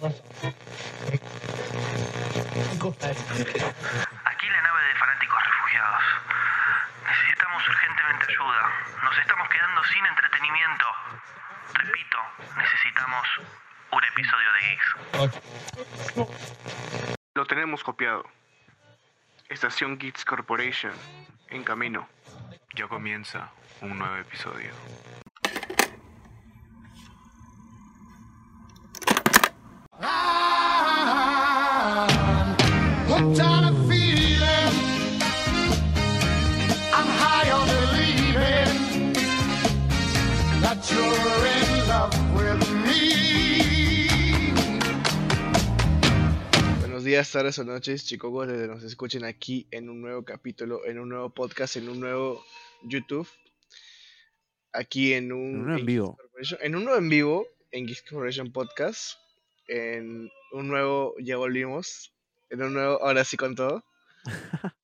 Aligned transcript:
Aquí 0.00 0.08
la 4.48 4.62
nave 4.62 4.82
de 4.84 4.94
fanáticos 4.94 5.44
refugiados. 5.44 6.02
Necesitamos 7.06 7.68
urgentemente 7.68 8.26
ayuda. 8.30 8.62
Nos 9.04 9.18
estamos 9.18 9.46
quedando 9.50 9.84
sin 9.84 10.06
entretenimiento. 10.06 10.86
Repito, 11.74 12.18
necesitamos 12.56 13.28
un 13.92 14.04
episodio 14.04 14.52
de 14.54 14.60
Geeks. 14.60 14.96
Lo 17.34 17.44
tenemos 17.44 17.84
copiado. 17.84 18.24
Estación 19.50 19.98
Geeks 19.98 20.24
Corporation, 20.24 20.94
en 21.48 21.62
camino. 21.62 22.08
Ya 22.74 22.88
comienza 22.88 23.50
un 23.82 23.98
nuevo 23.98 24.16
episodio. 24.16 24.72
Días, 47.20 47.32
tardes 47.32 47.58
o 47.58 47.64
noches, 47.64 48.06
chicos, 48.06 48.48
desde 48.48 48.66
nos 48.66 48.82
escuchen 48.82 49.26
aquí 49.26 49.66
en 49.70 49.90
un 49.90 50.00
nuevo 50.00 50.24
capítulo, 50.24 50.86
en 50.86 50.98
un 50.98 51.10
nuevo 51.10 51.28
podcast, 51.28 51.76
en 51.76 51.90
un 51.90 52.00
nuevo 52.00 52.42
YouTube. 52.82 53.28
Aquí 54.72 55.12
en 55.12 55.30
un, 55.30 55.50
En 55.50 55.60
uno 55.60 55.76
en 55.76 55.84
vivo. 55.84 56.18
En 56.62 56.76
uno 56.76 56.96
en 56.96 57.10
vivo, 57.10 57.46
en 57.72 57.86
Geeks 57.86 58.04
Corporation 58.08 58.50
Podcast. 58.52 59.18
En 59.68 60.30
un 60.52 60.68
nuevo, 60.68 61.14
ya 61.18 61.36
volvimos. 61.36 62.14
En 62.48 62.62
un 62.62 62.72
nuevo, 62.72 63.04
ahora 63.04 63.22
sí 63.24 63.36
con 63.36 63.54
todo. 63.54 63.84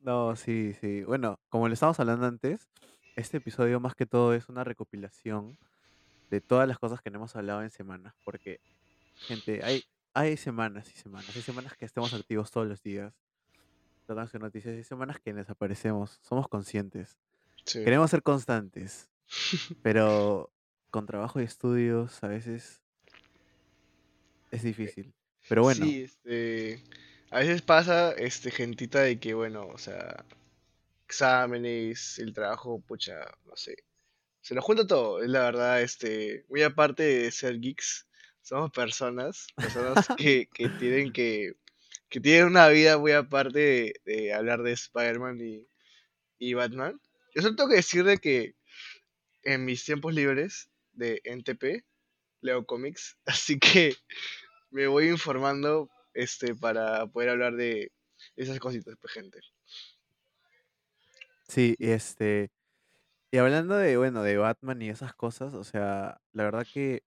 No, 0.00 0.36
sí, 0.36 0.74
sí. 0.80 1.02
Bueno, 1.02 1.38
como 1.48 1.68
le 1.68 1.74
estábamos 1.74 1.98
hablando 1.98 2.26
antes, 2.26 2.68
este 3.16 3.38
episodio 3.38 3.80
más 3.80 3.94
que 3.94 4.04
todo 4.04 4.34
es 4.34 4.50
una 4.50 4.62
recopilación 4.62 5.58
de 6.30 6.42
todas 6.42 6.68
las 6.68 6.78
cosas 6.78 7.00
que 7.00 7.10
no 7.10 7.16
hemos 7.16 7.36
hablado 7.36 7.62
en 7.62 7.70
semanas. 7.70 8.14
Porque, 8.22 8.60
gente, 9.26 9.62
hay, 9.64 9.82
hay 10.14 10.36
semanas 10.36 10.90
y 10.94 10.98
semanas. 10.98 11.34
Hay 11.34 11.42
semanas 11.42 11.76
que 11.76 11.84
estemos 11.84 12.14
activos 12.14 12.50
todos 12.50 12.66
los 12.66 12.82
días. 12.82 13.12
Tratando 14.06 14.30
de 14.32 14.38
noticias. 14.38 14.74
Hay 14.74 14.84
semanas 14.84 15.18
que 15.20 15.34
desaparecemos. 15.34 16.18
Somos 16.22 16.48
conscientes. 16.48 17.18
Sí. 17.64 17.84
Queremos 17.84 18.10
ser 18.10 18.22
constantes. 18.22 19.08
Pero 19.82 20.50
con 20.90 21.06
trabajo 21.06 21.40
y 21.40 21.44
estudios 21.44 22.22
a 22.22 22.28
veces 22.28 22.80
es 24.52 24.62
difícil. 24.62 25.12
Pero 25.48 25.62
bueno, 25.62 25.84
Sí, 25.84 26.02
este, 26.02 26.80
a 27.30 27.40
veces 27.40 27.62
pasa, 27.62 28.12
este, 28.12 28.52
gentita 28.52 29.00
de 29.00 29.18
que, 29.18 29.34
bueno, 29.34 29.66
o 29.66 29.78
sea, 29.78 30.24
exámenes, 31.06 32.18
el 32.20 32.32
trabajo, 32.32 32.80
pucha, 32.80 33.14
no 33.44 33.56
sé, 33.56 33.76
se 34.40 34.54
nos 34.54 34.64
junta 34.64 34.86
todo, 34.86 35.22
es 35.22 35.28
la 35.28 35.40
verdad, 35.40 35.82
este, 35.82 36.44
muy 36.48 36.62
aparte 36.62 37.02
de 37.02 37.30
ser 37.32 37.60
geeks, 37.60 38.06
somos 38.44 38.70
personas, 38.70 39.46
personas 39.56 40.06
que, 40.18 40.48
que 40.52 40.68
tienen 40.68 41.12
que, 41.12 41.54
que 42.08 42.20
tienen 42.20 42.46
una 42.46 42.68
vida 42.68 42.98
muy 42.98 43.12
aparte 43.12 43.58
de, 43.58 43.94
de 44.04 44.32
hablar 44.34 44.62
de 44.62 44.72
Spider-Man 44.72 45.40
y, 45.40 45.66
y 46.38 46.54
Batman. 46.54 47.00
Yo 47.34 47.42
solo 47.42 47.56
tengo 47.56 47.70
que 47.70 47.76
decir 47.76 48.04
de 48.04 48.18
que 48.18 48.54
en 49.42 49.64
mis 49.64 49.84
tiempos 49.84 50.14
libres 50.14 50.70
de 50.92 51.20
NTP 51.24 51.84
leo 52.42 52.64
cómics, 52.66 53.16
así 53.26 53.58
que 53.58 53.96
me 54.70 54.86
voy 54.86 55.08
informando 55.08 55.90
este 56.12 56.54
para 56.54 57.06
poder 57.06 57.30
hablar 57.30 57.56
de 57.56 57.90
esas 58.36 58.58
cositas, 58.60 58.94
pues, 59.00 59.12
gente. 59.12 59.40
sí, 61.48 61.76
este. 61.78 62.50
Y 63.30 63.38
hablando 63.38 63.76
de, 63.76 63.96
bueno, 63.96 64.22
de 64.22 64.36
Batman 64.36 64.80
y 64.82 64.90
esas 64.90 65.14
cosas, 65.14 65.54
o 65.54 65.64
sea, 65.64 66.20
la 66.32 66.44
verdad 66.44 66.66
que 66.72 67.02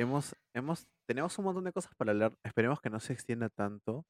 hemos, 0.00 0.34
hemos, 0.54 0.86
tenemos 1.06 1.38
un 1.38 1.44
montón 1.44 1.64
de 1.64 1.72
cosas 1.72 1.94
para 1.96 2.12
hablar. 2.12 2.32
Esperemos 2.42 2.80
que 2.80 2.90
no 2.90 3.00
se 3.00 3.12
extienda 3.12 3.48
tanto, 3.48 4.04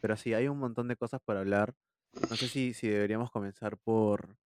pero 0.00 0.16
sí, 0.16 0.32
hay 0.34 0.48
un 0.48 0.58
montón 0.58 0.88
de 0.88 0.96
cosas 0.96 1.20
para 1.24 1.40
hablar. 1.40 1.74
No 2.30 2.36
sé 2.36 2.48
si, 2.48 2.74
si 2.74 2.88
deberíamos 2.88 3.30
comenzar 3.30 3.76
por, 3.78 4.36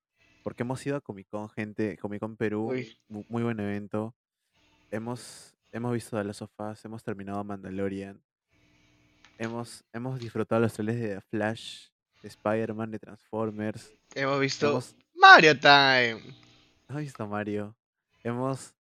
porque 0.43 0.63
hemos 0.63 0.85
ido 0.87 0.97
a 0.97 1.01
Comic 1.01 1.29
Con, 1.29 1.49
gente, 1.51 1.97
Comic 1.99 2.21
Con 2.21 2.37
Perú, 2.37 2.71
Uy. 2.71 2.99
mu- 3.09 3.25
muy 3.29 3.43
buen 3.43 3.61
evento. 3.61 4.15
Hemos, 4.91 5.55
hemos 5.73 5.93
visto 5.93 6.17
The 6.17 6.25
Last 6.25 6.43
of 6.43 6.51
Us, 6.59 6.85
hemos 6.85 7.03
terminado 7.03 7.45
Mandalorian, 7.45 8.23
hemos, 9.39 9.85
hemos 9.93 10.19
disfrutado 10.19 10.63
los 10.63 10.73
trailers 10.73 10.99
de 11.01 11.15
The 11.17 11.21
Flash, 11.21 11.89
de 12.23 12.29
Spider-Man, 12.29 12.91
de 12.91 12.99
Transformers. 12.99 13.93
Hemos 14.15 14.41
visto 14.41 14.69
Hemos, 14.71 14.97
Mario 15.15 15.59
Time. 15.61 16.23
hemos 16.89 17.03
visto 17.03 17.27
Mario. 17.27 17.77
Hemos. 18.25 18.75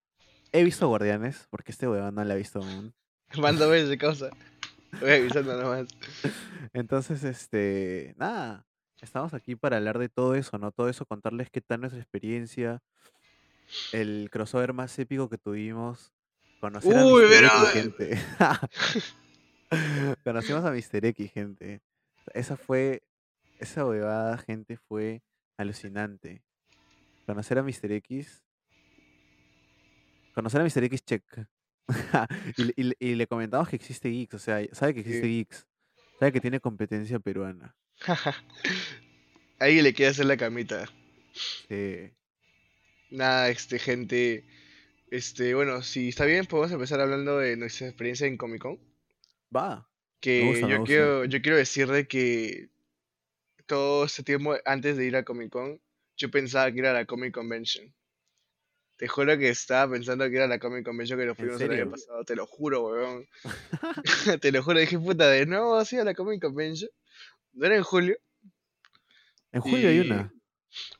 He 0.56 0.62
visto 0.62 0.86
Guardianes, 0.86 1.48
porque 1.50 1.72
este 1.72 1.88
weón 1.88 2.14
no 2.14 2.22
la 2.22 2.34
ha 2.34 2.36
visto 2.36 2.60
aún. 2.60 2.94
Mando 3.38 3.68
de 3.68 3.98
causa. 3.98 4.30
Voy 5.00 5.10
avisando 5.10 5.60
nomás. 5.60 5.88
Entonces, 6.72 7.24
este. 7.24 8.14
Nada. 8.16 8.64
Estamos 9.02 9.34
aquí 9.34 9.56
para 9.56 9.78
hablar 9.78 9.98
de 9.98 10.08
todo 10.08 10.36
eso, 10.36 10.56
¿no? 10.58 10.70
Todo 10.70 10.88
eso, 10.88 11.06
contarles 11.06 11.50
qué 11.50 11.60
tal 11.60 11.80
nuestra 11.80 12.00
experiencia. 12.00 12.80
El 13.90 14.28
crossover 14.30 14.72
más 14.74 14.96
épico 14.96 15.28
que 15.28 15.38
tuvimos. 15.38 16.12
Conocer 16.60 16.98
a 16.98 17.04
Uy, 17.04 17.24
Mr. 17.24 17.44
X, 17.44 17.70
gente. 17.72 18.22
Conocimos 20.22 20.64
a 20.64 20.70
Mr. 20.70 21.04
X, 21.04 21.32
gente. 21.32 21.80
Esa 22.32 22.56
fue. 22.56 23.02
Esa 23.58 23.84
huevada, 23.84 24.38
gente, 24.38 24.76
fue 24.76 25.20
alucinante. 25.56 26.44
Conocer 27.26 27.58
a 27.58 27.64
Mr. 27.64 27.90
X. 27.90 28.44
Conocer 30.34 30.60
a 30.60 30.64
Mr. 30.64 30.84
X, 30.84 31.04
check. 31.04 31.22
y, 32.56 32.62
le- 32.64 32.74
y 32.76 32.82
le- 32.82 32.96
y 32.98 33.14
le 33.14 33.26
comentamos 33.26 33.68
que 33.68 33.76
existe 33.76 34.08
Geeks, 34.10 34.34
o 34.34 34.38
sea, 34.38 34.62
sabe 34.72 34.94
que 34.94 35.00
existe 35.00 35.22
Sí. 35.22 35.28
Geeks. 35.28 35.66
Sabe 36.18 36.32
que 36.32 36.40
tiene 36.40 36.60
competencia 36.60 37.18
peruana. 37.18 37.74
Ahí 39.58 39.80
le 39.82 39.94
quiere 39.94 40.10
hacer 40.10 40.26
la 40.26 40.36
camita. 40.36 40.86
Sí. 41.68 42.10
Nada, 43.10 43.48
este, 43.48 43.78
gente. 43.78 44.44
Este, 45.10 45.54
bueno, 45.54 45.82
si 45.82 46.08
está 46.08 46.24
bien, 46.24 46.46
podemos 46.46 46.72
empezar 46.72 47.00
hablando 47.00 47.38
de 47.38 47.56
nuestra 47.56 47.86
experiencia 47.88 48.26
en 48.26 48.36
Comic 48.36 48.62
Con. 48.62 48.80
Va. 49.54 49.88
Que 50.20 50.42
gusta, 50.46 50.68
yo 50.68 50.84
quiero, 50.84 51.24
yo 51.26 51.42
quiero 51.42 51.56
decir 51.58 51.86
de 51.88 52.08
que 52.08 52.70
todo 53.66 54.04
este 54.06 54.22
tiempo 54.22 54.56
antes 54.64 54.96
de 54.96 55.06
ir 55.06 55.16
a 55.16 55.24
Comic 55.24 55.50
Con, 55.50 55.80
yo 56.16 56.30
pensaba 56.30 56.70
que 56.72 56.80
era 56.80 56.92
la 56.92 57.04
Comic 57.04 57.32
Convention. 57.34 57.92
Te 58.96 59.08
juro 59.08 59.36
que 59.36 59.48
estaba 59.48 59.92
pensando 59.92 60.28
que 60.30 60.36
era 60.36 60.46
la 60.46 60.58
Comic 60.58 60.84
Convention 60.84 61.18
que 61.18 61.26
nos 61.26 61.36
fuimos 61.36 61.60
el 61.60 61.70
año 61.72 61.90
pasado, 61.90 62.24
te 62.24 62.36
lo 62.36 62.46
juro, 62.46 62.88
weón. 62.88 63.28
te 64.40 64.52
lo 64.52 64.62
juro, 64.62 64.78
dije, 64.78 64.98
puta, 64.98 65.28
de 65.28 65.46
nuevo 65.46 65.76
así 65.76 65.98
a 65.98 66.04
la 66.04 66.14
Comic 66.14 66.40
Convention. 66.40 66.90
¿No 67.52 67.66
era 67.66 67.76
en 67.76 67.82
julio? 67.82 68.16
En 69.52 69.60
julio 69.60 69.88
hay 69.88 70.00
una. 70.00 70.32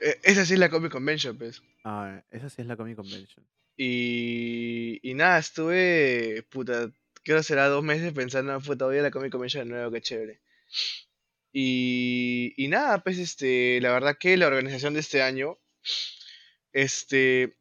Eh, 0.00 0.20
esa 0.22 0.44
sí 0.44 0.54
es 0.54 0.60
la 0.60 0.70
Comic 0.70 0.92
Convention, 0.92 1.36
pues. 1.36 1.62
Ah, 1.84 2.22
esa 2.30 2.48
sí 2.48 2.62
es 2.62 2.68
la 2.68 2.76
Comic 2.76 2.96
Convention. 2.96 3.46
Y, 3.76 5.00
y 5.02 5.14
nada, 5.14 5.38
estuve, 5.38 6.44
puta, 6.50 6.90
creo 7.24 7.38
que 7.38 7.42
será 7.42 7.68
dos 7.68 7.82
meses 7.82 8.12
pensando, 8.12 8.58
puta, 8.60 8.86
voy 8.86 8.98
a 8.98 9.02
la 9.02 9.10
Comic 9.10 9.32
Convention 9.32 9.66
de 9.66 9.74
nuevo, 9.74 9.90
qué 9.90 10.00
chévere. 10.00 10.40
Y, 11.52 12.54
y 12.56 12.68
nada, 12.68 13.02
pues 13.02 13.18
este, 13.18 13.80
la 13.80 13.92
verdad 13.92 14.16
que 14.18 14.36
la 14.36 14.46
organización 14.46 14.94
de 14.94 15.00
este 15.00 15.22
año, 15.22 15.58
este, 16.72 17.56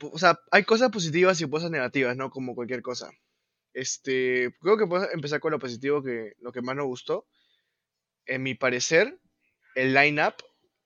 o 0.00 0.18
sea, 0.18 0.40
hay 0.50 0.64
cosas 0.64 0.90
positivas 0.90 1.40
y 1.40 1.48
cosas 1.48 1.70
negativas, 1.70 2.16
¿no? 2.16 2.30
Como 2.30 2.54
cualquier 2.54 2.82
cosa. 2.82 3.10
Este, 3.72 4.54
creo 4.60 4.76
que 4.76 4.86
puedo 4.86 5.10
empezar 5.12 5.40
con 5.40 5.52
lo 5.52 5.58
positivo, 5.58 6.02
que 6.02 6.32
lo 6.40 6.52
que 6.52 6.62
más 6.62 6.76
nos 6.76 6.86
gustó. 6.86 7.26
En 8.26 8.42
mi 8.42 8.54
parecer, 8.54 9.18
el 9.74 9.94
line-up 9.94 10.34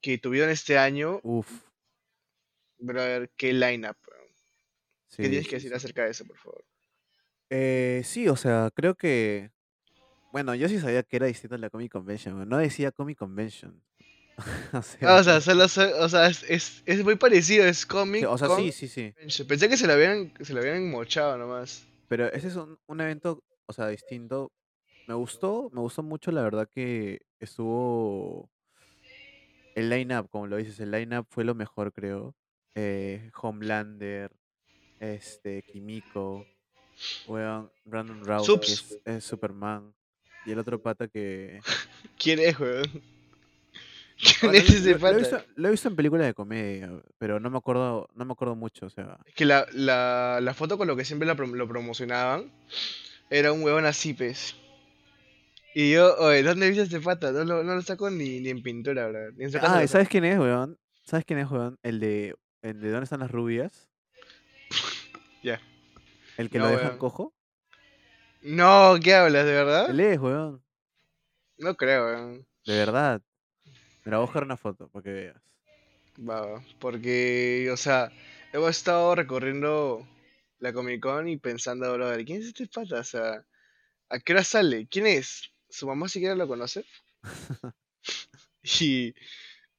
que 0.01 0.19
tuvieron 0.19 0.51
este 0.51 0.79
año, 0.79 1.21
Uf. 1.23 1.49
brother, 2.79 3.31
qué 3.37 3.53
line-up. 3.53 3.97
¿Qué 5.17 5.25
sí, 5.25 5.31
tienes 5.31 5.49
que 5.49 5.57
decir 5.57 5.75
acerca 5.75 6.05
de 6.05 6.11
eso, 6.11 6.25
por 6.25 6.39
favor? 6.39 6.65
Eh, 7.51 8.03
sí, 8.05 8.29
o 8.29 8.37
sea, 8.37 8.71
creo 8.75 8.95
que. 8.95 9.51
Bueno, 10.33 10.55
yo 10.55 10.69
sí 10.69 10.79
sabía 10.79 11.03
que 11.03 11.17
era 11.17 11.27
distinto 11.27 11.55
a 11.55 11.59
la 11.59 11.69
Comic 11.69 11.93
Convention. 11.93 12.49
No 12.49 12.57
decía 12.57 12.93
Comic 12.93 13.19
Convention. 13.19 13.83
O 14.39 14.43
Ah, 14.79 14.83
sea, 14.83 15.17
o 15.17 15.23
sea, 15.25 15.41
solo 15.41 15.69
so- 15.69 15.99
o 16.01 16.09
sea, 16.09 16.27
es, 16.27 16.43
es, 16.49 16.83
es 16.87 17.05
muy 17.05 17.17
parecido, 17.17 17.65
es 17.65 17.85
cómic. 17.87 18.27
o 18.29 18.39
sea, 18.39 18.49
con 18.49 18.59
sí, 18.59 18.73
sí, 18.73 18.89
sí. 18.89 19.45
Pensé 19.45 19.69
que 19.69 19.77
se 19.77 19.87
lo 19.87 19.93
habían, 19.93 20.33
se 20.41 20.53
lo 20.55 20.61
habían 20.61 20.91
mochado 20.91 21.37
nomás. 21.39 21.87
Pero 22.09 22.27
ese 22.33 22.49
es 22.49 22.57
un, 22.57 22.79
un 22.87 23.01
evento, 23.01 23.43
o 23.67 23.73
sea, 23.73 23.89
distinto. 23.89 24.51
Me 25.07 25.15
gustó, 25.15 25.69
me 25.73 25.81
gustó 25.81 26.03
mucho, 26.03 26.31
la 26.31 26.43
verdad 26.43 26.69
que 26.73 27.21
estuvo 27.41 28.49
el 29.75 29.89
line-up, 29.91 30.29
como 30.31 30.47
lo 30.47 30.57
dices, 30.57 30.79
el 30.81 30.91
line-up 30.91 31.27
fue 31.31 31.45
lo 31.45 31.55
mejor, 31.55 31.93
creo. 31.93 32.35
Eh, 32.75 33.31
Homelander, 33.41 34.31
este, 35.01 35.63
Kimiko, 35.63 36.47
weón, 37.27 37.71
Brandon 37.85 38.25
Routh, 38.25 38.63
es, 38.65 38.99
es 39.05 39.25
Superman. 39.25 39.95
Y 40.47 40.53
el 40.53 40.59
otro 40.59 40.81
pata 40.81 41.09
que... 41.09 41.61
¿Quién 42.19 42.39
es, 42.41 42.59
weón? 42.59 42.85
¿Quién 44.23 44.53
Bueno, 44.53 44.59
es 44.59 44.71
ese 44.71 44.91
lo, 44.93 44.99
lo 44.99 45.09
he 45.09 45.17
visto, 45.19 45.45
lo 45.57 45.69
he 45.69 45.71
visto 45.73 45.89
en 45.89 45.97
películas 45.97 46.27
de 46.27 46.35
comedia, 46.35 46.91
pero 47.19 47.41
no 47.41 47.51
me 47.51 47.59
acuerdo, 47.59 48.09
no 48.15 48.25
me 48.25 48.33
acuerdo 48.33 48.55
mucho, 48.55 48.87
o 48.87 48.91
sea... 48.91 49.19
Es 49.27 49.35
que 49.35 49.45
la, 49.45 49.67
la, 49.73 50.39
la 50.41 50.55
foto 50.55 50.79
con 50.79 50.87
lo 50.87 50.95
que 50.97 51.05
siempre 51.05 51.29
prom- 51.35 51.57
lo 51.57 51.67
promocionaban 51.67 52.53
era 53.31 53.53
un 53.53 53.63
huevón 53.65 53.85
así, 53.85 54.15
pues. 54.15 54.55
Y 55.75 55.91
yo, 55.93 56.15
oye, 56.19 56.43
¿dónde 56.43 56.69
viste 56.69 56.85
este 56.85 57.01
pata? 57.01 57.33
No 57.33 57.45
lo, 57.45 57.65
no 57.65 57.75
lo 57.75 57.83
saco 57.83 58.11
ni, 58.11 58.41
ni 58.41 58.51
en 58.51 58.63
pintura, 58.63 59.09
bro. 59.09 59.33
Ni 59.33 59.45
en 59.45 59.51
su 59.53 59.59
casa 59.59 59.75
Ah, 59.75 59.79
lo 59.79 59.85
¿y 59.85 59.89
¿sabes 59.89 60.09
quién 60.09 60.25
es, 60.25 60.39
weón? 60.39 60.79
¿Sabes 61.05 61.25
quién 61.25 61.39
es, 61.41 61.51
weón? 61.51 61.79
El 61.83 61.99
de, 61.99 62.37
el 62.61 62.81
de 62.81 62.91
¿Dónde 62.91 63.05
están 63.05 63.21
las 63.21 63.31
rubias? 63.31 63.89
Ya. 65.43 65.61
El 66.37 66.49
que 66.49 66.59
No, 66.59 66.67
lo 66.67 66.71
dejan 66.71 66.99
cojo. 66.99 67.35
No, 68.43 68.95
¿qué 69.03 69.15
hablas? 69.15 69.45
¿De 69.45 69.53
verdad? 69.53 69.91
Él 69.91 69.99
es, 69.99 70.19
weón. 70.21 70.63
No 71.59 71.75
creo, 71.75 72.05
weón. 72.07 72.47
De 72.67 72.77
verdad. 72.77 73.21
Mira, 74.05 74.19
voy 74.19 74.25
a 74.25 74.27
buscar 74.27 74.45
una 74.45 74.57
foto 74.57 74.89
para 74.89 75.03
que 75.03 75.13
veas. 75.13 75.43
Va, 76.19 76.63
porque, 76.81 77.69
o 77.73 77.77
sea, 77.77 78.11
hemos 78.53 78.71
estado 78.71 79.15
recorriendo 79.15 80.07
la 80.59 80.73
Comic 80.73 81.01
Con 81.01 81.29
y 81.29 81.37
pensando, 81.37 81.93
brother, 81.93 82.25
¿quién 82.25 82.41
es 82.41 82.49
este 82.49 82.67
pata? 82.67 83.01
O 83.01 83.05
sea, 83.05 83.47
¿a 84.09 84.19
qué 84.21 84.33
hora 84.33 84.45
sale? 84.45 84.87
¿Quién 84.89 85.07
es? 85.07 85.53
¿Su 85.69 85.87
mamá 85.87 86.09
siquiera 86.09 86.35
lo 86.35 86.49
conoce? 86.49 86.85
y, 88.63 89.15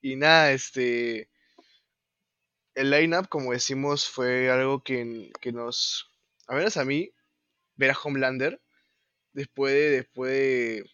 y 0.02 0.16
nada, 0.16 0.52
este, 0.52 1.30
el 2.76 2.90
line-up, 2.90 3.28
como 3.30 3.52
decimos, 3.52 4.10
fue 4.10 4.50
algo 4.50 4.84
que, 4.84 5.31
que 5.40 5.52
nos, 5.52 6.10
a 6.48 6.56
menos 6.56 6.78
a 6.78 6.86
mí, 6.86 7.12
ver 7.76 7.92
a 7.92 7.98
Homelander, 8.02 8.62
después 9.34 9.74
de, 9.74 9.90
después 9.92 10.31
de, 10.31 10.90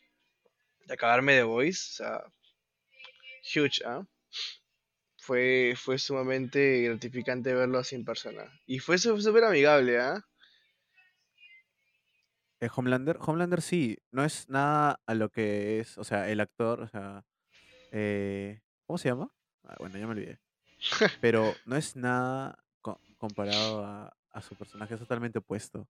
de 0.86 0.94
acabarme 0.94 1.34
de 1.34 1.44
Voice, 1.44 1.90
o 1.92 1.96
sea, 1.96 2.24
huge, 3.56 3.82
¿ah? 3.86 4.06
Fue, 5.18 5.76
fue 5.78 6.00
sumamente 6.00 6.82
gratificante 6.82 7.54
verlo 7.54 7.78
así 7.78 7.96
en 7.96 8.06
persona. 8.06 8.60
Y 8.66 8.80
fue 8.80 8.98
súper 8.98 9.44
amigable, 9.44 10.00
¿ah? 10.00 10.26
Eh, 12.62 12.70
Homelander, 12.76 13.18
Homelander 13.22 13.62
sí, 13.62 13.98
no 14.12 14.24
es 14.26 14.50
nada 14.50 15.00
a 15.06 15.14
lo 15.16 15.30
que 15.30 15.80
es, 15.80 15.98
o 15.98 16.04
sea, 16.04 16.30
el 16.30 16.42
actor, 16.42 16.82
o 16.82 16.88
sea, 16.88 17.24
eh, 17.92 18.62
¿cómo 18.86 18.98
se 18.98 19.10
llama? 19.10 19.34
Ah, 19.64 19.76
bueno, 19.80 19.98
ya 19.98 20.06
me 20.08 20.14
olvidé. 20.14 20.40
Pero 21.22 21.56
no 21.66 21.78
es 21.78 21.96
nada 21.96 22.60
co- 22.82 23.02
comparado 23.18 23.86
a, 23.86 24.18
a 24.32 24.42
su 24.42 24.56
personaje, 24.58 24.96
es 24.96 25.00
totalmente 25.00 25.40
opuesto. 25.40 25.88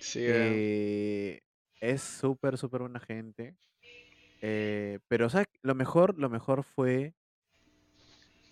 Sí. 0.00 0.20
Eh, 0.26 1.40
es 1.80 2.02
súper, 2.02 2.58
súper 2.58 2.82
buena 2.82 3.00
gente. 3.00 3.56
Eh, 4.48 5.00
pero, 5.08 5.28
¿sabes? 5.28 5.48
Lo 5.62 5.74
mejor, 5.74 6.18
lo 6.18 6.28
mejor 6.30 6.62
fue, 6.62 7.14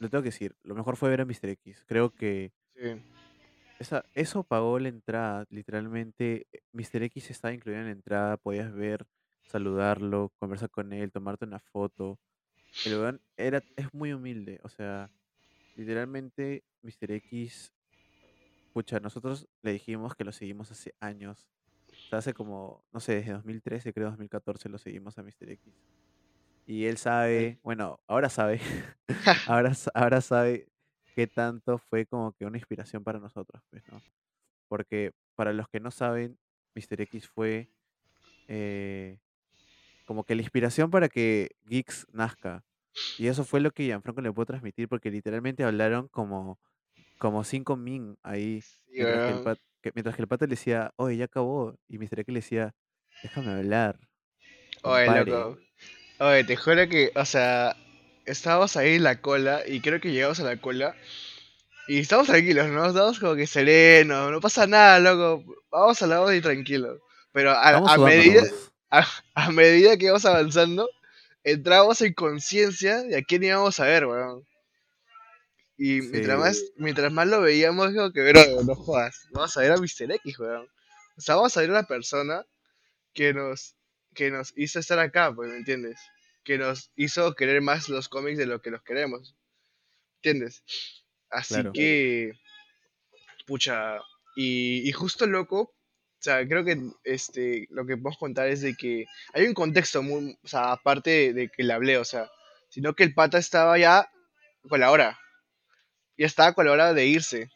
lo 0.00 0.08
tengo 0.10 0.22
que 0.22 0.28
decir, 0.30 0.56
lo 0.62 0.74
mejor 0.74 0.96
fue 0.96 1.10
ver 1.10 1.20
a 1.20 1.24
Mr. 1.24 1.48
X. 1.50 1.84
Creo 1.86 2.10
que 2.14 2.52
Sí. 2.74 3.00
esa, 3.78 4.04
eso 4.14 4.44
pagó 4.44 4.78
la 4.78 4.88
entrada, 4.88 5.46
literalmente. 5.50 6.46
eh, 6.52 6.60
Mr. 6.72 7.02
X 7.04 7.30
estaba 7.30 7.54
incluido 7.54 7.80
en 7.80 7.86
la 7.86 7.92
entrada, 7.92 8.36
podías 8.36 8.72
ver, 8.74 9.06
saludarlo, 9.46 10.32
conversar 10.38 10.70
con 10.70 10.92
él, 10.92 11.12
tomarte 11.12 11.44
una 11.44 11.60
foto. 11.60 12.18
El 12.84 12.94
weón 12.98 13.22
era, 13.36 13.62
es 13.76 13.92
muy 13.94 14.12
humilde, 14.12 14.60
o 14.64 14.68
sea, 14.68 15.10
literalmente 15.76 16.64
Mr. 16.82 17.12
X, 17.12 17.72
pucha, 18.72 19.00
nosotros 19.00 19.48
le 19.62 19.72
dijimos 19.72 20.14
que 20.14 20.24
lo 20.24 20.32
seguimos 20.32 20.70
hace 20.70 20.94
años. 21.00 21.48
O 22.04 22.08
sea, 22.08 22.18
hace 22.18 22.34
como, 22.34 22.84
no 22.92 23.00
sé, 23.00 23.16
desde 23.16 23.32
2013, 23.32 23.92
creo 23.92 24.08
2014 24.08 24.68
lo 24.68 24.78
seguimos 24.78 25.18
a 25.18 25.22
Mr. 25.22 25.50
X. 25.50 25.72
Y 26.66 26.86
él 26.86 26.96
sabe, 26.96 27.58
bueno, 27.62 28.00
ahora 28.06 28.28
sabe, 28.28 28.60
ahora, 29.48 29.72
ahora 29.94 30.20
sabe 30.20 30.68
qué 31.14 31.26
tanto 31.26 31.78
fue 31.78 32.06
como 32.06 32.32
que 32.32 32.46
una 32.46 32.58
inspiración 32.58 33.04
para 33.04 33.18
nosotros, 33.18 33.62
pues, 33.70 33.82
¿no? 33.90 34.00
Porque 34.68 35.12
para 35.34 35.52
los 35.52 35.68
que 35.68 35.80
no 35.80 35.90
saben, 35.90 36.38
Mr. 36.74 37.02
X 37.02 37.28
fue 37.28 37.68
eh, 38.48 39.18
como 40.06 40.24
que 40.24 40.34
la 40.34 40.42
inspiración 40.42 40.90
para 40.90 41.08
que 41.08 41.50
Geeks 41.66 42.06
nazca. 42.12 42.64
Y 43.18 43.26
eso 43.26 43.44
fue 43.44 43.60
lo 43.60 43.70
que 43.70 43.84
Gianfranco 43.84 44.20
le 44.20 44.32
pudo 44.32 44.46
transmitir, 44.46 44.88
porque 44.88 45.10
literalmente 45.10 45.64
hablaron 45.64 46.08
como, 46.08 46.58
como 47.18 47.42
cinco 47.44 47.76
min 47.76 48.16
ahí, 48.22 48.60
Sí, 48.60 49.00
que, 49.84 49.90
que- 49.90 49.92
mientras 49.94 50.16
que 50.16 50.22
el 50.22 50.28
pata 50.28 50.46
le 50.46 50.50
decía, 50.50 50.92
oye, 50.96 51.18
ya 51.18 51.26
acabó. 51.26 51.76
Y 51.88 51.98
Mr. 51.98 52.20
X 52.20 52.32
le 52.34 52.40
decía, 52.40 52.74
déjame 53.22 53.52
hablar, 53.52 53.98
Oye, 54.82 55.06
loco. 55.26 55.58
Oye, 56.20 56.44
te 56.44 56.56
juro 56.56 56.88
que, 56.88 57.12
o 57.14 57.24
sea, 57.24 57.76
estábamos 58.26 58.76
ahí 58.76 58.96
en 58.96 59.04
la 59.04 59.20
cola 59.20 59.62
y 59.66 59.80
creo 59.80 60.00
que 60.00 60.12
llegamos 60.12 60.40
a 60.40 60.44
la 60.44 60.56
cola 60.60 60.96
y 61.88 62.00
estamos 62.00 62.28
tranquilos, 62.28 62.68
¿no? 62.68 62.86
Estamos 62.86 63.20
como 63.20 63.36
que 63.36 63.46
serenos, 63.46 64.32
no 64.32 64.40
pasa 64.40 64.66
nada, 64.66 65.00
loco. 65.00 65.44
Vamos 65.70 66.02
al 66.02 66.10
lado 66.10 66.32
y 66.34 66.40
tranquilos. 66.40 67.00
Pero 67.32 67.50
a, 67.52 67.80
a 67.94 67.98
medida, 67.98 68.42
a, 68.90 69.06
a 69.34 69.52
medida 69.52 69.96
que 69.96 70.06
íbamos 70.06 70.24
avanzando, 70.26 70.88
entramos 71.44 72.00
en 72.02 72.14
conciencia 72.14 73.02
de 73.02 73.18
a 73.18 73.22
quién 73.22 73.44
íbamos 73.44 73.80
a 73.80 73.86
ver, 73.86 74.06
weón. 74.06 74.44
Y 75.76 76.02
mientras 76.02 76.38
más, 76.38 76.62
mientras 76.76 77.12
más 77.12 77.26
lo 77.26 77.40
veíamos, 77.40 77.92
como 77.94 78.12
que, 78.12 78.22
bro, 78.22 78.62
no 78.62 78.74
jodas, 78.74 79.26
vamos 79.32 79.56
a 79.56 79.60
ver 79.60 79.72
a 79.72 79.76
Mr. 79.76 80.12
X, 80.12 80.38
weón. 80.38 80.68
O 81.16 81.20
sea, 81.20 81.36
vamos 81.36 81.56
a 81.56 81.60
ver 81.60 81.70
a 81.70 81.74
la 81.74 81.86
persona 81.86 82.44
que 83.12 83.32
nos, 83.34 83.76
que 84.14 84.30
nos 84.30 84.52
hizo 84.56 84.78
estar 84.78 84.98
acá, 84.98 85.32
pues, 85.34 85.50
¿me 85.50 85.56
entiendes? 85.56 85.98
Que 86.44 86.58
nos 86.58 86.90
hizo 86.96 87.34
querer 87.34 87.60
más 87.60 87.88
los 87.88 88.08
cómics 88.08 88.38
de 88.38 88.46
lo 88.46 88.60
que 88.60 88.70
los 88.70 88.82
queremos, 88.82 89.36
¿entiendes? 90.16 90.62
Así 91.30 91.54
claro. 91.54 91.72
que, 91.72 92.32
pucha, 93.46 93.98
y, 94.36 94.88
y 94.88 94.92
justo 94.92 95.26
loco, 95.26 95.60
o 95.60 96.22
sea, 96.24 96.46
creo 96.46 96.64
que 96.64 96.78
este, 97.02 97.66
lo 97.70 97.84
que 97.84 97.96
podemos 97.96 98.18
contar 98.18 98.48
es 98.48 98.60
de 98.60 98.74
que 98.74 99.06
hay 99.32 99.46
un 99.46 99.54
contexto 99.54 100.02
muy, 100.02 100.38
o 100.42 100.48
sea, 100.48 100.72
aparte 100.72 101.10
de, 101.10 101.32
de 101.32 101.48
que 101.48 101.64
le 101.64 101.72
hablé, 101.72 101.98
o 101.98 102.04
sea, 102.04 102.30
sino 102.70 102.94
que 102.94 103.04
el 103.04 103.14
pata 103.14 103.38
estaba 103.38 103.76
ya 103.78 104.10
con 104.68 104.80
la 104.80 104.90
hora, 104.90 105.18
ya 106.16 106.26
estaba 106.26 106.52
con 106.54 106.66
la 106.66 106.72
hora 106.72 106.94
de 106.94 107.06
irse, 107.06 107.50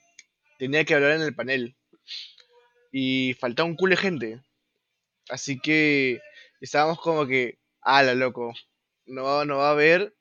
tenía 0.59 0.85
que 0.85 0.95
hablar 0.95 1.13
en 1.13 1.23
el 1.23 1.35
panel, 1.35 1.77
y 2.93 3.35
faltaba 3.35 3.69
un 3.69 3.77
culo 3.77 3.93
de 3.93 4.03
gente, 4.03 4.43
así 5.29 5.61
que 5.61 6.21
estábamos 6.61 7.01
como 7.01 7.27
que, 7.27 7.59
ala, 7.81 8.15
loco, 8.15 8.55
no, 9.07 9.45
no 9.45 9.59
va 9.59 9.71
a 9.71 9.75
ver, 9.75 10.15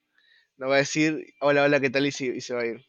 no 0.57 0.69
va 0.69 0.75
a 0.75 0.79
decir, 0.79 1.33
hola, 1.39 1.63
hola, 1.63 1.79
¿qué 1.79 1.89
tal? 1.89 2.05
Y 2.05 2.11
se, 2.11 2.25
y 2.25 2.41
se 2.41 2.53
va 2.53 2.61
a 2.61 2.65
ir. 2.65 2.85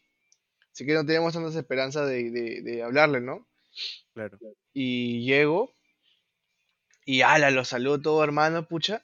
Así 0.72 0.86
que 0.86 0.94
no 0.94 1.04
teníamos 1.04 1.34
tantas 1.34 1.56
esperanzas 1.56 2.08
de, 2.08 2.30
de, 2.30 2.62
de 2.62 2.82
hablarle, 2.82 3.20
¿no? 3.20 3.48
Claro. 4.14 4.38
Y 4.72 5.24
llego 5.24 5.74
y 7.04 7.22
ala, 7.22 7.50
lo 7.50 7.64
saludo 7.64 8.02
todo 8.02 8.22
hermano, 8.22 8.68
pucha. 8.68 9.02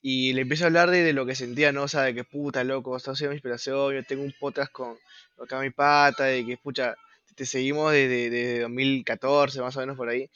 Y 0.00 0.32
le 0.32 0.42
empiezo 0.42 0.64
a 0.64 0.66
hablar 0.68 0.90
de, 0.90 1.02
de 1.02 1.12
lo 1.12 1.26
que 1.26 1.34
sentía, 1.34 1.72
¿no? 1.72 1.84
O 1.84 1.88
sea, 1.88 2.02
de 2.02 2.14
que 2.14 2.24
puta, 2.24 2.64
loco, 2.64 2.96
esto 2.96 3.10
ha 3.12 3.16
sido 3.16 3.30
mi 3.30 3.36
inspiración, 3.36 3.94
yo 3.94 4.04
tengo 4.04 4.22
un 4.22 4.34
podcast 4.38 4.70
con 4.72 4.96
acá 5.42 5.60
mi 5.60 5.70
pata, 5.70 6.24
de 6.24 6.44
que 6.46 6.56
pucha, 6.56 6.94
te 7.34 7.46
seguimos 7.46 7.92
desde, 7.92 8.30
desde 8.30 8.60
2014, 8.60 9.60
más 9.60 9.76
o 9.76 9.80
menos 9.80 9.96
por 9.96 10.08
ahí. 10.08 10.30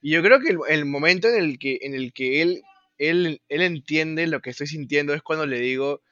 Y 0.00 0.12
yo 0.12 0.22
creo 0.22 0.40
que 0.40 0.50
el, 0.50 0.58
el 0.68 0.84
momento 0.86 1.28
en 1.28 1.36
el 1.36 1.58
que, 1.58 1.78
en 1.82 1.94
el 1.94 2.12
que 2.12 2.42
él, 2.42 2.62
él, 2.98 3.42
él 3.48 3.62
entiende 3.62 4.26
lo 4.26 4.40
que 4.40 4.50
estoy 4.50 4.66
sintiendo 4.66 5.14
es 5.14 5.22
cuando 5.22 5.46
le 5.46 5.58
digo, 5.60 6.02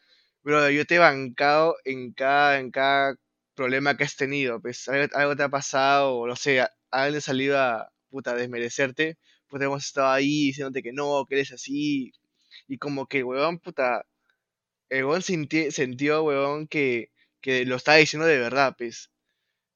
bro, 0.43 0.71
yo 0.71 0.85
te 0.87 0.97
he 0.97 0.99
bancado 0.99 1.77
en 1.85 2.13
cada, 2.13 2.59
en 2.61 2.71
cada 2.71 3.17
problema 3.55 3.97
que 3.97 4.05
has 4.05 4.17
tenido, 4.17 4.61
pues 4.61 4.89
algo, 4.89 5.15
algo 5.17 5.37
te 5.37 5.43
ha 5.45 5.49
pasado, 5.49 6.17
o 6.17 6.27
no 6.27 6.37
sé, 6.37 6.61
a- 6.61 6.71
han 6.91 7.21
salido 7.21 7.59
a 7.59 7.91
puta 8.11 8.35
desmerecerte, 8.35 9.19
pues 9.49 9.63
hemos 9.63 9.85
estado 9.85 10.09
ahí 10.11 10.47
diciéndote 10.47 10.83
que 10.83 10.93
no, 10.93 11.25
que 11.29 11.37
eres 11.37 11.53
así, 11.53 12.13
y 12.69 12.79
como 12.79 13.07
que, 13.07 13.23
weón, 13.25 13.59
puta, 13.59 14.07
el 14.91 15.05
weón 15.07 15.23
sinti- 15.23 15.71
sintió, 15.73 16.25
weón, 16.25 16.69
que, 16.69 17.11
que 17.41 17.65
lo 17.67 17.77
estaba 17.77 17.99
diciendo 17.99 18.27
de 18.27 18.39
verdad, 18.39 18.75
pues. 18.79 19.11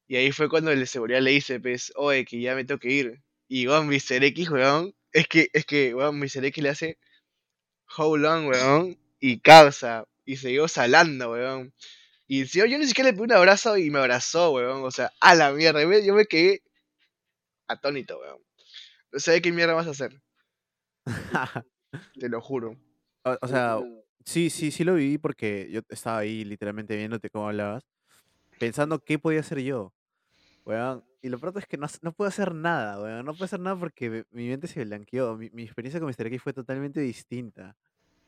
Y 0.08 0.16
ahí 0.16 0.32
fue 0.32 0.48
cuando 0.50 0.72
el 0.72 0.80
de 0.80 0.86
seguridad 0.86 1.20
le 1.22 1.32
dice, 1.32 1.60
pues, 1.60 1.92
oye, 1.96 2.24
que 2.24 2.40
ya 2.40 2.54
me 2.54 2.64
tengo 2.64 2.80
que 2.80 2.90
ir. 2.92 3.22
Y, 3.48 3.68
weón, 3.68 3.88
Mr. 3.88 4.24
X, 4.24 4.50
weón, 4.50 4.94
es 5.12 5.28
que, 5.28 5.48
es 5.52 5.66
que, 5.66 5.94
weón, 5.94 6.18
Mr. 6.20 6.44
X 6.46 6.62
le 6.64 6.70
hace 6.70 6.98
hold 7.96 8.24
on, 8.24 8.46
weón, 8.48 8.98
y 9.20 9.40
causa, 9.40 10.04
y 10.24 10.36
siguió 10.36 10.68
salando, 10.68 11.32
weón. 11.32 11.72
Y 12.28 12.40
encima 12.42 12.66
yo 12.66 12.78
ni 12.78 12.86
siquiera 12.86 13.10
le 13.10 13.14
pedí 13.14 13.24
un 13.24 13.32
abrazo 13.32 13.76
y 13.78 13.90
me 13.90 13.98
abrazó, 14.00 14.52
weón, 14.52 14.84
o 14.84 14.90
sea, 14.90 15.12
a 15.20 15.34
la 15.34 15.52
mierda, 15.52 15.82
yo 15.82 15.90
yo 16.00 16.14
me 16.14 16.26
quedé 16.26 16.62
atónito, 17.68 18.18
weón. 18.18 18.38
No 19.12 19.20
sé 19.20 19.42
qué 19.42 19.52
mierda 19.52 19.74
vas 19.74 19.86
a 19.88 19.90
hacer, 19.90 20.20
te 22.18 22.28
lo 22.28 22.40
juro. 22.40 22.76
O, 23.24 23.36
o 23.40 23.48
sea, 23.48 23.78
sí, 24.24 24.50
sí, 24.50 24.70
sí 24.70 24.84
lo 24.84 24.94
viví 24.94 25.18
porque 25.18 25.68
yo 25.70 25.80
estaba 25.88 26.18
ahí 26.18 26.44
literalmente 26.44 26.96
viéndote 26.96 27.30
cómo 27.30 27.48
hablabas, 27.48 27.84
pensando 28.58 28.98
qué 29.00 29.18
podía 29.18 29.40
hacer 29.40 29.60
yo. 29.60 29.92
Weón, 30.64 31.04
y 31.22 31.30
lo 31.30 31.38
pronto 31.38 31.58
es 31.58 31.66
que 31.66 31.78
no, 31.78 31.86
no 32.02 32.12
puedo 32.12 32.28
hacer 32.28 32.54
nada, 32.54 33.00
weón. 33.00 33.24
No 33.24 33.32
puedo 33.32 33.46
hacer 33.46 33.60
nada 33.60 33.78
porque 33.78 34.24
mi, 34.30 34.48
mente 34.48 34.66
se 34.66 34.84
blanqueó. 34.84 35.36
Mi, 35.36 35.50
mi 35.50 35.62
experiencia 35.62 35.98
con 35.98 36.08
Mr. 36.08 36.26
X 36.26 36.42
fue 36.42 36.52
totalmente 36.52 37.00
distinta. 37.00 37.76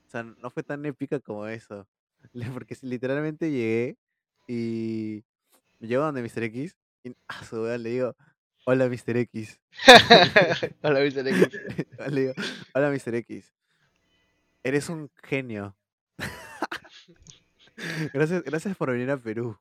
O 0.06 0.10
sea, 0.10 0.22
no 0.24 0.50
fue 0.50 0.62
tan 0.62 0.84
épica 0.86 1.20
como 1.20 1.46
eso. 1.46 1.86
Porque 2.52 2.76
literalmente 2.82 3.50
llegué 3.50 3.96
y 4.48 5.22
llego 5.78 6.02
donde 6.02 6.22
Mr. 6.22 6.42
X 6.44 6.76
y 7.04 7.14
a 7.28 7.44
su 7.44 7.62
weón 7.62 7.82
le 7.82 7.90
digo, 7.90 8.16
hola 8.64 8.88
Mr. 8.88 9.16
X. 9.16 9.60
Hola, 10.82 11.00
Mr. 11.00 11.26
X. 11.28 11.48
le 12.10 12.20
digo, 12.20 12.32
hola 12.74 12.90
Mr. 12.90 13.14
X. 13.16 13.52
Eres 14.62 14.88
un 14.88 15.10
genio. 15.22 15.76
Gracias, 18.12 18.42
gracias 18.42 18.76
por 18.76 18.90
venir 18.90 19.10
a 19.10 19.16
Perú. 19.16 19.56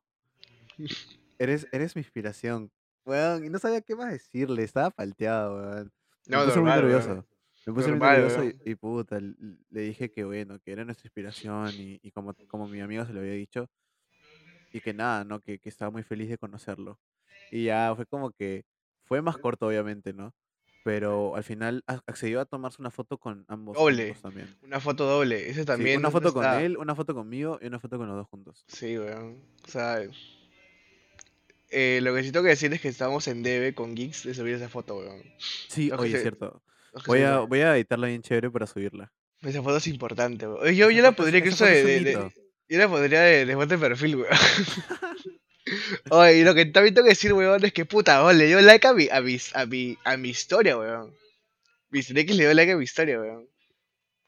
Eres, 1.37 1.67
eres 1.71 1.95
mi 1.95 2.01
inspiración. 2.01 2.69
Weón, 3.05 3.45
y 3.45 3.49
no 3.49 3.59
sabía 3.59 3.79
qué 3.81 3.95
más 3.95 4.11
decirle, 4.11 4.63
estaba 4.63 4.89
palteado, 4.89 5.55
weón. 5.55 5.91
Me 6.27 6.35
No, 6.35 6.45
puse 6.45 6.59
muy 6.59 6.69
nervioso. 6.71 7.09
weón. 7.09 7.27
Me 7.65 7.73
puse 7.73 7.91
muy 7.91 7.99
nervioso 7.99 8.43
y, 8.65 8.75
puta, 8.75 9.19
le 9.21 9.81
dije 9.81 10.11
que 10.11 10.25
bueno, 10.25 10.59
que 10.59 10.71
era 10.73 10.83
nuestra 10.83 11.07
inspiración 11.07 11.69
y, 11.75 11.99
y 12.03 12.11
como, 12.11 12.33
como 12.49 12.67
mi 12.67 12.81
amigo 12.81 13.05
se 13.05 13.13
lo 13.13 13.21
había 13.21 13.31
dicho, 13.33 13.69
y 14.73 14.81
que 14.81 14.93
nada, 14.93 15.23
¿no? 15.23 15.39
Que, 15.39 15.59
que 15.59 15.69
estaba 15.69 15.89
muy 15.89 16.03
feliz 16.03 16.27
de 16.29 16.37
conocerlo. 16.37 16.99
Y 17.51 17.65
ya 17.65 17.93
fue 17.95 18.05
como 18.05 18.31
que 18.31 18.65
fue 19.09 19.21
más 19.21 19.37
corto, 19.37 19.67
obviamente, 19.67 20.13
¿no? 20.13 20.33
Pero 20.85 21.35
al 21.35 21.43
final 21.43 21.83
ac- 21.87 22.03
accedió 22.07 22.39
a 22.39 22.45
tomarse 22.45 22.81
una 22.81 22.89
foto 22.91 23.17
con 23.17 23.43
ambos 23.49 23.75
Doble. 23.77 24.15
también. 24.21 24.55
Una 24.63 24.79
foto 24.79 25.05
doble. 25.05 25.49
Ese 25.49 25.61
Sí, 25.61 25.65
también. 25.65 25.97
una 25.99 26.07
no 26.07 26.11
foto 26.11 26.33
con 26.33 26.45
está. 26.45 26.61
él, 26.63 26.77
una 26.77 26.95
foto 26.95 27.13
conmigo 27.13 27.59
y 27.61 27.67
una 27.67 27.79
foto 27.79 27.97
con 27.97 28.07
los 28.07 28.15
dos 28.15 28.27
juntos. 28.27 28.63
Sí, 28.67 28.97
weón. 28.97 29.39
O 29.67 29.69
sea, 29.69 29.99
eh, 31.69 31.99
lo 32.01 32.15
que 32.15 32.23
sí 32.23 32.31
tengo 32.31 32.43
que 32.43 32.49
decir 32.51 32.73
es 32.73 32.79
que 32.81 32.87
estábamos 32.87 33.27
en 33.27 33.43
debe 33.43 33.73
con 33.75 33.93
Geeks 33.95 34.23
de 34.23 34.33
subir 34.33 34.55
esa 34.55 34.69
foto, 34.69 34.97
weón. 34.97 35.21
Sí, 35.67 35.91
oye, 35.91 36.15
es 36.15 36.21
cierto. 36.21 36.61
Voy 37.05 37.21
a, 37.23 37.39
voy 37.39 37.59
a 37.59 37.75
editarla 37.75 38.07
bien 38.07 38.21
chévere 38.21 38.49
para 38.49 38.65
subirla. 38.65 39.11
Esa 39.41 39.61
foto 39.61 39.77
es 39.77 39.87
importante, 39.87 40.47
weón. 40.47 40.73
Yo, 40.73 40.89
yo 40.91 41.01
la 41.03 41.11
podría 41.11 41.39
incluso 41.39 41.65
de, 41.65 41.83
de-. 41.83 42.31
Yo 42.69 42.77
la 42.77 42.87
pondría 42.87 43.21
de, 43.21 43.45
de 43.45 43.55
de 43.65 43.77
perfil, 43.77 44.15
weón. 44.17 44.27
Oye, 46.09 46.39
y 46.39 46.43
lo 46.43 46.53
que 46.55 46.65
también 46.65 46.93
tengo 46.93 47.05
que 47.05 47.11
decir, 47.11 47.33
weón, 47.33 47.63
es 47.63 47.73
que 47.73 47.85
puta, 47.85 48.23
weón, 48.23 48.37
le 48.37 48.47
dio 48.47 48.61
like 48.61 48.87
a 48.87 48.93
mi, 48.93 49.07
a 49.09 49.21
mi, 49.21 49.37
a 49.53 49.65
mi, 49.65 49.97
a 50.03 50.17
mi 50.17 50.29
historia, 50.29 50.77
weón. 50.77 51.15
Mr. 51.91 52.17
X 52.17 52.35
le 52.35 52.43
dio 52.45 52.53
like 52.53 52.71
a 52.71 52.77
mi 52.77 52.83
historia, 52.83 53.19
weón. 53.19 53.47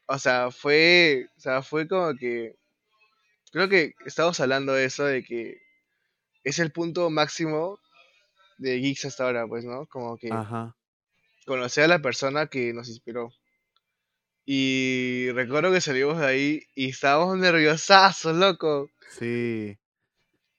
O 0.08 0.20
sea, 0.20 0.52
fue, 0.52 1.28
o 1.38 1.40
sea, 1.40 1.62
fue 1.62 1.88
como 1.88 2.16
que, 2.16 2.56
creo 3.52 3.70
que 3.70 3.94
estamos 4.06 4.40
hablando 4.40 4.74
de 4.74 4.86
eso, 4.86 5.06
de 5.06 5.24
que 5.24 5.62
es 6.44 6.60
el 6.60 6.72
punto 6.72 7.10
máximo 7.10 7.80
de 8.58 8.80
Geeks 8.80 9.06
hasta 9.06 9.26
ahora, 9.26 9.48
pues, 9.48 9.64
¿no? 9.66 9.88
Como 9.88 10.18
que 10.18 10.30
Ajá. 10.32 10.76
conocer 11.46 11.86
a 11.86 11.88
la 11.88 12.02
persona 12.02 12.48
que 12.48 12.74
nos 12.74 12.90
inspiró. 12.90 13.32
Y 14.46 15.30
recuerdo 15.34 15.72
que 15.72 15.82
salimos 15.82 16.20
de 16.20 16.26
ahí 16.26 16.64
y 16.76 16.90
estábamos 16.90 17.38
nerviosazos, 17.38 18.36
loco. 18.36 18.90
Sí. 19.18 19.78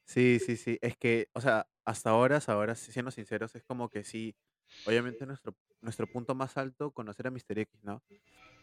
Sí, 0.07 0.39
sí, 0.41 0.57
sí. 0.57 0.79
Es 0.83 0.97
que, 0.97 1.29
o 1.33 1.41
sea, 1.41 1.69
hasta 1.85 2.11
ahora, 2.11 2.37
hasta 2.37 2.53
ahora, 2.53 2.75
si- 2.75 2.93
siendo 2.93 3.11
sinceros, 3.11 3.55
es 3.55 3.65
como 3.65 3.89
que 3.89 4.05
sí. 4.05 4.37
Obviamente 4.85 5.27
nuestro, 5.27 5.55
nuestro 5.81 6.07
punto 6.09 6.35
más 6.35 6.57
alto, 6.57 6.91
conocer 6.93 7.27
a 7.29 7.31
Mr. 7.31 7.59
X, 7.61 7.83
¿no? 7.85 8.03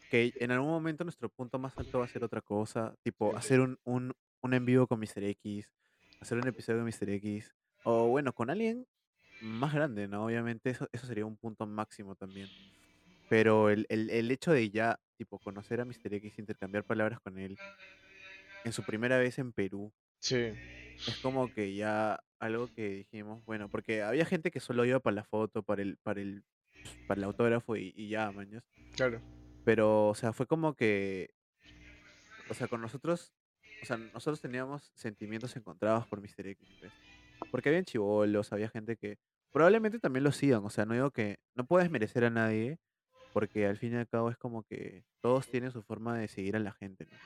Que 0.10 0.34
en 0.40 0.52
algún 0.52 0.70
momento 0.70 1.04
nuestro 1.06 1.30
punto 1.30 1.60
más 1.60 1.78
alto 1.80 2.00
va 2.00 2.06
a 2.06 2.08
ser 2.10 2.24
otra 2.24 2.42
cosa, 2.42 2.96
tipo 3.04 3.36
hacer 3.38 3.62
un, 3.62 3.80
un, 3.86 4.14
un 4.44 4.54
en 4.56 4.66
vivo 4.66 4.88
con 4.88 5.00
Mr. 5.00 5.24
X, 5.26 5.74
hacer 6.22 6.38
un 6.40 6.48
episodio 6.48 6.80
de 6.80 6.86
Mr. 6.86 7.10
X, 7.12 7.56
o 7.84 8.10
bueno, 8.10 8.34
con 8.34 8.50
alguien 8.52 8.88
más 9.40 9.74
grande, 9.74 10.08
¿no? 10.08 10.26
Obviamente 10.26 10.70
eso, 10.72 10.88
eso 10.94 11.08
sería 11.08 11.26
un 11.26 11.38
punto 11.38 11.68
máximo 11.68 12.16
también. 12.16 12.54
Pero 13.30 13.70
el, 13.72 13.86
el, 13.90 14.10
el 14.12 14.32
hecho 14.32 14.52
de 14.54 14.70
ya, 14.72 15.00
tipo, 15.18 15.40
conocer 15.40 15.82
a 15.82 15.86
Mr. 15.86 16.14
X, 16.16 16.40
intercambiar 16.40 16.86
palabras 16.86 17.20
con 17.22 17.40
él, 17.40 17.60
en 18.64 18.74
su 18.74 18.84
primera 18.86 19.18
vez 19.18 19.40
en 19.40 19.54
Perú, 19.54 19.94
Sí, 20.20 20.36
es 20.36 21.20
como 21.22 21.52
que 21.54 21.76
ya 21.76 22.20
algo 22.40 22.74
que 22.74 22.90
dijimos, 22.90 23.44
bueno, 23.46 23.70
porque 23.70 24.02
había 24.02 24.26
gente 24.26 24.52
que 24.52 24.60
solo 24.60 24.86
iba 24.86 25.00
para 25.00 25.16
la 25.16 25.24
foto, 25.24 25.64
para 25.64 25.82
el, 25.82 25.98
para 25.98 26.22
el, 26.22 26.44
para 27.08 27.20
el 27.20 27.24
autógrafo 27.26 27.76
y, 27.76 27.94
y 27.96 28.10
ya, 28.10 28.32
mañas. 28.32 28.64
claro. 28.96 29.22
Pero, 29.66 30.08
o 30.08 30.16
sea, 30.16 30.34
fue 30.34 30.48
como 30.48 30.74
que, 30.74 31.32
o 32.50 32.54
sea, 32.54 32.68
con 32.68 32.82
nosotros, 32.82 33.34
o 33.84 33.86
sea, 33.86 33.98
nosotros 33.98 34.42
teníamos 34.42 34.92
sentimientos 34.96 35.56
encontrados 35.56 36.08
por 36.08 36.22
Mr. 36.22 36.48
X, 36.48 36.68
pues. 36.80 36.92
Porque 37.52 37.70
habían 37.70 37.86
chivolos, 37.86 38.52
había 38.52 38.70
gente 38.70 38.98
que 38.98 39.18
probablemente 39.52 40.00
también 40.00 40.24
lo 40.24 40.32
sigan, 40.32 40.66
o 40.66 40.70
sea, 40.70 40.86
no 40.86 40.94
digo 40.94 41.12
que 41.12 41.40
no 41.56 41.66
puedes 41.66 41.92
merecer 41.92 42.24
a 42.26 42.30
nadie, 42.30 42.80
porque 43.34 43.66
al 43.68 43.78
fin 43.78 43.94
y 43.94 43.98
al 43.98 44.08
cabo 44.08 44.30
es 44.32 44.38
como 44.38 44.64
que 44.64 45.04
todos 45.22 45.48
tienen 45.50 45.72
su 45.72 45.84
forma 45.84 46.18
de 46.18 46.28
seguir 46.28 46.56
a 46.56 46.60
la 46.60 46.72
gente, 46.72 47.06
¿no? 47.06 47.18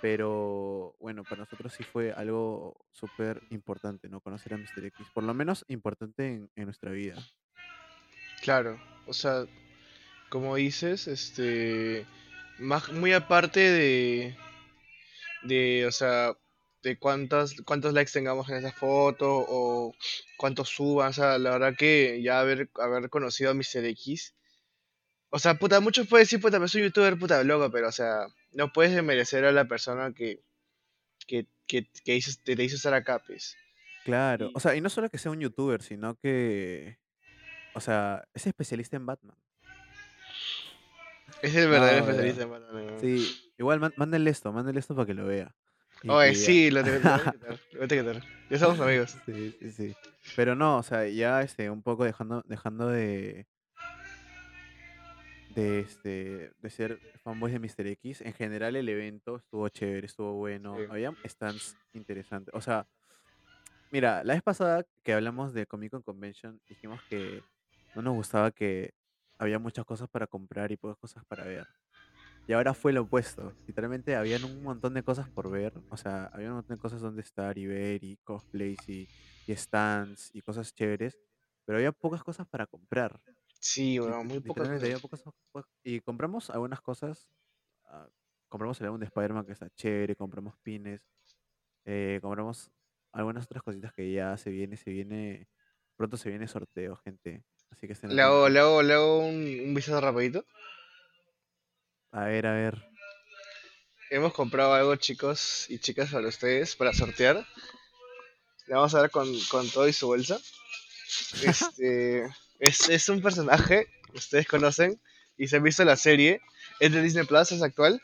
Pero 0.00 0.96
bueno, 0.98 1.24
para 1.24 1.42
nosotros 1.42 1.72
sí 1.74 1.82
fue 1.84 2.12
algo 2.12 2.86
súper 2.90 3.42
importante, 3.50 4.08
¿no? 4.08 4.20
Conocer 4.20 4.54
a 4.54 4.56
Mr. 4.56 4.86
X, 4.86 5.06
por 5.12 5.24
lo 5.24 5.34
menos 5.34 5.64
importante 5.68 6.48
en, 6.54 6.64
nuestra 6.64 6.90
vida. 6.90 7.16
Claro, 8.42 8.80
o 9.06 9.12
sea, 9.12 9.44
como 10.30 10.56
dices, 10.56 11.06
este, 11.06 12.06
más, 12.58 12.90
muy 12.92 13.12
aparte 13.12 13.60
de, 13.60 14.36
de, 15.42 15.84
o 15.86 15.92
sea, 15.92 16.34
de 16.82 16.98
cuántas, 16.98 17.54
cuántos 17.66 17.92
likes 17.92 18.12
tengamos 18.12 18.48
en 18.48 18.56
esa 18.56 18.72
foto 18.72 19.26
o 19.28 19.94
cuántos 20.38 20.70
suban, 20.70 21.10
o 21.10 21.12
sea, 21.12 21.36
la 21.38 21.50
verdad 21.50 21.74
que 21.76 22.22
ya 22.22 22.40
haber, 22.40 22.70
haber 22.76 23.10
conocido 23.10 23.50
a 23.50 23.54
Mr. 23.54 23.84
X, 23.84 24.34
o 25.30 25.38
sea, 25.38 25.54
puta, 25.54 25.80
muchos 25.80 26.08
pueden 26.08 26.24
decir, 26.24 26.40
puta, 26.40 26.56
pero 26.56 26.68
soy 26.68 26.82
youtuber, 26.82 27.18
puta, 27.18 27.44
loco, 27.44 27.70
pero, 27.70 27.88
o 27.88 27.92
sea, 27.92 28.26
no 28.52 28.72
puedes 28.72 28.94
desmerecer 28.94 29.44
a 29.44 29.52
la 29.52 29.66
persona 29.66 30.12
que, 30.12 30.42
que, 31.26 31.46
que, 31.66 31.86
que 32.04 32.16
hizo- 32.16 32.38
te, 32.44 32.56
te 32.56 32.64
hizo 32.64 32.76
estar 32.76 32.94
acá, 32.94 33.18
pues. 33.26 33.56
Claro, 34.04 34.46
Y- 34.46 34.52
o 34.54 34.60
sea, 34.60 34.74
y 34.74 34.80
no 34.80 34.88
solo 34.88 35.08
que 35.10 35.18
sea 35.18 35.30
un 35.32 35.40
youtuber, 35.40 35.82
sino 35.82 36.16
que, 36.16 36.98
o 37.74 37.80
sea, 37.80 38.24
es 38.34 38.46
especialista 38.46 38.96
en 38.96 39.06
Batman. 39.06 39.36
Es 41.42 41.54
el 41.54 41.68
verdadero 41.68 41.98
No, 42.00 42.04
especialista 42.10 42.42
en 42.42 42.50
Batman, 42.50 42.74
weón. 42.74 43.00
Sí, 43.00 43.52
igual 43.58 43.92
mándenle 43.96 44.30
esto, 44.30 44.52
mándenle 44.52 44.80
esto 44.80 44.94
para 44.94 45.06
que 45.06 45.14
lo 45.14 45.26
vea. 45.26 45.54
Oye, 46.08 46.32
que 46.32 46.38
diga- 46.38 46.46
sí, 46.46 46.70
lo 46.70 46.82
tengo 46.84 46.98
lo 46.98 47.16
etiquetar, 47.16 47.60
lo 47.72 47.84
etiquetar. 47.84 48.22
Ya 48.50 48.58
somos 48.58 48.80
amigos. 48.80 49.16
Sí, 49.26 49.56
sí, 49.60 49.70
sí. 49.70 49.96
Pero 50.36 50.54
no, 50.54 50.78
o 50.78 50.82
sea, 50.82 51.06
ya 51.08 51.42
este, 51.42 51.70
un 51.70 51.82
poco 51.82 52.04
dejando, 52.04 52.42
dejando 52.46 52.88
de. 52.88 53.46
De 55.54 55.80
este. 55.80 56.52
De 56.60 56.70
ser 56.70 56.98
fanboys 57.22 57.52
de 57.52 57.58
Mr. 57.58 57.86
X. 57.86 58.20
En 58.20 58.32
general 58.34 58.76
el 58.76 58.88
evento 58.88 59.36
estuvo 59.36 59.68
chévere, 59.68 60.06
estuvo 60.06 60.34
bueno. 60.34 60.76
Sí. 60.76 60.84
Había 60.90 61.14
stands 61.24 61.76
interesantes. 61.92 62.54
O 62.54 62.60
sea, 62.60 62.86
mira, 63.90 64.22
la 64.24 64.34
vez 64.34 64.42
pasada 64.42 64.86
que 65.02 65.12
hablamos 65.12 65.52
de 65.52 65.66
Comic 65.66 65.90
Con 65.90 66.02
Convention, 66.02 66.60
dijimos 66.68 67.00
que 67.08 67.42
no 67.94 68.02
nos 68.02 68.14
gustaba 68.14 68.50
que 68.50 68.94
había 69.38 69.58
muchas 69.58 69.84
cosas 69.84 70.08
para 70.08 70.26
comprar 70.26 70.70
y 70.70 70.76
pocas 70.76 70.98
cosas 70.98 71.24
para 71.24 71.44
ver. 71.44 71.66
Y 72.46 72.52
ahora 72.52 72.74
fue 72.74 72.92
lo 72.92 73.02
opuesto. 73.02 73.52
Literalmente 73.66 74.16
habían 74.16 74.44
un 74.44 74.62
montón 74.62 74.94
de 74.94 75.02
cosas 75.02 75.28
por 75.28 75.50
ver. 75.50 75.72
O 75.88 75.96
sea, 75.96 76.26
había 76.32 76.48
un 76.48 76.56
montón 76.56 76.76
de 76.76 76.80
cosas 76.80 77.00
donde 77.00 77.22
estar 77.22 77.56
y 77.56 77.66
ver 77.66 78.02
y 78.02 78.16
cosplays 78.24 78.88
y, 78.88 79.08
y 79.46 79.54
stands 79.54 80.30
y 80.34 80.40
cosas 80.40 80.74
chéveres. 80.74 81.18
Pero 81.64 81.78
había 81.78 81.92
pocas 81.92 82.24
cosas 82.24 82.46
para 82.48 82.66
comprar. 82.66 83.20
Sí, 83.60 84.00
weón, 84.00 84.26
muy 84.26 84.40
pocas 84.40 84.68
cosas. 84.68 85.00
pocas 85.00 85.22
Y 85.84 86.00
compramos 86.00 86.50
algunas 86.50 86.80
cosas. 86.80 87.28
ah, 87.84 88.08
compramos 88.48 88.80
el 88.80 88.86
álbum 88.86 89.00
de 89.00 89.06
Spider-Man 89.06 89.46
que 89.46 89.52
está 89.52 89.70
chévere. 89.70 90.16
Compramos 90.16 90.56
pines. 90.62 91.02
eh, 91.84 92.18
compramos 92.22 92.70
algunas 93.12 93.44
otras 93.46 93.62
cositas 93.62 93.92
que 93.92 94.12
ya 94.12 94.36
se 94.36 94.50
viene, 94.50 94.76
se 94.76 94.90
viene. 94.90 95.48
Pronto 95.96 96.16
se 96.16 96.30
viene 96.30 96.48
sorteo, 96.48 96.96
gente. 96.96 97.44
Así 97.70 97.86
que 97.86 97.92
estén 97.94 98.16
Le 98.16 98.22
hago, 98.22 98.48
le 98.48 98.58
hago, 98.60 98.82
le 98.82 98.94
hago 98.94 99.18
un, 99.20 99.36
un 99.36 99.74
vistazo 99.74 100.00
rapidito. 100.00 100.44
A 102.12 102.24
ver, 102.24 102.46
a 102.46 102.52
ver. 102.54 102.90
Hemos 104.10 104.32
comprado 104.34 104.74
algo, 104.74 104.96
chicos 104.96 105.66
y 105.70 105.78
chicas, 105.78 106.10
para 106.10 106.28
ustedes, 106.28 106.76
para 106.76 106.92
sortear. 106.92 107.46
Le 108.66 108.74
vamos 108.74 108.94
a 108.94 109.00
dar 109.00 109.10
con, 109.10 109.28
con 109.50 109.68
todo 109.70 109.86
y 109.88 109.92
su 109.92 110.06
bolsa. 110.06 110.38
Este, 111.42 112.24
es, 112.60 112.88
es 112.88 113.08
un 113.08 113.20
personaje 113.20 113.88
que 114.12 114.18
ustedes 114.18 114.46
conocen 114.46 115.00
y 115.36 115.48
se 115.48 115.56
han 115.56 115.62
visto 115.64 115.84
la 115.84 115.96
serie. 115.96 116.40
Es 116.78 116.92
de 116.92 117.02
Disney 117.02 117.26
Plus, 117.26 117.50
es 117.52 117.62
actual. 117.62 118.00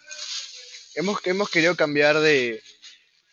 Hemos, 0.96 1.24
hemos 1.26 1.48
querido 1.50 1.76
cambiar 1.76 2.18
de, 2.18 2.60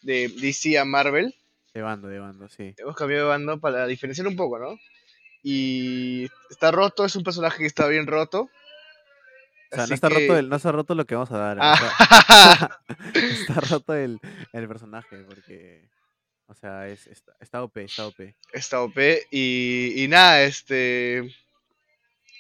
de 0.02 0.28
DC 0.28 0.78
a 0.78 0.86
Marvel. 0.86 1.34
De 1.74 1.82
bando, 1.82 2.08
de 2.08 2.20
bando, 2.20 2.48
sí. 2.50 2.76
Hemos 2.78 2.96
cambiado 2.96 3.24
de 3.24 3.30
bando 3.30 3.60
para 3.60 3.88
diferenciar 3.88 4.28
un 4.28 4.36
poco, 4.36 4.60
¿no? 4.60 4.78
Y 5.42 6.30
está 6.50 6.72
roto, 6.72 7.04
es 7.06 7.16
un 7.16 7.24
personaje 7.24 7.58
que 7.60 7.66
está 7.66 7.88
bien 7.88 8.06
roto. 8.08 8.44
O 8.44 9.76
sea, 9.76 9.84
Así 9.84 9.92
no 9.92 9.96
está, 9.96 10.10
que- 10.10 10.14
roto 10.16 10.38
el, 10.38 10.50
no 10.50 10.56
está 10.56 10.72
roto 10.72 10.94
lo 10.96 11.06
que 11.06 11.16
vamos 11.16 11.32
a 11.32 11.38
dar. 11.38 11.58
Ah. 11.62 12.80
sea, 12.80 12.80
está 13.16 13.54
roto 13.62 13.94
el, 13.96 14.20
el 14.54 14.68
personaje, 14.68 15.18
porque 15.24 15.90
O 16.48 16.54
sea, 16.56 16.88
es, 16.88 17.08
está, 17.08 17.36
está 17.40 17.64
OP, 17.64 17.78
está 17.78 18.08
OP. 18.08 18.36
Está 18.52 18.82
OP. 18.82 18.98
Y, 19.32 20.04
y 20.04 20.08
nada, 20.08 20.44
este. 20.44 21.34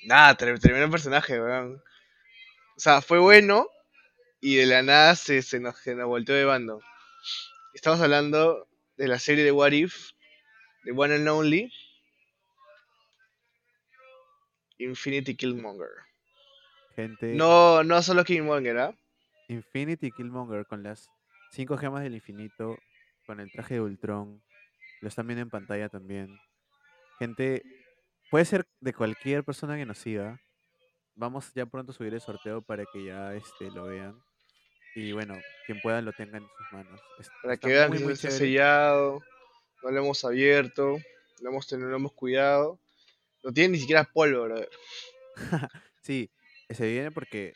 Nada, 0.05 0.35
tre- 0.37 0.59
tremendo 0.59 0.89
personaje, 0.91 1.39
weón. 1.41 1.81
O 2.75 2.79
sea, 2.79 3.01
fue 3.01 3.19
bueno 3.19 3.67
y 4.41 4.55
de 4.57 4.65
la 4.65 4.81
nada 4.81 5.15
se, 5.15 5.41
se, 5.41 5.59
nos, 5.59 5.77
se 5.79 5.95
nos 5.95 6.07
volteó 6.07 6.35
de 6.35 6.43
bando. 6.45 6.81
Estamos 7.73 8.01
hablando 8.01 8.67
de 8.97 9.07
la 9.07 9.19
serie 9.19 9.43
de 9.43 9.51
What 9.51 9.71
If, 9.71 10.11
de 10.83 10.91
One 10.91 11.15
and 11.15 11.27
Only, 11.27 11.71
Infinity 14.79 15.35
Killmonger. 15.35 15.89
Gente, 16.95 17.33
No, 17.33 17.83
no 17.83 18.01
solo 18.03 18.23
Killmonger, 18.23 18.77
¿ah? 18.77 18.95
Infinity 19.47 20.11
Killmonger 20.11 20.65
con 20.65 20.83
las 20.83 21.09
cinco 21.51 21.77
gemas 21.77 22.03
del 22.03 22.15
infinito, 22.15 22.77
con 23.25 23.39
el 23.39 23.51
traje 23.51 23.75
de 23.75 23.81
Ultron, 23.81 24.41
lo 25.01 25.07
están 25.07 25.27
viendo 25.27 25.41
en 25.41 25.49
pantalla 25.49 25.89
también. 25.89 26.37
Gente, 27.19 27.63
puede 28.29 28.45
ser 28.45 28.65
de 28.79 28.93
cualquier 28.93 29.43
persona 29.43 29.75
que 29.77 29.85
nos 29.85 29.97
siga. 29.97 30.39
Vamos 31.15 31.51
ya 31.53 31.65
pronto 31.65 31.91
a 31.91 31.95
subir 31.95 32.13
el 32.13 32.21
sorteo 32.21 32.61
para 32.61 32.85
que 32.91 33.05
ya 33.05 33.33
este, 33.35 33.69
lo 33.71 33.85
vean. 33.85 34.17
Y 34.95 35.11
bueno, 35.11 35.35
quien 35.65 35.79
pueda 35.81 36.01
lo 36.01 36.11
tenga 36.13 36.37
en 36.37 36.43
sus 36.57 36.71
manos. 36.71 37.01
Es- 37.19 37.29
Para 37.41 37.53
está 37.55 37.67
que 37.67 37.73
vean 37.73 37.89
muy, 37.89 37.97
que 37.99 38.03
muy 38.05 38.13
está 38.13 38.31
sellado, 38.31 39.21
no 39.83 39.91
lo 39.91 39.99
hemos 40.01 40.23
abierto, 40.25 40.97
lo 41.41 41.49
hemos, 41.49 41.67
tenido, 41.67 41.89
lo 41.89 41.95
hemos 41.97 42.13
cuidado. 42.13 42.79
No 43.43 43.51
tiene 43.51 43.69
ni 43.73 43.79
siquiera 43.79 44.03
polvo, 44.03 44.43
brother. 44.43 44.69
Sí, 46.01 46.29
se 46.69 46.85
viene 46.91 47.11
porque 47.11 47.53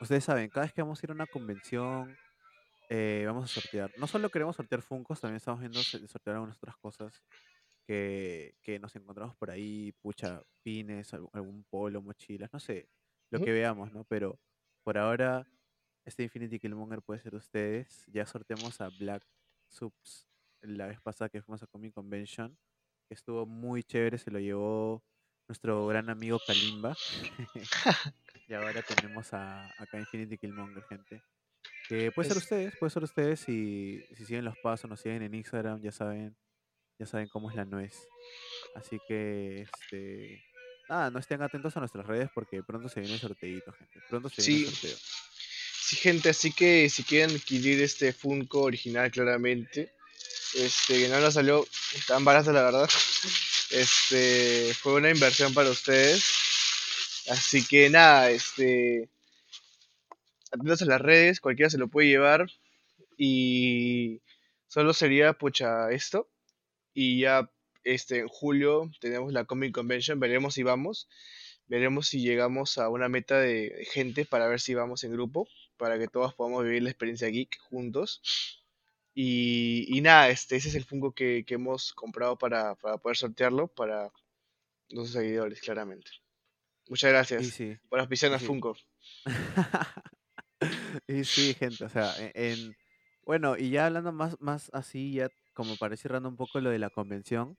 ustedes 0.00 0.24
saben, 0.24 0.48
cada 0.48 0.64
vez 0.64 0.72
que 0.72 0.80
vamos 0.80 0.98
a 0.98 1.06
ir 1.06 1.10
a 1.10 1.14
una 1.14 1.26
convención, 1.26 2.16
eh, 2.88 3.24
vamos 3.26 3.44
a 3.44 3.60
sortear. 3.60 3.92
No 3.98 4.06
solo 4.06 4.30
queremos 4.30 4.56
sortear 4.56 4.82
Funkos, 4.82 5.20
también 5.20 5.36
estamos 5.36 5.60
viendo 5.60 5.82
sortear 5.82 6.36
algunas 6.36 6.56
otras 6.56 6.76
cosas 6.76 7.22
que, 7.86 8.56
que 8.62 8.78
nos 8.78 8.94
encontramos 8.96 9.36
por 9.36 9.50
ahí, 9.50 9.92
pucha, 10.00 10.42
pines, 10.62 11.12
algún, 11.14 11.30
algún 11.32 11.64
polo, 11.64 12.02
mochilas, 12.02 12.52
no 12.52 12.60
sé, 12.60 12.88
lo 13.30 13.40
que 13.40 13.52
veamos, 13.52 13.92
¿no? 13.92 14.04
Pero 14.04 14.38
por 14.82 14.98
ahora, 14.98 15.46
este 16.04 16.22
Infinity 16.22 16.58
Killmonger 16.58 17.02
puede 17.02 17.20
ser 17.20 17.34
ustedes. 17.34 18.04
Ya 18.06 18.24
sorteamos 18.26 18.80
a 18.80 18.88
Black 18.88 19.26
Subs 19.68 20.26
la 20.62 20.86
vez 20.86 21.00
pasada 21.00 21.28
que 21.28 21.42
fuimos 21.42 21.62
a 21.62 21.66
Comic 21.66 21.94
Convention, 21.94 22.56
que 23.08 23.14
estuvo 23.14 23.46
muy 23.46 23.82
chévere, 23.82 24.18
se 24.18 24.30
lo 24.30 24.38
llevó 24.38 25.04
nuestro 25.48 25.86
gran 25.86 26.10
amigo 26.10 26.38
Kalimba. 26.46 26.96
y 28.48 28.54
ahora 28.54 28.82
tenemos 28.82 29.32
a, 29.32 29.66
acá 29.80 29.98
Infinity 29.98 30.38
Killmonger, 30.38 30.82
gente. 30.84 31.22
Que 31.88 32.10
puede 32.12 32.28
ser 32.28 32.36
Es- 32.38 32.42
ustedes, 32.44 32.74
puede 32.78 32.90
ser 32.90 33.04
ustedes 33.04 33.40
si, 33.40 34.02
si 34.16 34.24
siguen 34.24 34.44
los 34.44 34.56
pasos, 34.58 34.88
nos 34.90 35.00
siguen 35.00 35.22
en 35.22 35.34
Instagram, 35.34 35.80
ya 35.82 35.92
saben, 35.92 36.36
ya 36.98 37.06
saben 37.06 37.28
cómo 37.28 37.50
es 37.50 37.56
la 37.56 37.64
nuez. 37.64 37.94
Así 38.74 38.98
que, 39.06 39.62
este, 39.62 40.42
nada, 40.88 41.10
no 41.10 41.18
estén 41.18 41.42
atentos 41.42 41.76
a 41.76 41.80
nuestras 41.80 42.06
redes 42.06 42.28
porque 42.34 42.62
pronto 42.62 42.88
se 42.88 43.00
viene 43.00 43.14
el 43.14 43.20
sorteito, 43.20 43.72
gente. 43.72 44.00
Pronto 44.08 44.28
se 44.28 44.42
viene 44.42 44.66
el 44.68 44.74
sorteo. 44.74 44.96
Sí, 45.80 45.96
gente, 45.96 46.30
así 46.30 46.52
que 46.52 46.88
si 46.90 47.04
quieren 47.04 47.36
adquirir 47.36 47.80
este 47.80 48.12
Funko 48.12 48.62
original, 48.62 49.08
claramente, 49.12 49.92
este, 50.56 50.98
que 51.02 51.08
no 51.08 51.20
nos 51.20 51.34
salió 51.34 51.64
tan 52.08 52.24
barato, 52.24 52.52
la 52.52 52.62
verdad. 52.62 52.88
Este, 53.68 54.72
fue 54.74 54.94
una 54.94 55.10
inversión 55.10 55.52
para 55.52 55.70
ustedes. 55.70 56.24
Así 57.28 57.66
que 57.66 57.90
nada, 57.90 58.30
este, 58.30 59.08
atentos 60.52 60.82
a 60.82 60.86
las 60.86 61.00
redes, 61.00 61.40
cualquiera 61.40 61.70
se 61.70 61.78
lo 61.78 61.88
puede 61.88 62.08
llevar. 62.08 62.46
Y 63.16 64.20
solo 64.68 64.92
sería, 64.92 65.32
pucha, 65.32 65.90
esto. 65.90 66.28
Y 66.92 67.20
ya, 67.20 67.50
este, 67.84 68.20
en 68.20 68.28
julio 68.28 68.90
tenemos 69.00 69.32
la 69.32 69.44
Comic 69.44 69.74
Convention, 69.74 70.20
veremos 70.20 70.54
si 70.54 70.62
vamos. 70.62 71.08
Veremos 71.68 72.08
si 72.08 72.20
llegamos 72.20 72.78
a 72.78 72.88
una 72.88 73.08
meta 73.08 73.40
de 73.40 73.86
gente 73.90 74.24
para 74.24 74.46
ver 74.46 74.60
si 74.60 74.74
vamos 74.74 75.02
en 75.02 75.12
grupo, 75.12 75.48
para 75.76 75.98
que 75.98 76.06
todos 76.06 76.32
podamos 76.34 76.64
vivir 76.64 76.82
la 76.82 76.90
experiencia 76.90 77.28
geek 77.28 77.58
juntos. 77.58 78.22
Y, 79.14 79.86
y 79.88 80.00
nada, 80.00 80.28
este, 80.28 80.56
ese 80.56 80.68
es 80.68 80.74
el 80.74 80.84
Funko 80.84 81.12
que, 81.12 81.44
que 81.46 81.54
hemos 81.54 81.92
comprado 81.94 82.36
para, 82.36 82.74
para 82.76 82.98
poder 82.98 83.16
sortearlo 83.16 83.66
para 83.66 84.12
nuestros 84.90 85.12
seguidores, 85.22 85.60
claramente. 85.60 86.10
Muchas 86.88 87.10
gracias 87.10 87.46
sí. 87.46 87.76
por 87.88 87.98
auspiciarnos 87.98 88.42
sí. 88.42 88.46
Funko. 88.46 88.76
y 91.06 91.24
sí, 91.24 91.54
gente, 91.54 91.84
o 91.84 91.88
sea, 91.88 92.14
e- 92.18 92.32
en, 92.52 92.76
bueno, 93.24 93.56
y 93.56 93.70
ya 93.70 93.86
hablando 93.86 94.12
más, 94.12 94.36
más 94.40 94.70
así, 94.72 95.12
ya 95.14 95.30
como 95.54 95.76
para 95.78 95.94
ir 95.94 95.98
cerrando 95.98 96.28
un 96.28 96.36
poco 96.36 96.60
lo 96.60 96.70
de 96.70 96.78
la 96.78 96.90
convención, 96.90 97.56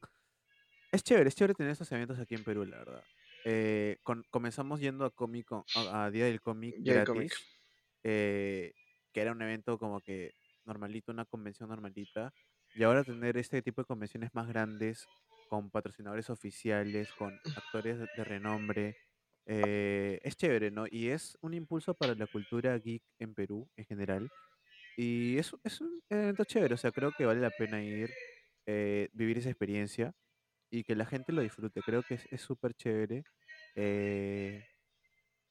es 0.92 1.04
chévere, 1.04 1.30
es 1.30 1.36
chévere 1.36 1.56
tener 1.56 1.72
estos 1.74 1.92
eventos 1.92 2.20
aquí 2.20 2.36
en 2.36 2.44
Perú, 2.44 2.66
la 2.66 2.80
verdad. 2.80 3.06
Eh, 3.46 3.98
con- 4.04 4.26
comenzamos 4.32 4.80
yendo 4.82 5.06
a 5.06 5.12
Comic 5.12 5.48
Con- 5.48 5.66
a, 5.74 6.06
a 6.06 6.12
Día 6.12 6.26
del 6.26 6.42
Cómic 6.42 6.78
gratis, 6.80 7.48
eh, 8.04 8.74
que 9.14 9.22
era 9.22 9.32
un 9.34 9.42
evento 9.42 9.78
como 9.80 10.02
que 10.02 10.34
normalito, 10.66 11.12
una 11.12 11.26
convención 11.26 11.70
normalita, 11.70 12.34
y 12.74 12.84
ahora 12.84 13.04
tener 13.06 13.38
este 13.38 13.62
tipo 13.62 13.82
de 13.82 13.86
convenciones 13.86 14.32
más 14.34 14.48
grandes, 14.48 15.10
con 15.48 15.72
patrocinadores 15.72 16.30
oficiales, 16.30 17.14
con 17.14 17.42
actores 17.56 18.00
de, 18.00 18.08
de 18.14 18.24
renombre, 18.26 18.98
eh, 19.48 20.20
es 20.24 20.38
chévere, 20.38 20.72
¿no? 20.72 20.86
Y 20.92 21.10
es 21.10 21.38
un 21.42 21.56
impulso 21.56 21.96
para 21.96 22.16
la 22.16 22.28
cultura 22.28 22.78
geek 22.80 23.04
en 23.20 23.36
Perú 23.36 23.70
en 23.78 23.86
general. 23.86 24.32
Y 24.98 25.38
es, 25.40 25.54
es 25.64 25.82
un 25.82 26.02
evento 26.10 26.44
chévere, 26.46 26.76
o 26.76 26.78
sea, 26.78 26.92
creo 26.92 27.14
que 27.14 27.26
vale 27.26 27.42
la 27.42 27.52
pena 27.52 27.84
ir, 27.84 28.18
eh, 28.68 29.10
vivir 29.14 29.38
esa 29.40 29.50
experiencia 29.50 30.14
y 30.72 30.84
que 30.86 30.96
la 30.96 31.06
gente 31.08 31.34
lo 31.34 31.42
disfrute. 31.44 31.84
Creo 31.84 32.04
que 32.04 32.20
es 32.32 32.42
súper 32.42 32.74
chévere. 32.76 33.26
eh, 33.76 34.66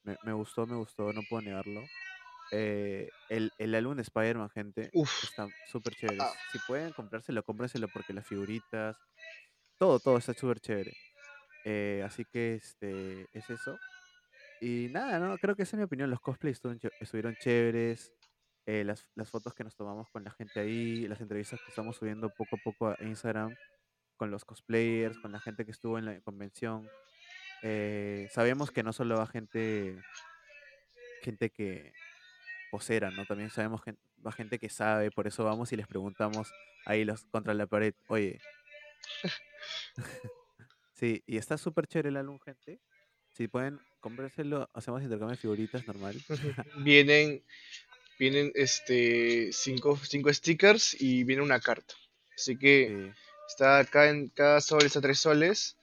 me, 0.05 0.17
me 0.23 0.33
gustó, 0.33 0.67
me 0.67 0.77
gustó, 0.77 1.13
no 1.13 1.23
puedo 1.25 1.43
negarlo. 1.43 1.91
Eh, 2.53 3.13
el, 3.29 3.55
el 3.59 3.75
álbum 3.75 3.97
de 3.97 4.03
Spider-Man, 4.03 4.51
gente, 4.51 4.93
Uf, 4.93 5.13
está 5.23 5.53
súper 5.65 5.95
chévere. 5.97 6.27
ah, 6.27 6.35
Si 6.47 6.59
pueden 6.61 6.93
comprárselo, 6.93 7.43
cómprenselo 7.45 7.89
porque 7.91 8.13
las 8.15 8.27
figuritas, 8.27 8.97
todo, 9.79 10.01
todo 10.01 10.19
está 10.19 10.35
súper 10.35 10.61
chévere. 10.61 10.99
Eh, 11.69 12.03
así 12.07 12.25
que 12.25 12.55
este 12.55 13.27
es 13.33 13.51
eso. 13.51 13.77
Y 14.61 14.89
nada, 14.93 15.19
no, 15.19 15.37
creo 15.39 15.57
que 15.57 15.65
esa 15.65 15.77
es 15.77 15.79
mi 15.79 15.85
opinión. 15.85 16.09
Los 16.11 16.21
cosplays 16.21 16.57
estuvieron, 16.59 16.79
ché- 16.81 16.93
estuvieron 17.01 17.35
chéveres. 17.37 18.13
eh, 18.67 18.85
las, 18.85 19.05
las 19.17 19.29
fotos 19.31 19.53
que 19.55 19.65
nos 19.65 19.75
tomamos 19.77 20.09
con 20.11 20.23
la 20.25 20.31
gente 20.31 20.61
ahí, 20.61 21.07
las 21.09 21.21
entrevistas 21.21 21.61
que 21.61 21.69
estamos 21.71 21.97
subiendo 21.97 22.31
poco 22.31 22.57
a 22.57 22.59
poco 22.65 22.89
a 22.89 22.97
Instagram 23.01 23.55
con 24.17 24.31
los 24.31 24.45
cosplayers, 24.45 25.19
con 25.19 25.31
la 25.33 25.41
gente 25.41 25.65
que 25.65 25.71
estuvo 25.73 25.99
en 25.99 26.05
la 26.05 26.21
convención. 26.21 26.89
Eh, 27.63 28.29
sabemos 28.33 28.71
que 28.71 28.83
no 28.83 28.93
solo 28.93 29.19
va 29.19 29.27
gente, 29.27 29.97
gente 31.23 31.51
que 31.51 31.93
posera, 32.71 33.11
¿no? 33.11 33.25
También 33.27 33.51
sabemos 33.51 33.83
que 33.83 33.95
va 34.25 34.33
gente 34.33 34.59
que 34.59 34.69
sabe, 34.69 35.11
por 35.11 35.27
eso 35.27 35.45
vamos 35.45 35.73
y 35.73 35.77
les 35.77 35.87
preguntamos 35.87 36.53
ahí 36.87 37.05
los 37.05 37.25
contra 37.27 37.55
la 37.55 37.67
pared, 37.67 37.95
oye, 38.09 38.41
sí, 40.99 41.23
y 41.27 41.37
está 41.37 41.57
súper 41.57 41.87
chévere 41.87 42.09
el 42.09 42.17
álbum, 42.17 42.39
gente. 42.41 42.81
Si 43.33 43.49
pueden 43.49 43.79
comprárselo, 44.01 44.69
hacemos 44.73 45.03
intercambio 45.03 45.37
de 45.37 45.41
figuritas 45.41 45.87
normal. 45.87 46.17
vienen, 46.85 47.43
vienen 48.19 48.51
este 48.55 49.53
cinco, 49.53 49.99
cinco 50.03 50.33
stickers 50.33 50.97
y 51.01 51.25
viene 51.25 51.43
una 51.43 51.61
carta. 51.61 51.95
Así 52.35 52.57
que 52.59 52.89
Sí, 52.89 53.21
está 53.49 53.79
acá 53.79 54.09
en 54.09 54.29
cada 54.29 54.61
sol 54.61 54.85
está 54.85 55.01
tres 55.01 55.19
soles. 55.19 55.77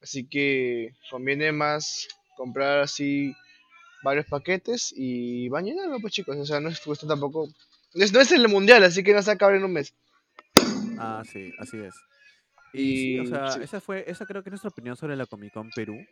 Así 0.00 0.26
que 0.26 0.94
conviene 1.10 1.50
más 1.52 2.06
comprar 2.36 2.80
así 2.80 3.34
varios 4.02 4.26
paquetes 4.26 4.92
y 4.96 5.48
van 5.48 5.64
llenando, 5.64 5.98
pues 6.00 6.12
chicos. 6.12 6.36
O 6.36 6.46
sea, 6.46 6.60
no 6.60 6.68
es 6.68 6.80
cuesta 6.80 7.06
tampoco. 7.06 7.48
No 7.94 8.04
es, 8.04 8.12
no 8.12 8.20
es 8.20 8.30
el 8.32 8.48
mundial, 8.48 8.84
así 8.84 9.02
que 9.02 9.14
no 9.14 9.22
se 9.22 9.30
acaba 9.30 9.56
en 9.56 9.64
un 9.64 9.72
mes. 9.72 9.94
Ah, 10.98 11.22
sí, 11.30 11.52
así 11.58 11.78
es. 11.78 11.94
Y 12.72 12.96
sí, 12.96 13.18
o 13.18 13.24
sea, 13.26 13.54
sí, 13.54 13.60
esa 13.62 13.80
fue, 13.80 14.04
esa 14.10 14.26
creo 14.26 14.42
que 14.42 14.50
es 14.50 14.52
nuestra 14.52 14.68
opinión 14.70 14.96
sobre 14.96 15.16
la 15.16 15.26
Comic 15.26 15.52
Con 15.54 15.72
Perú. 15.72 16.08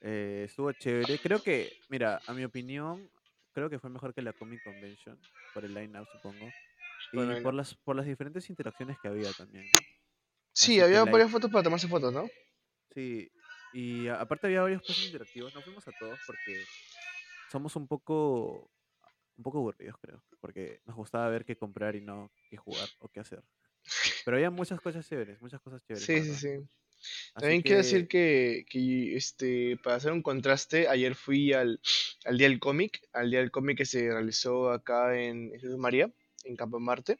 Eh, 0.00 0.44
estuvo 0.46 0.72
chévere. 0.72 1.20
Creo 1.20 1.42
que, 1.42 1.78
mira, 1.88 2.22
a 2.26 2.34
mi 2.34 2.44
opinión, 2.44 3.10
creo 3.52 3.70
que 3.70 3.78
fue 3.80 3.90
mejor 3.90 4.14
que 4.14 4.22
la 4.22 4.32
Comic 4.34 4.62
Convention, 4.62 5.28
por 5.52 5.64
el 5.66 5.74
line-up, 5.74 6.08
supongo. 6.08 6.56
Y 7.12 7.36
Bueno. 7.36 7.38
por 7.38 7.54
las, 7.54 7.76
por 7.76 7.96
las 7.96 8.06
diferentes 8.06 8.50
interacciones 8.50 8.98
que 9.00 9.08
había 9.08 9.34
también, 9.34 9.70
¿no? 9.72 9.86
sí, 10.54 10.80
Así 10.80 10.80
había 10.80 11.04
la- 11.04 11.10
varias 11.10 11.30
fotos 11.30 11.50
para 11.50 11.62
tomarse 11.64 11.88
fotos, 11.88 12.12
¿no? 12.12 12.30
Sí, 12.94 13.30
y 13.70 14.08
a- 14.08 14.20
aparte 14.20 14.46
había 14.46 14.62
varios 14.62 14.82
puestos 14.82 15.04
interactivos. 15.04 15.52
No 15.52 15.62
fuimos 15.62 15.86
a 15.88 15.92
todos 15.92 16.20
porque 16.24 16.68
somos 17.48 17.76
un 17.76 17.88
poco, 17.88 18.72
un 19.36 19.44
poco 19.44 19.58
aburridos, 19.58 19.96
creo. 20.00 20.24
Porque 20.40 20.82
nos 20.86 20.96
gustaba 20.96 21.28
ver 21.30 21.44
qué 21.44 21.56
comprar 21.58 21.96
y 21.96 22.02
no 22.02 22.32
qué 22.48 22.56
jugar 22.58 22.92
o 22.98 23.08
qué 23.10 23.20
hacer. 23.20 23.44
Pero 24.24 24.36
había 24.36 24.50
muchas 24.50 24.80
cosas 24.80 25.08
chéveres, 25.08 25.40
muchas 25.40 25.60
cosas 25.60 25.82
chéveres. 25.82 26.04
Sí, 26.04 26.22
sí, 26.22 26.34
sí. 26.34 26.48
Así 27.34 27.40
También 27.40 27.62
quiero 27.62 27.78
decir 27.78 28.08
que, 28.08 28.66
que, 28.68 29.16
este, 29.16 29.78
para 29.78 29.96
hacer 29.96 30.12
un 30.12 30.22
contraste, 30.22 30.88
ayer 30.88 31.14
fui 31.14 31.52
al, 31.52 31.80
al 32.24 32.36
Día 32.36 32.48
del 32.48 32.60
Cómic, 32.60 33.00
al 33.12 33.30
Día 33.30 33.40
del 33.40 33.50
Cómic 33.50 33.78
que 33.78 33.86
se 33.86 34.10
realizó 34.10 34.70
acá 34.70 35.18
en 35.18 35.50
Jesús 35.52 35.78
María, 35.78 36.10
en 36.44 36.56
Campo 36.56 36.78
Marte. 36.78 37.18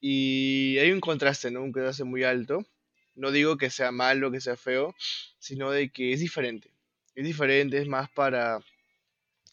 Y 0.00 0.76
hay 0.78 0.90
un 0.90 1.00
contraste, 1.00 1.50
¿no? 1.50 1.62
Un 1.62 1.72
contraste 1.72 2.04
muy 2.04 2.24
alto. 2.24 2.66
No 3.14 3.30
digo 3.30 3.56
que 3.56 3.70
sea 3.70 3.92
malo, 3.92 4.30
que 4.30 4.40
sea 4.40 4.56
feo, 4.56 4.94
sino 5.38 5.70
de 5.70 5.90
que 5.90 6.12
es 6.12 6.20
diferente. 6.20 6.70
Es 7.14 7.24
diferente, 7.24 7.78
es 7.78 7.88
más 7.88 8.10
para... 8.10 8.58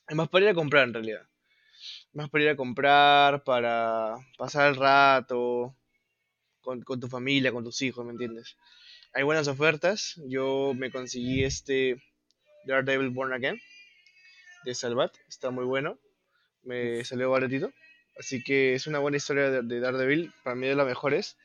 Es 0.07 0.15
más 0.15 0.29
para 0.29 0.45
ir 0.45 0.51
a 0.51 0.55
comprar 0.55 0.87
en 0.87 0.93
realidad. 0.93 1.27
Más 2.11 2.29
para 2.29 2.43
ir 2.43 2.49
a 2.49 2.55
comprar, 2.55 3.43
para 3.43 4.15
pasar 4.37 4.69
el 4.69 4.75
rato 4.75 5.75
con, 6.63 6.81
con 6.81 6.99
tu 6.99 7.07
familia, 7.07 7.51
con 7.51 7.63
tus 7.63 7.81
hijos, 7.81 8.03
¿me 8.05 8.11
entiendes? 8.11 8.57
Hay 9.13 9.23
buenas 9.23 9.47
ofertas. 9.47 10.19
Yo 10.27 10.73
me 10.75 10.91
conseguí 10.91 11.43
este 11.43 12.01
Daredevil 12.65 13.11
Born 13.11 13.33
Again 13.33 13.59
de 14.65 14.73
Salvat. 14.73 15.13
Está 15.27 15.51
muy 15.51 15.65
bueno. 15.65 15.99
Me 16.63 17.03
salió 17.05 17.29
baratito. 17.29 17.71
Así 18.17 18.43
que 18.43 18.73
es 18.73 18.87
una 18.87 18.99
buena 18.99 19.17
historia 19.17 19.51
de, 19.51 19.61
de 19.61 19.79
Daredevil. 19.79 20.33
Para 20.43 20.55
mí 20.55 20.65
de 20.67 20.75
las 20.75 20.87
mejores. 20.87 21.37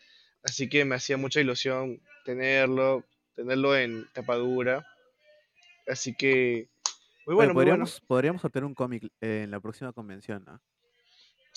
Así 0.42 0.68
que 0.70 0.84
me 0.86 0.94
hacía 0.94 1.18
mucha 1.18 1.40
ilusión 1.40 2.00
tenerlo. 2.24 3.04
Tenerlo 3.34 3.76
en 3.76 4.06
tapadura. 4.14 4.86
Así 5.86 6.14
que 6.14 6.68
muy 7.26 7.34
Oye, 7.34 7.36
bueno, 7.36 7.52
muy 7.52 7.64
bueno. 7.64 7.70
podríamos, 7.70 8.00
podríamos 8.00 8.40
sortear 8.40 8.64
un 8.64 8.74
cómic 8.74 9.04
eh, 9.20 9.42
en 9.44 9.50
la 9.50 9.60
próxima 9.60 9.92
convención, 9.92 10.44
¿ah? 10.48 10.62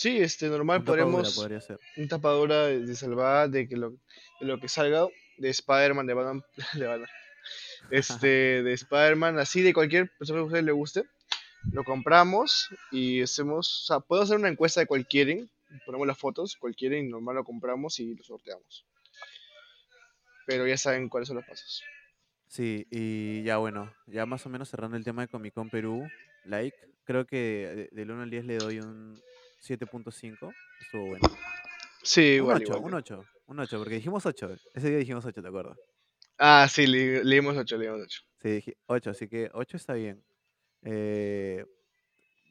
Sí, 0.01 0.17
este 0.17 0.47
normal 0.49 0.79
Un 0.79 0.85
podremos 0.85 1.35
podría 1.35 1.61
ser. 1.61 1.77
un 1.95 2.07
tapadura 2.07 2.65
de, 2.65 2.79
de 2.87 2.95
Salvat 2.95 3.51
de 3.51 3.67
que 3.67 3.77
lo, 3.77 3.91
de 3.91 4.47
lo 4.47 4.59
que 4.59 4.67
salga 4.67 5.05
de 5.37 5.49
Spider-Man, 5.49 6.07
de 6.07 6.13
Batman, 6.15 6.43
de 6.73 6.87
Batman, 6.87 7.09
este, 7.91 8.63
de 8.63 8.73
Spider-Man, 8.73 9.37
así 9.37 9.61
de 9.61 9.75
cualquier 9.75 10.09
persona 10.17 10.39
que 10.39 10.43
a 10.43 10.45
usted 10.47 10.63
le 10.63 10.71
guste, 10.71 11.03
lo 11.71 11.83
compramos 11.83 12.67
y 12.91 13.21
hacemos, 13.21 13.83
o 13.83 13.85
sea, 13.85 13.99
puedo 13.99 14.23
hacer 14.23 14.37
una 14.37 14.49
encuesta 14.49 14.79
de 14.79 14.87
cual 14.87 15.05
quieren, 15.05 15.47
ponemos 15.85 16.07
las 16.07 16.17
fotos, 16.17 16.55
cual 16.55 16.75
quieren, 16.75 17.05
y 17.05 17.09
normal 17.09 17.35
lo 17.35 17.43
compramos 17.43 17.99
y 17.99 18.15
lo 18.15 18.23
sorteamos. 18.23 18.87
Pero 20.47 20.65
ya 20.65 20.77
saben 20.77 21.09
cuáles 21.09 21.27
son 21.27 21.37
los 21.37 21.45
pasos. 21.45 21.83
Sí, 22.47 22.87
y 22.89 23.43
ya 23.43 23.57
bueno, 23.57 23.93
ya 24.07 24.25
más 24.25 24.43
o 24.47 24.49
menos 24.49 24.67
cerrando 24.69 24.97
el 24.97 25.03
tema 25.03 25.21
de 25.21 25.27
Comic 25.27 25.53
Con 25.53 25.69
Perú, 25.69 26.07
like, 26.45 26.75
creo 27.03 27.27
que 27.27 27.37
de- 27.37 27.89
del 27.91 28.09
1 28.09 28.23
al 28.23 28.29
10 28.31 28.45
le 28.45 28.57
doy 28.57 28.79
un 28.79 29.21
7.5, 29.61 30.53
estuvo 30.81 31.05
bueno. 31.07 31.27
Sí, 32.03 32.21
Un 32.31 32.35
igual, 32.37 32.57
8, 32.57 32.63
igual. 32.65 32.81
un 32.83 32.93
8, 32.95 33.25
un 33.47 33.59
8, 33.59 33.77
porque 33.79 33.95
dijimos 33.95 34.25
8, 34.25 34.55
ese 34.73 34.89
día 34.89 34.97
dijimos 34.97 35.23
8, 35.25 35.41
¿te 35.41 35.47
acuerdas? 35.47 35.77
Ah, 36.37 36.67
sí, 36.69 36.87
le, 36.87 37.23
leímos 37.23 37.55
8, 37.55 37.77
leímos 37.77 38.01
8. 38.01 38.21
Sí, 38.41 38.49
dije 38.49 38.77
8, 38.87 39.11
así 39.11 39.27
que 39.27 39.49
8 39.53 39.77
está 39.77 39.93
bien. 39.93 40.23
Eh, 40.81 41.63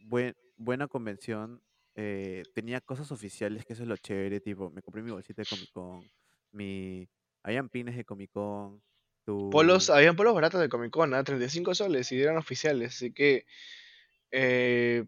buen- 0.04 0.36
buena 0.56 0.86
convención, 0.86 1.60
eh, 1.96 2.44
tenía 2.54 2.80
cosas 2.80 3.10
oficiales, 3.10 3.64
que 3.66 3.72
eso 3.72 3.82
es 3.82 3.88
lo 3.88 3.96
chévere, 3.96 4.40
tipo, 4.40 4.70
me 4.70 4.82
compré 4.82 5.02
mi 5.02 5.10
bolsita 5.10 5.42
de 5.42 5.48
Comic 5.48 5.70
Con, 5.72 6.08
mi, 6.52 7.08
habían 7.42 7.68
pines 7.68 7.96
de 7.96 8.04
Comic 8.04 8.30
Con, 8.30 8.80
Polos, 9.50 9.86
tu... 9.86 9.92
habían 9.92 10.16
polos 10.16 10.34
baratos 10.34 10.60
de 10.60 10.68
Comic 10.68 10.90
Con, 10.92 11.12
¿ah? 11.14 11.24
35 11.24 11.74
soles 11.74 12.10
y 12.12 12.20
eran 12.22 12.36
oficiales, 12.36 12.94
así 12.94 13.12
que 13.12 13.46
eh, 14.30 15.04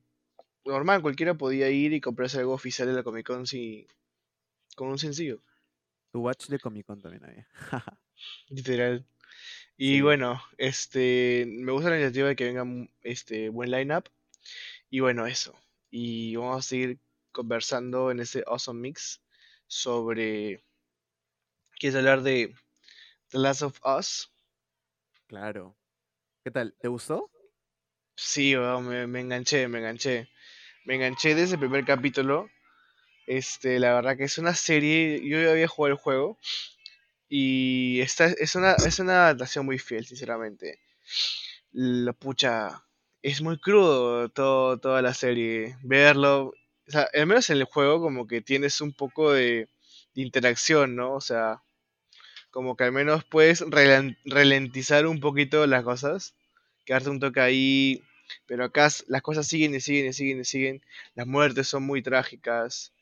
normal, 0.65 1.03
cualquiera 1.03 1.35
podía 1.35 1.71
ir 1.71 1.93
y 1.93 2.01
comprarse 2.01 2.39
algo 2.39 2.53
oficial 2.55 2.89
de 2.89 2.95
la 2.95 3.03
Comic 3.03 3.27
Con 3.27 3.47
sin, 3.47 3.87
con 4.77 4.89
un 4.89 4.99
sencillo, 4.99 5.43
Tu 6.13 6.21
watch 6.21 6.49
de 6.49 6.59
Comic 6.61 6.87
Con 6.87 7.01
también 7.03 7.25
había. 7.25 7.49
literal. 8.49 9.05
Y 9.77 10.01
Sí, 10.01 10.01
bueno, 10.01 10.43
este, 10.59 11.45
me 11.49 11.73
gusta 11.73 11.91
la 11.91 11.97
iniciativa 11.97 12.29
de 12.29 12.37
que 12.37 12.45
venga 12.53 12.65
este 13.03 13.49
buen 13.51 13.71
lineup. 13.71 14.07
Y 14.91 15.01
bueno, 15.01 15.27
eso. 15.27 15.55
Y 15.91 16.37
vamos 16.37 16.59
a 16.67 16.69
seguir 16.69 17.01
conversando 17.33 18.11
en 18.11 18.21
este 18.21 18.45
Awesome 18.47 18.81
Mix 18.81 19.23
sobre, 19.69 20.65
¿quieres 21.79 21.97
hablar 21.99 22.23
de 22.23 22.55
The 23.31 23.39
Last 23.39 23.63
of 23.63 23.81
Us? 23.85 24.33
claro. 25.27 25.77
¿Qué 26.45 26.51
tal? 26.51 26.75
¿Te 26.81 26.89
gustó? 26.89 27.31
Sí, 28.17 28.55
me, 28.57 29.07
me 29.07 29.21
enganché, 29.21 29.69
me 29.69 29.79
enganché. 29.81 30.29
Me 30.85 30.95
enganché 30.97 31.35
desde 31.35 31.55
el 31.55 31.61
primer 31.61 31.85
capítulo. 31.85 32.49
Este, 33.27 33.79
la 33.81 33.95
verdad 33.95 34.17
que 34.17 34.25
es 34.25 34.39
una 34.39 34.55
serie, 34.55 35.21
yo 35.29 35.41
ya 35.43 35.53
había 35.53 35.69
jugado 35.69 35.95
el 35.95 35.99
juego 36.01 36.39
y 37.29 38.01
esta 38.01 38.27
es 38.27 38.55
una, 38.57 38.75
es 38.75 38.99
una 39.01 39.27
adaptación 39.27 39.67
muy 39.67 39.79
fiel, 39.79 40.07
sinceramente. 40.07 40.81
La 41.73 42.13
pucha, 42.15 42.85
es 43.23 43.43
muy 43.43 43.59
crudo 43.61 44.29
todo, 44.31 44.79
toda 44.79 45.03
la 45.03 45.15
serie. 45.15 45.77
Verlo, 45.83 46.47
o 46.49 46.91
sea, 46.91 47.09
al 47.15 47.27
menos 47.27 47.51
en 47.51 47.59
el 47.59 47.65
juego 47.65 48.01
como 48.01 48.27
que 48.27 48.43
tienes 48.43 48.81
un 48.81 48.93
poco 48.95 49.33
de, 49.33 49.69
de 50.15 50.23
interacción, 50.23 50.97
¿no? 50.97 51.15
O 51.15 51.21
sea, 51.23 51.63
como 52.51 52.77
que 52.77 52.85
al 52.85 52.93
menos 52.93 53.25
puedes 53.25 53.63
ralen- 53.63 54.17
ralentizar 54.25 55.07
un 55.07 55.21
poquito 55.21 55.67
las 55.67 55.85
cosas, 55.85 56.35
quedarte 56.85 57.11
un 57.11 57.21
toque 57.21 57.41
ahí, 57.41 58.03
pero 58.47 58.65
acá 58.65 58.89
las 59.07 59.23
cosas 59.23 59.47
siguen 59.47 59.75
y 59.75 59.81
siguen 59.81 60.07
y 60.07 60.13
siguen 60.13 60.41
y 60.41 60.45
siguen. 60.45 60.85
Las 61.15 61.27
muertes 61.27 61.69
son 61.69 61.85
muy 61.85 62.03
trágicas. 62.03 62.93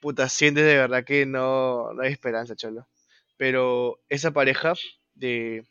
Puta, 0.00 0.28
sientes 0.28 0.64
de 0.64 0.76
verdad 0.76 1.04
que 1.04 1.26
no, 1.26 1.92
no 1.94 2.02
hay 2.02 2.12
esperanza, 2.12 2.56
cholo. 2.56 2.88
Pero 3.36 4.00
esa 4.08 4.32
pareja 4.32 4.74
de 5.14 5.64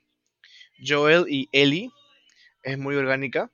Joel 0.85 1.25
y 1.27 1.49
Ellie 1.51 1.91
es 2.63 2.77
muy 2.77 2.95
orgánica. 2.95 3.51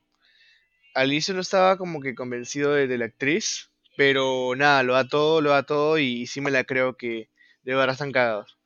Al 0.96 1.12
inicio 1.12 1.34
no 1.34 1.42
estaba 1.42 1.78
como 1.78 2.02
que 2.02 2.16
convencido 2.16 2.74
de, 2.74 2.88
de 2.88 2.98
la 2.98 3.06
actriz, 3.06 3.70
pero 3.96 4.56
nada, 4.56 4.84
lo 4.84 4.94
da 4.94 5.08
todo, 5.08 5.42
lo 5.42 5.52
da 5.52 5.64
todo 5.64 5.98
y 5.98 6.26
sí 6.26 6.42
me 6.42 6.52
la 6.52 6.64
creo 6.64 6.98
que 6.98 7.30
de 7.64 7.76
verdad 7.76 7.94
están 7.94 8.12
cagados, 8.12 8.58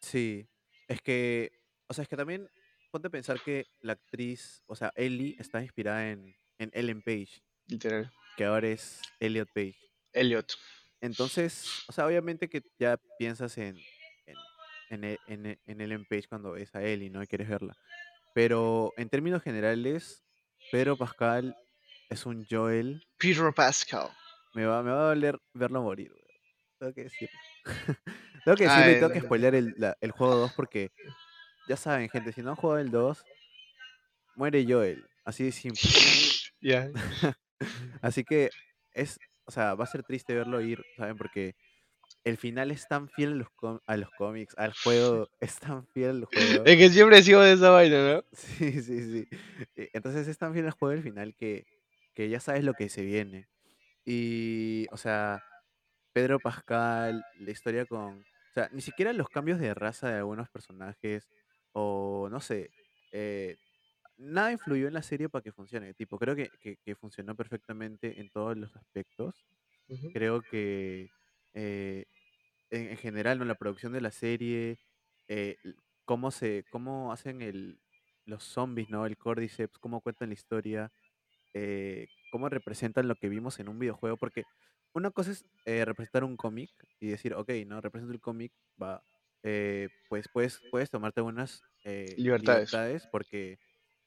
Sí, 0.00 0.48
es 0.88 1.00
que, 1.02 1.52
o 1.86 1.94
sea, 1.94 2.02
es 2.02 2.08
que 2.08 2.16
también 2.16 2.48
ponte 2.90 3.08
a 3.08 3.10
pensar 3.10 3.40
que 3.42 3.66
la 3.80 3.92
actriz, 3.92 4.62
o 4.66 4.74
sea, 4.74 4.92
Ellie 4.96 5.36
está 5.38 5.62
inspirada 5.62 6.10
en, 6.10 6.34
en 6.60 6.70
Ellen 6.74 7.02
Page, 7.02 7.42
literal. 7.66 8.10
que 8.36 8.44
ahora 8.44 8.68
es 8.68 9.00
Elliot 9.18 9.48
Page. 9.54 9.76
Elliot. 10.12 10.52
Entonces, 11.00 11.84
o 11.88 11.92
sea, 11.92 12.06
obviamente 12.06 12.48
que 12.48 12.62
ya 12.78 12.98
piensas 13.18 13.56
en, 13.58 13.76
en, 14.26 14.36
en, 14.90 15.04
E- 15.04 15.18
en 15.26 15.46
E- 15.46 15.58
en 15.66 15.80
Ellen 15.80 16.04
Page 16.04 16.28
cuando 16.28 16.52
ves 16.52 16.74
a 16.74 16.82
Ellie, 16.82 17.08
¿no? 17.10 17.22
Y 17.22 17.26
quieres 17.26 17.48
verla. 17.48 17.74
Pero 18.34 18.92
en 18.96 19.08
términos 19.08 19.42
generales, 19.42 20.22
Pedro 20.70 20.96
Pascal 20.96 21.56
es 22.10 22.26
un 22.26 22.46
Joel. 22.48 23.02
Peter 23.18 23.52
Pascal. 23.54 24.08
Me 24.54 24.66
va, 24.66 24.82
me 24.82 24.90
va 24.90 25.00
a 25.06 25.08
doler 25.14 25.38
verlo 25.54 25.82
morir, 25.82 26.12
weón. 26.12 26.26
Tengo 26.78 26.92
que 26.94 27.04
decirlo. 27.04 27.38
tengo 28.44 28.56
que 28.56 28.64
decirlo 28.64 28.90
y 28.90 28.94
tengo 29.00 29.12
que 29.12 29.20
spoilear 29.20 29.54
el, 29.54 29.74
la- 29.78 29.96
el 30.00 30.10
juego 30.10 30.34
2 30.36 30.52
porque 30.52 30.90
ya 31.68 31.76
saben, 31.76 32.08
gente, 32.10 32.32
si 32.32 32.42
no 32.42 32.50
han 32.50 32.56
jugado 32.56 32.80
el 32.80 32.90
2, 32.90 33.24
muere 34.36 34.64
Joel. 34.68 35.06
Así 35.24 35.44
de 35.44 35.52
simple. 35.52 35.80
Ya. 36.60 36.90
Así 38.02 38.24
que 38.24 38.50
es, 38.92 39.18
o 39.46 39.50
sea, 39.50 39.74
va 39.74 39.84
a 39.84 39.86
ser 39.86 40.02
triste 40.02 40.34
verlo 40.34 40.60
ir, 40.60 40.84
¿saben? 40.96 41.16
Porque 41.16 41.54
el 42.24 42.36
final 42.38 42.70
es 42.70 42.86
tan 42.88 43.08
fiel 43.08 43.32
a 43.32 43.36
los, 43.36 43.50
com- 43.50 43.80
a 43.86 43.96
los 43.96 44.10
cómics, 44.12 44.54
al 44.58 44.72
juego, 44.74 45.28
es 45.40 45.58
tan 45.58 45.86
fiel 45.88 46.10
al 46.10 46.24
juego. 46.26 46.64
Es 46.64 46.76
que 46.76 46.88
siempre 46.90 47.18
he 47.18 47.22
sido 47.22 47.42
de 47.42 47.52
esa 47.52 47.70
vaina, 47.70 48.14
¿no? 48.14 48.24
Sí, 48.32 48.82
sí, 48.82 49.02
sí. 49.02 49.28
Eh, 49.76 49.90
Entonces 49.92 50.28
es 50.28 50.38
tan 50.38 50.52
fiel 50.54 50.66
al 50.66 50.72
juego 50.72 50.92
el 50.92 51.02
final 51.02 51.34
que, 51.36 51.66
que 52.14 52.28
ya 52.28 52.40
sabes 52.40 52.64
lo 52.64 52.74
que 52.74 52.88
se 52.88 53.02
viene. 53.02 53.48
Y, 54.04 54.86
o 54.92 54.96
sea, 54.96 55.42
Pedro 56.12 56.40
Pascal, 56.40 57.24
la 57.34 57.50
historia 57.50 57.86
con... 57.86 58.20
O 58.20 58.52
sea, 58.54 58.68
ni 58.72 58.80
siquiera 58.82 59.12
los 59.12 59.30
cambios 59.30 59.60
de 59.60 59.74
raza 59.74 60.08
de 60.10 60.16
algunos 60.18 60.48
personajes, 60.50 61.28
o 61.72 62.28
no 62.30 62.40
sé, 62.40 62.72
eh, 63.12 63.58
nada 64.20 64.52
influyó 64.52 64.88
en 64.88 64.94
la 64.94 65.02
serie 65.02 65.28
para 65.28 65.42
que 65.42 65.52
funcione. 65.52 65.94
Tipo, 65.94 66.18
creo 66.18 66.36
que, 66.36 66.50
que, 66.60 66.76
que 66.78 66.96
funcionó 66.96 67.36
perfectamente 67.36 68.20
en 68.20 68.30
todos 68.30 68.56
los 68.56 68.76
aspectos. 68.76 69.46
Ujú. 69.88 70.14
Creo 70.14 70.46
que 70.46 71.12
eh, 71.54 72.06
en, 72.70 72.88
en 72.90 72.96
general, 72.96 73.38
¿no? 73.38 73.44
La 73.44 73.56
producción 73.56 73.92
de 73.92 74.00
la 74.00 74.10
serie, 74.12 74.80
eh, 75.28 75.58
cómo 76.04 76.30
se, 76.30 76.66
cómo 76.70 77.12
hacen 77.12 77.42
el, 77.42 77.80
los 78.26 78.44
zombies, 78.44 78.90
¿no? 78.90 79.06
El 79.06 79.18
Cordyceps, 79.18 79.78
cómo 79.78 80.00
cuentan 80.02 80.28
la 80.30 80.34
historia, 80.34 80.92
eh, 81.54 82.08
cómo 82.30 82.48
representan 82.48 83.08
lo 83.08 83.16
que 83.16 83.28
vimos 83.28 83.58
en 83.60 83.68
un 83.68 83.78
videojuego, 83.78 84.18
porque 84.18 84.46
una 84.94 85.10
cosa 85.10 85.32
es 85.32 85.46
eh, 85.64 85.84
representar 85.84 86.24
un 86.24 86.36
cómic 86.36 86.70
y 87.00 87.08
decir, 87.08 87.34
ok, 87.34 87.50
¿no? 87.66 87.80
Represento 87.80 88.12
el 88.14 88.20
cómic, 88.20 88.52
va, 88.82 89.04
eh, 89.42 89.90
pues 90.08 90.28
puedes, 90.28 90.62
puedes 90.70 90.90
tomarte 90.90 91.20
algunas 91.20 91.64
eh, 91.84 92.24
Libertades. 92.24 92.80
libertades 92.80 93.06
porque 93.08 93.58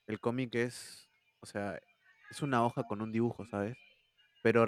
el 0.07 0.19
cómic 0.19 0.55
es, 0.55 1.09
o 1.39 1.45
sea, 1.45 1.79
es 2.29 2.41
una 2.41 2.65
hoja 2.65 2.83
con 2.83 3.01
un 3.01 3.11
dibujo, 3.11 3.45
¿sabes? 3.45 3.77
Pero 4.41 4.65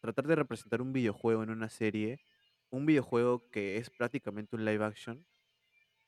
tratar 0.00 0.26
de 0.26 0.36
representar 0.36 0.80
un 0.80 0.92
videojuego 0.92 1.42
en 1.42 1.50
una 1.50 1.68
serie, 1.68 2.20
un 2.70 2.86
videojuego 2.86 3.50
que 3.50 3.76
es 3.76 3.90
prácticamente 3.90 4.56
un 4.56 4.64
live 4.64 4.84
action, 4.84 5.26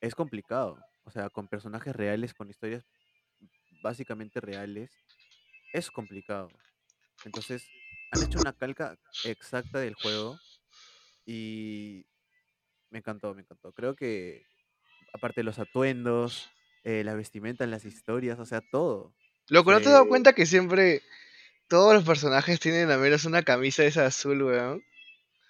es 0.01 0.15
complicado. 0.15 0.79
O 1.05 1.11
sea, 1.11 1.29
con 1.29 1.47
personajes 1.47 1.95
reales, 1.95 2.33
con 2.33 2.49
historias 2.49 2.85
básicamente 3.81 4.39
reales, 4.39 4.91
es 5.73 5.91
complicado. 5.91 6.49
Entonces, 7.25 7.67
han 8.11 8.23
hecho 8.23 8.39
una 8.39 8.53
calca 8.53 8.97
exacta 9.25 9.79
del 9.79 9.95
juego 9.95 10.39
y 11.25 12.05
me 12.89 12.99
encantó, 12.99 13.33
me 13.33 13.41
encantó. 13.41 13.73
Creo 13.73 13.95
que, 13.95 14.45
aparte 15.13 15.41
de 15.41 15.45
los 15.45 15.59
atuendos, 15.59 16.49
eh, 16.83 17.03
la 17.03 17.13
vestimenta, 17.15 17.65
las 17.67 17.85
historias, 17.85 18.39
o 18.39 18.45
sea, 18.45 18.61
todo. 18.61 19.13
Loco, 19.49 19.71
¿no 19.71 19.79
te 19.79 19.87
has 19.87 19.91
dado 19.93 20.03
Fue, 20.03 20.09
cuenta 20.09 20.33
que 20.33 20.45
siempre 20.45 21.01
todos 21.67 21.93
los 21.93 22.03
personajes 22.03 22.59
tienen 22.59 22.91
al 22.91 22.99
menos 22.99 23.25
una 23.25 23.43
camisa 23.43 23.83
esa 23.85 24.05
azul, 24.05 24.43
weón? 24.43 24.83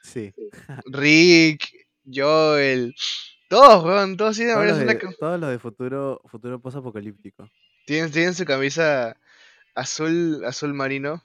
sí. 0.01 0.33
Rick, 0.85 1.69
Joel, 2.05 2.95
todos, 3.49 3.83
weón, 3.85 4.17
todos 4.17 4.35
tienen 4.35 4.55
al 4.57 4.65
Todos 4.65 4.77
menos 4.77 4.83
una 4.83 4.93
de, 4.93 4.99
ca- 4.99 5.15
todos 5.19 5.39
los 5.39 5.49
de 5.51 5.59
futuro, 5.59 6.21
futuro 6.25 6.59
post-apocalíptico. 6.59 7.49
tienen, 7.85 8.11
tienen 8.11 8.33
su 8.33 8.45
camisa 8.45 9.17
azul, 9.75 10.43
azul 10.45 10.73
marino, 10.73 11.23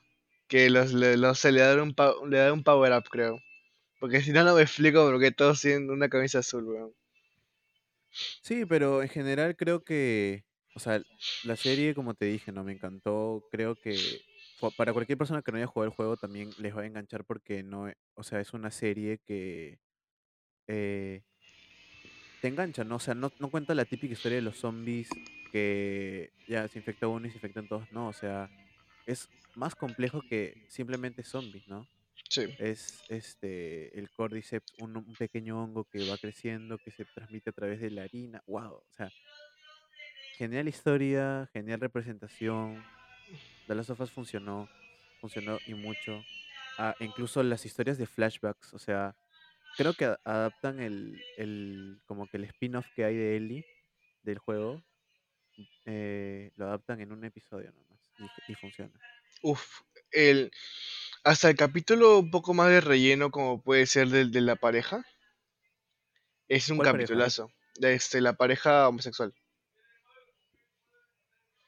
que 0.48 0.70
los, 0.70 0.92
le- 0.92 1.16
los 1.16 1.38
se 1.38 1.52
le 1.52 1.60
da 1.60 1.82
un, 1.82 1.94
le 2.30 2.38
da 2.38 2.52
un 2.52 2.62
power 2.64 2.92
up, 2.92 3.04
creo. 3.10 3.38
Porque 4.00 4.20
si 4.22 4.32
no, 4.32 4.44
no 4.44 4.54
me 4.54 4.62
explico 4.62 5.04
por 5.10 5.20
qué 5.20 5.32
todos 5.32 5.60
tienen 5.60 5.90
una 5.90 6.08
camisa 6.08 6.38
azul, 6.40 6.64
weón. 6.64 6.92
Sí, 8.42 8.64
pero 8.66 9.02
en 9.02 9.08
general 9.08 9.56
creo 9.56 9.84
que, 9.84 10.44
o 10.74 10.80
sea, 10.80 11.02
la 11.42 11.56
serie, 11.56 11.94
como 11.94 12.14
te 12.14 12.26
dije, 12.26 12.52
no 12.52 12.64
me 12.64 12.72
encantó. 12.72 13.46
Creo 13.50 13.76
que 13.76 14.22
para 14.76 14.92
cualquier 14.92 15.18
persona 15.18 15.42
que 15.42 15.52
no 15.52 15.58
haya 15.58 15.66
jugado 15.66 15.90
el 15.90 15.94
juego 15.94 16.16
también 16.16 16.54
les 16.58 16.76
va 16.76 16.82
a 16.82 16.86
enganchar 16.86 17.24
porque 17.24 17.62
no, 17.62 17.88
e- 17.88 17.96
o 18.14 18.22
sea, 18.24 18.40
es 18.40 18.52
una 18.54 18.70
serie 18.70 19.18
que 19.24 19.78
eh, 20.68 21.22
te 22.40 22.48
engancha, 22.48 22.84
¿no? 22.84 22.96
O 22.96 22.98
sea, 23.00 23.14
no, 23.14 23.32
no 23.38 23.50
cuenta 23.50 23.74
la 23.74 23.84
típica 23.84 24.12
historia 24.12 24.36
de 24.36 24.42
los 24.42 24.58
zombies 24.58 25.20
que 25.50 26.32
ya 26.46 26.68
se 26.68 26.78
infecta 26.78 27.08
uno 27.08 27.26
y 27.26 27.30
se 27.30 27.36
infectan 27.38 27.68
todos, 27.68 27.90
no, 27.90 28.08
o 28.08 28.12
sea, 28.12 28.50
es 29.06 29.30
más 29.54 29.74
complejo 29.76 30.22
que 30.22 30.58
simplemente 30.68 31.24
zombies, 31.24 31.66
¿no? 31.68 31.88
Sí, 32.30 32.46
Es 32.58 33.04
este 33.08 33.98
el 33.98 34.10
Cordyceps, 34.10 34.74
un, 34.76 34.96
un 34.96 35.16
pequeño 35.16 35.62
hongo 35.62 35.84
que 35.86 36.04
va 36.04 36.18
creciendo, 36.18 36.78
que 36.78 36.90
se 36.92 37.06
transmite 37.06 37.50
a 37.50 37.52
través 37.54 37.80
de 37.80 37.90
la 37.90 38.04
harina. 38.04 38.42
Wow, 38.46 38.74
o 38.76 38.86
sea, 38.90 39.12
genial 40.30 40.68
historia, 40.68 41.48
genial 41.52 41.80
representación. 41.80 42.88
The 43.66 43.74
Last 43.74 43.90
of 43.90 44.00
Us 44.00 44.12
funcionó, 44.12 44.72
funcionó 45.20 45.60
y 45.64 45.74
mucho. 45.74 46.28
Ah, 46.78 46.96
incluso 47.00 47.42
las 47.44 47.66
historias 47.66 47.98
de 47.98 48.06
flashbacks, 48.06 48.74
o 48.74 48.78
sea, 48.80 49.16
creo 49.76 49.94
que 49.96 50.16
adaptan 50.24 50.80
el, 50.80 51.26
el 51.36 52.00
como 52.06 52.28
que 52.28 52.38
el 52.38 52.44
spin-off 52.44 52.90
que 52.94 53.04
hay 53.04 53.16
de 53.16 53.36
Ellie 53.36 53.66
del 54.22 54.38
juego, 54.38 54.84
eh, 55.84 56.50
lo 56.56 56.66
adaptan 56.66 57.00
en 57.00 57.12
un 57.12 57.24
episodio 57.24 57.72
nomás 57.72 58.00
y, 58.16 58.30
y 58.46 58.54
funciona. 58.54 59.00
uff, 59.42 59.82
el, 60.10 60.50
hasta 61.24 61.50
el 61.50 61.56
capítulo 61.56 62.18
un 62.18 62.30
poco 62.30 62.54
más 62.54 62.68
de 62.68 62.80
relleno, 62.80 63.30
como 63.30 63.62
puede 63.62 63.86
ser 63.86 64.08
del 64.08 64.30
de 64.30 64.40
la 64.40 64.56
pareja, 64.56 65.04
es 66.48 66.68
un 66.70 66.78
capitulazo. 66.78 67.50
De 67.76 67.94
este, 67.94 68.20
la 68.20 68.32
pareja 68.32 68.88
homosexual. 68.88 69.32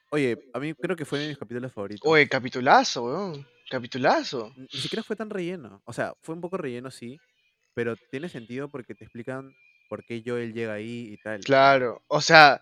Oye, 0.09 0.37
a 0.53 0.59
mí 0.59 0.73
creo 0.73 0.97
que 0.97 1.05
fue 1.05 1.19
de 1.19 1.29
mis 1.29 1.37
capítulos 1.37 1.71
favoritos. 1.71 2.01
Oye, 2.09 2.27
capitulazo, 2.27 3.03
weón. 3.03 3.47
Capitulazo. 3.69 4.53
Ni 4.57 4.67
siquiera 4.79 5.03
fue 5.03 5.15
tan 5.15 5.29
relleno. 5.29 5.81
O 5.85 5.93
sea, 5.93 6.13
fue 6.21 6.35
un 6.35 6.41
poco 6.41 6.57
relleno, 6.57 6.91
sí, 6.91 7.17
pero 7.73 7.95
tiene 7.95 8.27
sentido 8.27 8.69
porque 8.69 8.93
te 8.93 9.05
explican 9.05 9.53
por 9.87 10.03
qué 10.03 10.21
Joel 10.25 10.53
llega 10.53 10.73
ahí 10.73 11.13
y 11.13 11.17
tal. 11.17 11.39
Claro. 11.41 12.03
O 12.07 12.19
sea, 12.19 12.61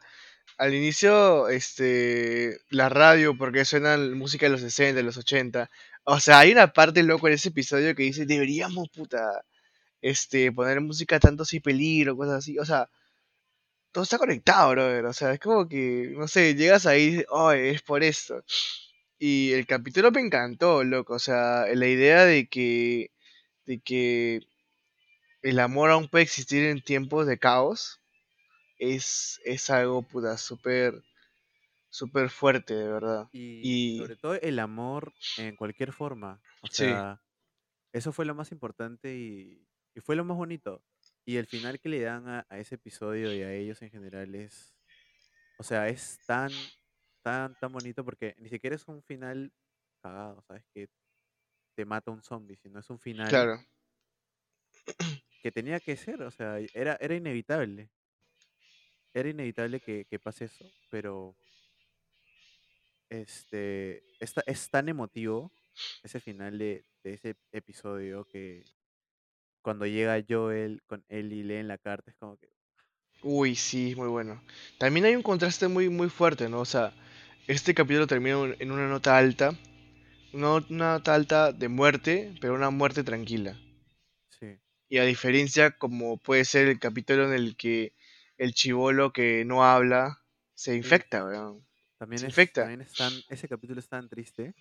al 0.59 0.75
inicio, 0.75 1.49
este, 1.49 2.59
la 2.69 2.89
radio, 2.89 3.35
porque 3.35 3.65
suena 3.65 3.97
música 3.97 4.45
de 4.45 4.51
los 4.51 4.61
60, 4.61 4.97
de 4.97 5.03
los 5.03 5.17
80. 5.17 5.71
O 6.11 6.19
sea, 6.19 6.39
hay 6.39 6.51
una 6.51 6.73
parte, 6.73 7.03
loco, 7.03 7.27
en 7.27 7.35
ese 7.35 7.49
episodio 7.49 7.93
que 7.95 8.03
dice, 8.03 8.25
deberíamos, 8.25 8.89
puta, 8.89 9.45
este, 10.01 10.51
poner 10.51 10.81
música 10.81 11.19
tanto 11.19 11.43
así 11.43 11.59
peligro, 11.59 12.17
cosas 12.17 12.39
así. 12.39 12.57
O 12.59 12.65
sea, 12.65 12.89
todo 13.91 14.03
está 14.03 14.17
conectado, 14.17 14.71
brother. 14.71 15.05
O 15.05 15.13
sea, 15.13 15.33
es 15.33 15.39
como 15.39 15.67
que, 15.69 16.13
no 16.17 16.27
sé, 16.27 16.55
llegas 16.55 16.85
ahí 16.87 17.03
y 17.03 17.09
dices, 17.11 17.25
oh, 17.29 17.51
es 17.51 17.81
por 17.83 18.03
esto. 18.03 18.43
Y 19.19 19.53
el 19.53 19.67
capítulo 19.67 20.11
me 20.11 20.21
encantó, 20.21 20.83
loco. 20.83 21.15
O 21.15 21.19
sea, 21.19 21.65
la 21.73 21.87
idea 21.87 22.25
de 22.25 22.47
que, 22.47 23.11
de 23.65 23.79
que 23.79 24.41
el 25.43 25.59
amor 25.59 25.91
aún 25.91 26.09
puede 26.09 26.23
existir 26.25 26.65
en 26.65 26.81
tiempos 26.83 27.27
de 27.27 27.39
caos 27.39 27.99
es, 28.79 29.41
es 29.45 29.69
algo, 29.69 30.03
puta, 30.03 30.37
súper, 30.37 31.03
súper 31.89 32.29
fuerte, 32.29 32.73
de 32.75 32.87
verdad. 32.87 33.29
Y 33.61 33.89
Y 33.97 33.97
sobre 33.97 34.15
todo 34.15 34.35
el 34.35 34.59
amor 34.59 35.13
en 35.37 35.55
cualquier 35.55 35.93
forma. 35.93 36.41
O 36.61 36.67
sí, 36.69 36.85
sea, 36.85 37.21
eso 37.93 38.11
fue 38.13 38.25
lo 38.25 38.35
más 38.35 38.51
importante 38.51 39.15
y, 39.15 39.67
y 39.95 40.01
fue 40.01 40.15
lo 40.15 40.25
más 40.25 40.37
bonito. 40.37 40.83
Y 41.25 41.37
el 41.37 41.47
final 41.47 41.79
que 41.79 41.89
le 41.89 42.01
dan 42.01 42.27
a, 42.27 42.45
a 42.49 42.59
ese 42.59 42.75
episodio 42.75 43.33
y 43.33 43.41
a 43.43 43.53
ellos 43.53 43.81
en 43.81 43.91
general 43.91 44.33
es, 44.35 44.75
o 45.59 45.63
sea, 45.63 45.87
es 45.89 46.19
tan, 46.25 46.51
tan, 47.23 47.57
tan 47.59 47.71
bonito 47.71 48.05
porque 48.05 48.35
ni 48.39 48.49
siquiera 48.49 48.75
es 48.75 48.87
un 48.87 49.03
final 49.03 49.53
cagado, 50.01 50.41
¿sabes? 50.43 50.65
Que 50.73 50.89
te 51.75 51.85
mata 51.85 52.11
un 52.11 52.23
zombie, 52.23 52.57
sino 52.57 52.79
es 52.79 52.89
un 52.89 52.99
final 52.99 53.29
claro. 53.29 53.59
que 55.41 55.51
tenía 55.51 55.79
que 55.79 55.95
ser, 55.97 56.21
o 56.23 56.31
sea, 56.31 56.59
era, 56.73 56.97
era 56.99 57.15
inevitable. 57.15 57.89
Era 59.13 59.29
inevitable 59.29 59.79
que, 59.81 60.05
que 60.05 60.19
pase 60.19 60.45
eso, 60.45 60.65
pero 60.89 61.35
este 63.09 64.03
es, 64.19 64.33
ta- 64.33 64.43
es 64.47 64.69
tan 64.69 64.89
emotivo 64.89 65.51
ese 66.03 66.19
final 66.19 66.57
de, 66.57 66.85
de 67.03 67.13
ese 67.13 67.35
episodio 67.51 68.25
que 68.25 68.63
cuando 69.61 69.85
llega 69.85 70.23
Joel 70.27 70.81
con 70.87 71.05
él 71.09 71.33
y 71.33 71.43
leen 71.43 71.67
la 71.69 71.77
carta 71.77 72.11
es 72.11 72.17
como 72.17 72.37
que 72.37 72.51
Uy, 73.23 73.55
sí, 73.55 73.93
muy 73.95 74.09
bueno. 74.09 74.41
También 74.77 75.05
hay 75.05 75.15
un 75.15 75.23
contraste 75.23 75.67
muy, 75.69 75.87
muy 75.89 76.09
fuerte, 76.09 76.49
¿no? 76.49 76.59
O 76.59 76.65
sea, 76.65 76.93
este 77.47 77.73
capítulo 77.73 78.07
termina 78.07 78.53
en 78.59 78.71
una 78.71 78.87
nota 78.89 79.17
alta, 79.17 79.57
una, 80.33 80.55
una 80.69 80.93
nota 80.93 81.15
alta 81.15 81.53
de 81.53 81.69
muerte, 81.69 82.35
pero 82.41 82.55
una 82.55 82.71
muerte 82.71 83.03
tranquila. 83.03 83.57
sí, 84.29 84.59
Y 84.89 84.97
a 84.97 85.03
diferencia, 85.05 85.71
como 85.77 86.17
puede 86.17 86.43
ser 86.43 86.67
el 86.67 86.79
capítulo 86.79 87.23
en 87.25 87.33
el 87.33 87.55
que 87.55 87.93
el 88.37 88.53
chivolo 88.53 89.13
que 89.13 89.45
no 89.45 89.63
habla 89.63 90.21
se 90.53 90.75
infecta, 90.75 91.23
weón. 91.23 91.65
También 91.99 92.23
es, 92.23 92.29
infecta. 92.29 92.61
también 92.61 92.81
es 92.81 92.93
tan, 92.93 93.13
ese 93.29 93.47
capítulo 93.47 93.79
es 93.79 93.87
tan 93.89 94.09
triste, 94.09 94.55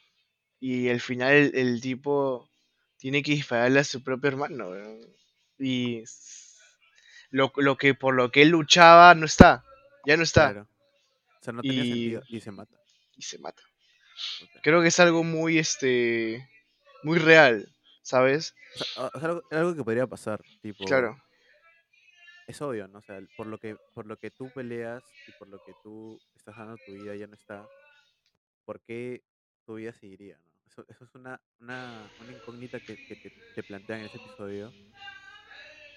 Y 0.60 0.88
al 0.90 1.00
final 1.00 1.32
el, 1.32 1.54
el 1.56 1.80
tipo 1.80 2.50
tiene 2.98 3.22
que 3.22 3.32
dispararle 3.32 3.80
a 3.80 3.84
su 3.84 4.02
propio 4.02 4.28
hermano. 4.28 4.70
Y 5.58 6.04
lo, 7.30 7.52
lo 7.56 7.76
que 7.76 7.94
por 7.94 8.14
lo 8.14 8.30
que 8.30 8.42
él 8.42 8.50
luchaba 8.50 9.14
no 9.14 9.24
está, 9.26 9.64
ya 10.06 10.16
no 10.16 10.22
está. 10.24 10.50
claro. 10.52 10.68
O 11.40 11.44
sea, 11.44 11.52
no 11.52 11.62
tenía 11.62 11.84
Y, 11.84 11.88
sentido 11.88 12.22
y 12.28 12.40
se 12.40 12.50
mata. 12.50 12.76
y 13.16 13.22
se 13.22 13.38
mata. 13.38 13.62
Creo 14.62 14.82
que 14.82 14.88
es 14.88 14.98
algo 14.98 15.22
muy, 15.22 15.58
este, 15.58 16.48
muy 17.04 17.18
real, 17.20 17.68
¿sabes? 18.02 18.54
O 18.74 18.78
sea, 18.78 19.10
sea, 19.20 19.28
algo, 19.28 19.42
algo 19.52 19.76
que 19.76 19.84
podría 19.84 20.06
pasar, 20.08 20.42
tipo, 20.60 20.84
Claro, 20.84 21.22
es 22.48 22.62
obvio, 22.62 22.88
¿no? 22.88 22.98
O 22.98 23.02
sea, 23.02 23.20
por 23.36 23.46
lo 23.46 23.58
que, 23.58 23.76
por 23.94 24.06
lo 24.06 24.18
que 24.18 24.30
tú 24.30 24.50
peleas 24.50 25.04
y 25.26 25.32
por 25.32 25.48
lo 25.48 25.62
que 25.64 25.72
tú 25.82 26.18
estás 26.34 26.56
dando 26.56 26.76
tu 26.84 26.92
vida 26.92 27.14
ya 27.14 27.26
no 27.26 27.34
está, 27.34 27.68
¿por 28.64 28.80
qué 28.80 29.22
tu 29.64 29.74
vida 29.74 29.92
seguiría, 29.92 30.38
¿no? 30.38 30.48
Eso, 30.66 30.84
es 30.88 31.14
una, 31.14 31.40
una, 31.60 32.10
una 32.20 32.32
incógnita 32.32 32.80
que, 32.80 32.96
que 33.06 33.16
te, 33.16 33.30
te 33.54 33.62
plantean 33.62 34.00
en 34.00 34.06
ese 34.06 34.16
episodio 34.18 34.72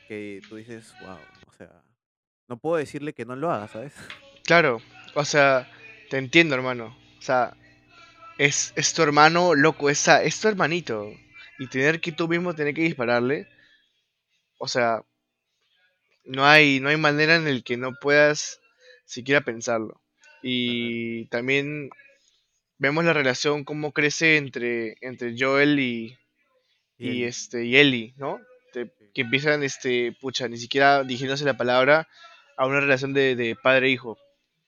que 0.08 0.42
tú 0.50 0.58
dices, 0.58 0.94
wow, 1.02 1.20
o 1.48 1.54
sea, 1.54 1.84
no 2.48 2.58
puedo 2.58 2.78
decirle 2.78 3.14
que 3.14 3.26
no 3.26 3.36
lo 3.36 3.50
haga, 3.50 3.68
¿sabes? 3.68 3.94
claro. 4.46 4.82
O 5.16 5.24
sea, 5.24 5.70
te 6.10 6.18
entiendo, 6.18 6.56
hermano. 6.56 6.98
O 7.18 7.22
sea, 7.22 7.56
es, 8.38 8.74
es 8.76 8.94
tu 8.94 9.04
hermano 9.04 9.56
loco, 9.56 9.90
es, 9.90 10.08
es 10.08 10.42
tu 10.42 10.48
hermanito. 10.48 11.12
Y 11.60 11.68
tener 11.68 12.02
que 12.02 12.12
tú 12.12 12.28
mismo 12.28 12.56
tener 12.56 12.74
que 12.74 12.82
dispararle, 12.82 13.48
o 14.58 14.68
sea, 14.68 15.04
no 16.26 16.46
hay, 16.46 16.80
no 16.80 16.90
hay 16.90 16.98
manera 16.98 17.36
en 17.36 17.48
el 17.48 17.64
que 17.64 17.78
no 17.78 17.94
puedas 18.02 18.60
siquiera 19.06 19.42
pensarlo. 19.42 20.02
Y 20.44 21.28
también 21.28 21.90
vemos 22.78 23.06
la 23.06 23.14
relación, 23.14 23.64
cómo 23.66 23.94
crece 23.94 24.38
entre, 24.38 24.98
entre 25.02 25.36
Joel 25.40 25.80
y, 25.80 26.18
Y 26.98 27.12
y 27.12 27.26
este 27.26 27.66
y 27.66 27.78
Ellie, 27.78 28.14
¿no? 28.18 28.40
Te- 28.74 28.92
que 29.14 29.22
empiezan, 29.22 29.64
este, 29.64 30.14
pucha, 30.22 30.48
ni 30.48 30.58
siquiera 30.58 31.04
dirigiéndose 31.04 31.46
la 31.46 31.58
palabra 31.58 32.08
a 32.58 32.68
una 32.68 32.80
relación 32.82 33.14
de, 33.14 33.36
de 33.36 33.56
padre-hijo, 33.62 34.18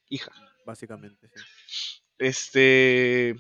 hija. 0.10 0.32
básicamente, 0.66 1.30
sí. 1.30 1.42
Este, 2.18 3.36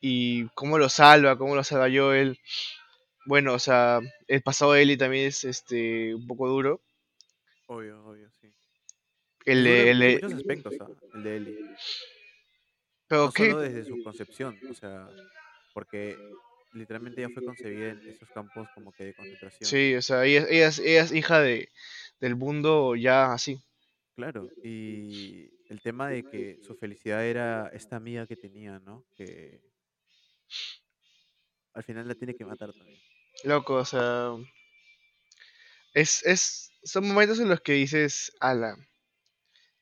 y 0.00 0.48
cómo 0.50 0.78
lo 0.78 0.88
salva, 0.88 1.38
cómo 1.38 1.54
lo 1.56 1.64
salva 1.64 1.88
Joel. 1.92 2.38
Bueno, 3.26 3.54
o 3.54 3.58
sea, 3.60 4.00
el 4.28 4.42
pasado 4.42 4.72
de 4.74 4.82
Ellie 4.82 4.98
también 4.98 5.28
es, 5.28 5.44
este, 5.44 6.14
un 6.14 6.26
poco 6.26 6.48
duro. 6.48 6.82
Obvio, 7.72 8.04
obvio, 8.04 8.30
sí. 8.40 8.52
El, 9.46 9.64
de- 9.64 9.90
el 9.90 9.98
de- 9.98 10.12
muchos 10.14 10.32
aspectos, 10.34 10.74
¿ah? 10.80 10.88
El 11.14 11.22
de 11.22 11.36
Ellie. 11.36 11.58
pero 13.08 13.26
No 13.26 13.32
qué, 13.32 13.46
solo 13.46 13.60
desde 13.60 13.84
su 13.84 14.02
concepción, 14.02 14.58
o 14.70 14.74
sea, 14.74 15.08
porque 15.72 16.18
literalmente 16.74 17.22
ella 17.22 17.30
fue 17.32 17.42
concebida 17.42 17.90
en 17.90 18.08
esos 18.10 18.28
campos 18.30 18.68
como 18.74 18.92
que 18.92 19.04
de 19.04 19.14
concentración. 19.14 19.68
Sí, 19.70 19.94
o 19.94 20.02
sea, 20.02 20.24
ella, 20.26 20.46
ella 20.50 20.68
es, 20.68 20.78
ella 20.80 21.02
es 21.02 21.12
hija 21.12 21.40
de, 21.40 21.70
del 22.20 22.36
mundo 22.36 22.94
ya 22.94 23.32
así. 23.32 23.58
Claro, 24.16 24.50
y 24.62 25.50
el 25.70 25.80
tema 25.80 26.10
de 26.10 26.24
que 26.24 26.58
su 26.62 26.76
felicidad 26.76 27.24
era 27.24 27.68
esta 27.72 27.96
amiga 27.96 28.26
que 28.26 28.36
tenía, 28.36 28.78
¿no? 28.80 29.06
Que 29.16 29.60
al 31.72 31.82
final 31.84 32.06
la 32.06 32.14
tiene 32.14 32.34
que 32.36 32.44
matar 32.44 32.70
también. 32.74 33.00
Loco, 33.44 33.76
o 33.76 33.84
sea. 33.86 34.36
Es, 35.94 36.24
es, 36.24 36.71
son 36.84 37.06
momentos 37.08 37.40
en 37.40 37.48
los 37.48 37.60
que 37.60 37.72
dices, 37.74 38.32
ala, 38.40 38.76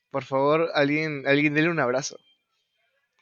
por 0.09 0.23
favor, 0.23 0.69
alguien, 0.73 1.23
alguien 1.27 1.53
dele 1.53 1.69
un 1.69 1.79
abrazo. 1.79 2.17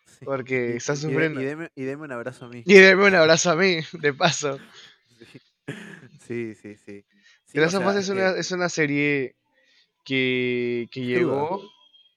Sí. 0.05 0.25
Porque 0.25 0.71
Y, 0.73 0.77
está 0.77 0.95
sufriendo. 0.95 1.41
y 1.41 1.45
deme, 1.45 1.69
y 1.75 1.83
deme 1.83 2.03
un 2.03 2.11
abrazo 2.11 2.45
a 2.45 2.49
mí. 2.49 2.63
Y 2.65 2.73
deme 2.73 3.05
un 3.05 3.15
abrazo 3.15 3.51
a 3.51 3.55
mí, 3.55 3.79
de 3.93 4.13
paso. 4.13 4.59
Sí, 6.27 6.55
sí, 6.61 6.75
sí. 6.85 7.05
The 7.53 7.61
Last 7.61 7.75
of 7.75 7.85
Us 7.85 7.95
es 7.95 8.09
una, 8.09 8.33
que 8.33 8.39
es 8.41 8.51
una 8.51 8.69
serie 8.69 9.35
que, 10.05 10.87
que 10.91 11.01
llegó. 11.05 11.63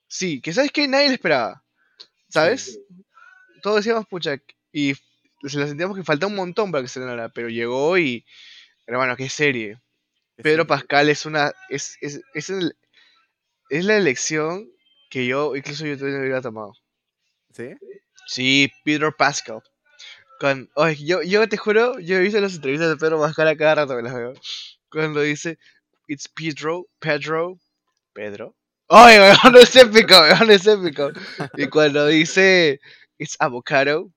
Sí, 0.09 0.40
que 0.40 0.53
sabes 0.53 0.70
que 0.72 0.88
nadie 0.88 1.09
la 1.09 1.14
esperaba. 1.14 1.64
¿Sabes? 2.29 2.81
Todos 3.62 3.77
decíamos, 3.77 4.07
pucha, 4.07 4.37
y 4.72 4.94
se 5.44 5.59
la 5.59 5.66
sentíamos 5.66 5.96
que 5.96 6.05
falta 6.05 6.27
un 6.27 6.35
montón 6.35 6.70
para 6.72 6.83
que 6.83 6.88
se 6.88 6.98
estrenara, 6.98 7.29
pero 7.29 7.48
llegó 7.48 7.96
y. 7.98 8.25
Hermano, 8.87 9.16
qué 9.16 9.29
serie. 9.29 9.81
Que 10.37 10.42
Pedro. 10.42 10.66
Pascal 10.66 11.09
es 11.09 11.27
una. 11.27 11.53
Es, 11.68 11.97
es, 12.01 12.21
es, 12.35 12.51
el- 12.51 12.77
es 13.71 13.85
la 13.85 13.97
elección 13.97 14.71
que 15.11 15.27
yo, 15.27 15.57
incluso 15.57 15.87
yo 15.87 15.97
también 15.99 16.21
hubiera 16.21 16.40
tomado. 16.42 16.73
¿Sí? 17.55 17.71
Sí, 18.27 18.71
Pedro 18.85 19.14
Pascal. 19.16 19.62
Con, 20.40 20.68
yo, 20.99 21.23
yo 21.23 21.49
te 21.49 21.57
juro, 21.57 21.99
yo 22.01 22.16
he 22.16 22.21
visto 22.21 22.40
las 22.40 22.55
entrevistas 22.57 22.90
de 22.90 22.97
Pedro 22.97 23.21
Pascal 23.21 23.49
a 23.49 23.57
cada 23.57 23.77
rato 23.77 23.95
me 23.97 24.03
las 24.03 24.14
veo. 24.14 24.33
Cuando 24.90 25.21
dice, 25.21 25.59
it's 26.09 26.29
Pedro, 26.29 26.88
Pedro, 26.99 27.59
Pedro. 28.12 28.57
¡Ay, 28.88 29.18
weón, 29.18 29.57
es 29.62 29.77
épico, 29.77 30.14
weón, 30.21 30.51
es 30.51 30.66
épico! 30.66 31.11
Y 31.57 31.68
cuando 31.68 32.07
dice, 32.07 32.81
it's 33.18 33.37
avocado, 33.38 34.11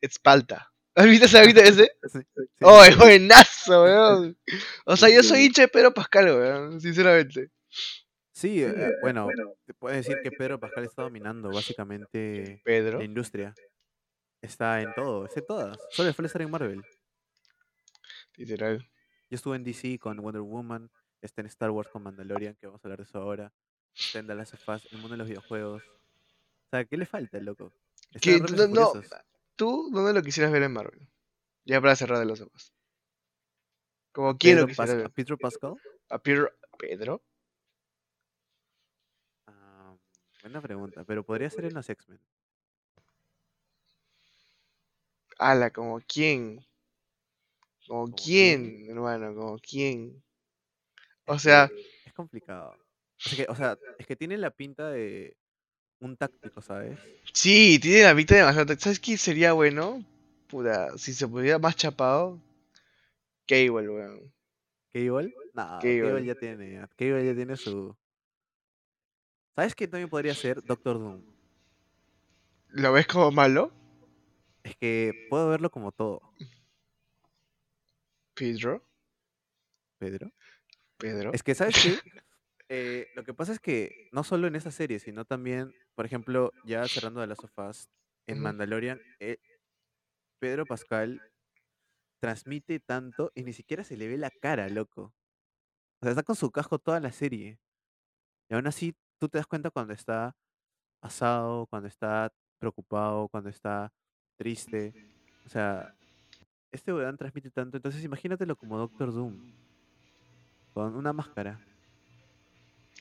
it's 0.00 0.18
palta. 0.18 0.70
¿Has 0.96 1.06
visto 1.06 1.26
esa 1.26 1.42
viste 1.42 1.62
ese? 1.68 1.90
Sí, 2.08 2.18
sí, 2.58 2.64
¡Ay, 2.66 2.92
sí. 2.92 2.98
buenazo, 2.98 3.82
weón! 3.84 4.38
O 4.86 4.96
sea, 4.96 5.10
yo 5.10 5.22
soy 5.22 5.44
hincha 5.44 5.62
de 5.62 5.68
Pedro 5.68 5.92
Pascal, 5.92 6.26
weón, 6.26 6.80
sinceramente. 6.80 7.50
Sí, 8.32 8.62
eh, 8.62 8.92
bueno, 9.02 9.28
te 9.66 9.74
puedes 9.74 9.98
decir 9.98 10.18
que 10.22 10.30
Pedro 10.30 10.58
Pascal 10.58 10.84
está 10.84 11.02
dominando 11.02 11.50
básicamente 11.50 12.60
Pedro. 12.64 12.98
la 12.98 13.04
industria. 13.04 13.54
Está 14.40 14.80
en 14.80 14.92
todo, 14.94 15.26
está 15.26 15.40
en 15.40 15.46
todas. 15.46 15.78
Solo 15.90 16.08
le 16.08 16.14
falta 16.14 16.26
estar 16.28 16.42
en 16.42 16.50
Marvel. 16.50 16.82
Literal. 18.36 18.78
Yo 19.28 19.34
estuve 19.34 19.56
en 19.56 19.64
DC 19.64 19.98
con 19.98 20.16
Wonder 20.18 20.42
Woman, 20.42 20.90
está 21.20 21.40
en 21.42 21.46
Star 21.48 21.70
Wars 21.70 21.88
con 21.90 22.02
Mandalorian, 22.02 22.54
que 22.56 22.66
vamos 22.66 22.82
a 22.82 22.88
hablar 22.88 22.98
de 22.98 23.04
eso 23.04 23.18
ahora. 23.18 23.52
Está 23.94 24.18
en 24.20 24.26
The 24.26 24.34
Last 24.34 24.54
of 24.54 24.68
Us, 24.68 24.92
el 24.92 24.98
mundo 24.98 25.14
de 25.14 25.18
los 25.18 25.28
videojuegos. 25.28 25.82
O 25.82 26.68
sea, 26.70 26.84
¿qué 26.84 26.96
le 26.96 27.06
falta, 27.06 27.38
loco? 27.40 27.72
Está 28.12 28.20
Que, 28.20 28.68
no. 28.68 28.92
¿Tú 29.56 29.90
dónde 29.90 30.12
lo 30.12 30.22
quisieras 30.22 30.52
ver 30.52 30.62
en 30.62 30.72
Marvel? 30.72 31.08
Ya 31.64 31.80
para 31.80 31.96
cerrar 31.96 32.18
de 32.18 32.26
los 32.26 32.40
ojos. 32.40 32.72
Como 34.12 34.36
quién 34.36 34.56
lo 34.56 34.66
Pedro, 34.66 34.86
quisieras 34.86 35.38
Pascal. 35.40 35.74
¿A 36.10 36.18
Pedro? 36.18 36.50
¿Pedro? 36.78 37.22
Ah, 39.46 39.96
buena 40.42 40.60
pregunta, 40.60 41.04
pero 41.04 41.24
podría 41.24 41.50
ser 41.50 41.64
en 41.64 41.74
los 41.74 41.88
X-Men. 41.88 42.20
Ala, 45.38 45.70
como 45.70 46.00
quién. 46.00 46.64
Como 47.86 48.04
¿Como 48.04 48.16
quién, 48.16 48.90
hermano, 48.90 49.34
como 49.34 49.58
quién. 49.58 50.22
O 51.26 51.38
sea, 51.38 51.68
que 51.68 52.08
es 52.08 52.14
complicado. 52.14 52.76
Que, 53.16 53.46
o 53.48 53.54
sea, 53.54 53.78
es 53.98 54.06
que 54.06 54.16
tiene 54.16 54.36
la 54.36 54.50
pinta 54.50 54.90
de 54.90 55.36
un 56.00 56.16
táctico, 56.16 56.60
¿sabes? 56.60 56.98
sí, 57.32 57.78
tiene 57.80 58.02
la 58.02 58.14
mitad 58.14 58.36
demasiado. 58.36 58.74
¿Sabes 58.78 59.00
quién 59.00 59.18
sería 59.18 59.52
bueno? 59.52 60.04
Puta, 60.48 60.96
si 60.98 61.12
se 61.12 61.26
pudiera 61.26 61.58
más 61.58 61.76
chapado. 61.76 62.40
Cable, 63.46 63.88
weón. 63.88 64.32
¿Cable? 64.92 65.34
No, 65.54 65.78
Cable. 65.80 66.02
Cable 66.02 66.24
ya 66.24 66.34
tiene. 66.34 66.86
Cable 66.96 67.26
ya 67.26 67.34
tiene 67.34 67.56
su. 67.56 67.96
¿Sabes 69.54 69.74
qué 69.74 69.88
también 69.88 70.10
podría 70.10 70.34
ser 70.34 70.62
Doctor 70.62 70.98
Doom? 70.98 71.22
¿Lo 72.68 72.92
ves 72.92 73.06
como 73.06 73.30
malo? 73.30 73.72
Es 74.62 74.76
que 74.76 75.26
puedo 75.30 75.48
verlo 75.48 75.70
como 75.70 75.92
todo, 75.92 76.20
Pedro. 78.36 78.86
Pedro. 79.98 80.30
Pedro. 80.98 81.30
Es 81.32 81.42
que, 81.42 81.54
¿sabes 81.54 81.76
qué? 81.82 81.98
Eh, 82.68 83.08
lo 83.14 83.24
que 83.24 83.34
pasa 83.34 83.52
es 83.52 83.60
que 83.60 84.08
no 84.12 84.24
solo 84.24 84.46
en 84.46 84.56
esa 84.56 84.70
serie, 84.70 84.98
sino 84.98 85.24
también, 85.24 85.72
por 85.94 86.04
ejemplo, 86.04 86.52
ya 86.64 86.86
cerrando 86.88 87.20
de 87.20 87.28
las 87.28 87.38
sofás, 87.38 87.88
en. 88.26 88.40
Mandalorian, 88.40 89.00
eh, 89.20 89.38
Pedro 90.40 90.66
Pascal 90.66 91.22
transmite 92.20 92.80
tanto 92.80 93.30
y 93.34 93.44
ni 93.44 93.52
siquiera 93.52 93.84
se 93.84 93.96
le 93.96 94.08
ve 94.08 94.16
la 94.16 94.30
cara, 94.30 94.68
loco. 94.68 95.14
O 96.00 96.04
sea, 96.04 96.10
está 96.10 96.22
con 96.22 96.36
su 96.36 96.50
casco 96.50 96.78
toda 96.78 97.00
la 97.00 97.12
serie. 97.12 97.58
Y 98.48 98.54
aún 98.54 98.66
así, 98.66 98.94
tú 99.18 99.28
te 99.28 99.38
das 99.38 99.46
cuenta 99.46 99.70
cuando 99.70 99.92
está 99.92 100.36
asado, 101.00 101.66
cuando 101.66 101.88
está 101.88 102.32
preocupado, 102.58 103.28
cuando 103.28 103.48
está 103.48 103.92
triste. 104.36 104.92
O 105.44 105.48
sea, 105.48 105.94
este 106.72 106.92
weón 106.92 107.16
transmite 107.16 107.50
tanto. 107.50 107.76
Entonces, 107.76 108.04
imagínatelo 108.04 108.56
como 108.56 108.76
Doctor 108.76 109.12
Doom. 109.12 109.52
Con 110.74 110.96
una 110.96 111.12
máscara. 111.12 111.60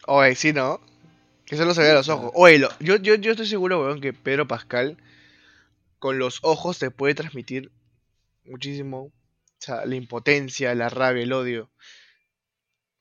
Oye, 0.07 0.35
sí, 0.35 0.53
¿no? 0.53 0.79
Que 1.45 1.57
solo 1.57 1.73
se 1.73 1.81
ve 1.81 1.91
a 1.91 1.95
los 1.95 2.09
ojos. 2.09 2.31
Oye, 2.33 2.59
lo- 2.59 2.69
yo, 2.79 2.95
yo, 2.97 3.15
yo 3.15 3.31
estoy 3.31 3.45
seguro, 3.47 3.81
weón, 3.83 4.01
que 4.01 4.13
Pedro 4.13 4.47
Pascal 4.47 4.97
con 5.99 6.19
los 6.19 6.39
ojos 6.43 6.79
te 6.79 6.91
puede 6.91 7.15
transmitir 7.15 7.71
muchísimo. 8.45 8.99
O 9.05 9.11
sea, 9.59 9.85
la 9.85 9.95
impotencia, 9.95 10.73
la 10.75 10.89
rabia, 10.89 11.23
el 11.23 11.33
odio. 11.33 11.71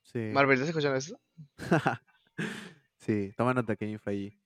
Sí. 0.03 0.31
Marvel, 0.33 0.55
¿estás 0.55 0.69
escuchando 0.69 0.97
eso? 0.97 1.21
sí, 2.99 3.33
toma 3.37 3.55
nota 3.55 3.77
que 3.77 3.99
allí. 4.07 4.39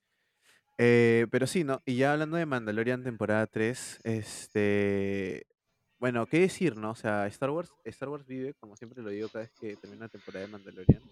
Eh, 0.78 1.26
pero 1.30 1.46
sí, 1.46 1.64
¿no? 1.64 1.82
Y 1.84 1.96
ya 1.96 2.12
hablando 2.12 2.36
de 2.36 2.46
Mandalorian 2.46 3.02
temporada 3.02 3.46
3, 3.46 4.00
este... 4.04 5.46
Bueno, 5.98 6.26
¿qué 6.26 6.38
decir, 6.38 6.76
no? 6.76 6.92
O 6.92 6.94
sea, 6.94 7.26
Star 7.26 7.50
Wars, 7.50 7.72
Star 7.84 8.08
Wars 8.08 8.24
vive, 8.24 8.54
como 8.54 8.76
siempre 8.76 9.02
lo 9.02 9.10
digo 9.10 9.28
cada 9.28 9.44
vez 9.44 9.52
que 9.60 9.76
termina 9.76 10.04
la 10.04 10.08
temporada 10.08 10.46
de 10.46 10.52
Mandalorian. 10.52 11.02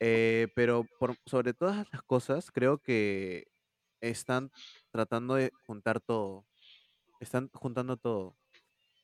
Eh, 0.00 0.48
pero 0.54 0.86
por, 0.98 1.16
sobre 1.26 1.54
todas 1.54 1.86
las 1.92 2.02
cosas, 2.02 2.50
creo 2.50 2.78
que 2.78 3.48
están 4.00 4.50
tratando 4.90 5.34
de 5.34 5.52
juntar 5.66 6.00
todo. 6.00 6.46
Están 7.20 7.50
juntando 7.52 7.96
todo. 7.96 8.36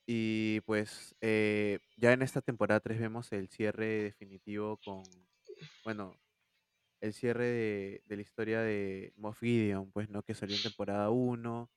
Y 0.06 0.60
pues 0.62 1.14
eh, 1.20 1.80
ya 1.96 2.12
en 2.12 2.22
esta 2.22 2.40
temporada 2.40 2.80
3 2.80 3.00
vemos 3.00 3.32
el 3.32 3.48
cierre 3.48 3.86
definitivo 4.04 4.78
con, 4.84 5.02
bueno, 5.84 6.16
el 7.00 7.12
cierre 7.12 7.44
de, 7.44 8.02
de 8.06 8.16
la 8.16 8.22
historia 8.22 8.60
de 8.60 9.12
Moff 9.16 9.40
Gideon, 9.40 9.90
pues, 9.92 10.08
¿no? 10.08 10.22
Que 10.22 10.34
salió 10.34 10.56
en 10.56 10.62
temporada 10.62 11.10
1. 11.10 11.70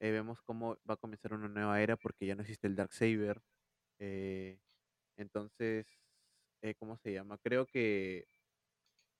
Eh, 0.00 0.10
vemos 0.12 0.40
cómo 0.42 0.78
va 0.88 0.94
a 0.94 0.96
comenzar 0.96 1.34
una 1.34 1.48
nueva 1.48 1.80
era 1.82 1.96
porque 1.96 2.26
ya 2.26 2.34
no 2.34 2.42
existe 2.42 2.66
el 2.66 2.76
Darksaber. 2.76 3.42
Eh, 3.98 4.58
entonces, 5.16 5.86
eh, 6.62 6.74
¿cómo 6.76 6.96
se 6.98 7.12
llama? 7.12 7.38
Creo 7.38 7.66
que, 7.66 8.26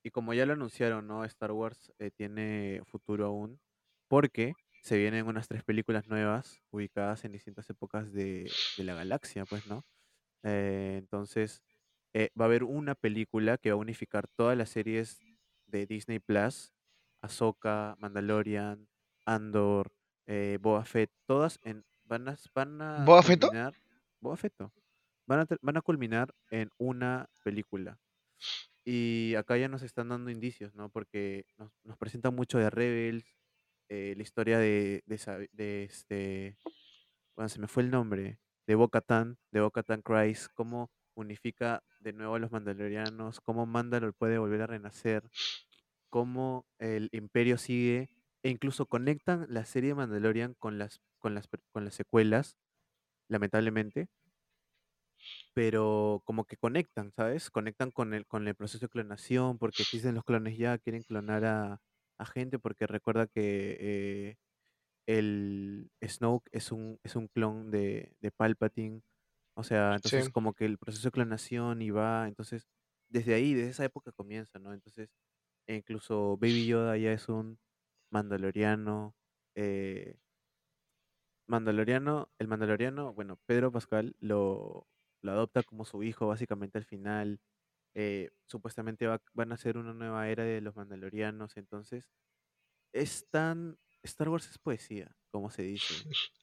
y 0.03 0.11
como 0.11 0.35
ya 0.35 0.47
lo 0.47 0.55
anunciaron, 0.55 1.07
¿no? 1.07 1.25
Star 1.25 1.53
Wars 1.53 1.93
eh, 1.99 2.11
tiene 2.11 2.83
futuro 2.87 3.27
aún 3.27 3.61
porque 4.09 4.59
se 4.83 4.99
vienen 4.99 5.27
unas 5.27 5.49
tres 5.49 5.63
películas 5.65 6.09
nuevas 6.09 6.63
ubicadas 6.71 7.25
en 7.25 7.33
distintas 7.33 7.69
épocas 7.71 8.13
de, 8.13 8.57
de 8.77 8.85
la 8.85 8.95
galaxia, 8.95 9.47
pues, 9.47 9.67
¿no? 9.67 9.85
Eh, 10.43 10.97
entonces, 10.99 11.63
eh, 12.15 12.31
va 12.41 12.45
a 12.47 12.49
haber 12.49 12.65
una 12.65 12.95
película 12.95 13.59
que 13.59 13.71
va 13.71 13.75
a 13.75 13.79
unificar 13.79 14.27
todas 14.29 14.57
las 14.57 14.71
series 14.71 15.23
de 15.67 15.87
Disney 15.87 16.19
Plus, 16.19 16.73
Ahsoka, 17.23 17.97
Mandalorian, 17.99 18.89
Andor, 19.27 19.93
eh, 20.27 20.59
Boba 20.61 20.85
Fett, 20.85 21.11
todas 21.27 21.59
en, 21.63 21.85
van 22.05 22.29
a, 22.29 22.37
van 22.55 22.83
a 22.83 23.07
¿Boba 23.07 23.23
Fetto? 23.23 23.51
culminar, 23.51 23.75
Boba 24.21 24.37
Fetto, 24.37 24.73
van 25.27 25.41
a, 25.41 25.47
van 25.63 25.77
a 25.77 25.83
culminar 25.83 26.35
en 26.51 26.71
una 26.79 27.29
película. 27.45 28.01
Y 28.85 29.35
acá 29.37 29.57
ya 29.59 29.69
nos 29.69 29.83
están 29.83 30.09
dando 30.09 30.31
indicios, 30.31 30.75
¿no? 30.75 30.91
Porque 30.91 31.45
nos, 31.59 31.73
nos 31.85 31.99
presentan 31.99 32.35
mucho 32.35 32.59
de 32.59 32.71
Rebels, 32.71 33.25
eh, 33.89 34.15
la 34.17 34.23
historia 34.23 34.59
de, 34.59 35.03
de, 35.07 35.85
este, 35.85 36.57
bueno, 37.37 37.49
se 37.49 37.61
me 37.61 37.69
fue 37.69 37.83
el 37.83 37.91
nombre, 37.91 38.39
de 38.67 38.75
Bo-Katan, 38.77 39.39
de 39.53 39.61
Bo-Katan 39.61 40.03
Christ, 40.03 40.49
cómo 40.55 40.91
unifica 41.15 41.83
de 42.01 42.13
nuevo 42.13 42.37
a 42.37 42.39
los 42.39 42.53
mandalorianos, 42.53 43.41
cómo 43.41 43.67
Mandalor 43.67 44.15
puede 44.15 44.39
volver 44.39 44.63
a 44.63 44.67
renacer, 44.69 45.29
cómo 46.09 46.67
el 46.79 47.09
imperio 47.13 47.59
sigue, 47.59 48.11
e 48.43 48.51
incluso 48.51 48.87
conectan 48.87 49.47
la 49.49 49.65
serie 49.65 49.91
de 49.91 49.95
Mandalorian 49.97 50.55
con 50.55 50.79
las, 50.79 51.01
con 51.19 51.35
las, 51.35 51.49
con 51.73 51.85
las 51.85 51.95
secuelas, 51.95 52.57
lamentablemente. 53.29 54.09
Pero 55.55 56.23
como 56.25 56.45
que 56.47 56.57
conectan, 56.57 57.13
¿sabes? 57.13 57.51
Conectan 57.51 57.91
con 57.91 58.15
el, 58.15 58.27
con 58.27 58.47
el 58.49 58.55
proceso 58.57 58.87
de 58.87 58.91
clonación, 58.91 59.59
porque 59.59 59.83
existen 59.83 60.15
los 60.15 60.25
clones 60.25 60.59
ya, 60.59 60.79
quieren 60.79 61.03
clonar 61.05 61.45
a, 61.45 61.83
a 62.19 62.27
gente, 62.27 62.59
porque 62.59 62.87
recuerda 62.87 63.27
que 63.27 63.77
eh, 63.81 64.37
el 65.07 65.91
Snoke 66.07 66.49
es 66.53 66.73
un, 66.73 66.99
es 67.03 67.17
un 67.17 67.29
clon 67.29 67.71
de, 67.71 68.15
de 68.21 68.31
Palpatine. 68.33 69.03
O 69.57 69.65
sea, 69.65 69.97
entonces 69.97 70.29
Sí. 70.29 70.31
como 70.31 70.55
que 70.55 70.65
el 70.67 70.79
proceso 70.79 71.09
de 71.09 71.13
clonación 71.13 71.83
y 71.83 71.91
va, 71.91 72.29
entonces 72.29 72.69
desde 73.09 73.35
ahí, 73.35 73.55
desde 73.55 73.71
esa 73.71 73.85
época 73.85 74.13
comienza, 74.13 74.59
¿no? 74.61 74.73
Entonces, 74.75 75.11
e 75.67 75.77
incluso 75.77 76.37
Baby 76.39 76.67
Yoda 76.67 76.97
ya 76.99 77.13
es 77.13 77.29
un 77.31 77.61
mandaloriano. 78.11 79.17
eh, 79.57 80.19
Mandaloriano, 81.47 82.31
el 82.39 82.49
Mandaloriano, 82.49 83.13
bueno, 83.13 83.37
Pedro 83.47 83.73
Pascal 83.73 84.15
lo, 84.21 84.89
lo 85.23 85.33
adopta 85.33 85.63
como 85.63 85.85
su 85.85 86.03
hijo 86.03 86.27
básicamente 86.29 86.79
al 86.79 86.85
final. 86.85 87.41
eh, 87.95 88.31
supuestamente 88.47 89.07
va- 89.07 89.23
van 89.35 89.53
a 89.53 89.57
ser 89.57 89.77
una 89.79 89.93
nueva 89.95 90.29
era 90.29 90.45
de 90.45 90.61
los 90.61 90.77
Mandalorianos, 90.77 91.57
entonces 91.57 92.09
es 92.93 93.27
tan... 93.31 93.79
Star 94.03 94.29
Wars 94.31 94.49
es 94.51 94.59
poesía, 94.59 95.15
como 95.31 95.51
se 95.51 95.63
dice 95.63 95.95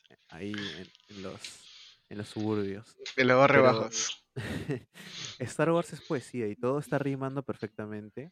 eh, 0.09 0.17
ahí 0.29 0.53
en, 0.53 1.15
en 1.17 1.23
los, 1.23 1.41
en 2.09 2.17
los 2.19 2.27
suburbios. 2.29 2.97
De 3.15 3.23
los 3.25 3.37
barrios 3.37 3.63
bajos. 3.63 4.27
Star 5.39 5.71
Wars 5.71 5.93
es 5.93 6.01
poesía 6.01 6.47
y 6.47 6.55
todo 6.55 6.79
está 6.79 6.99
rimando 6.99 7.43
perfectamente. 7.43 8.31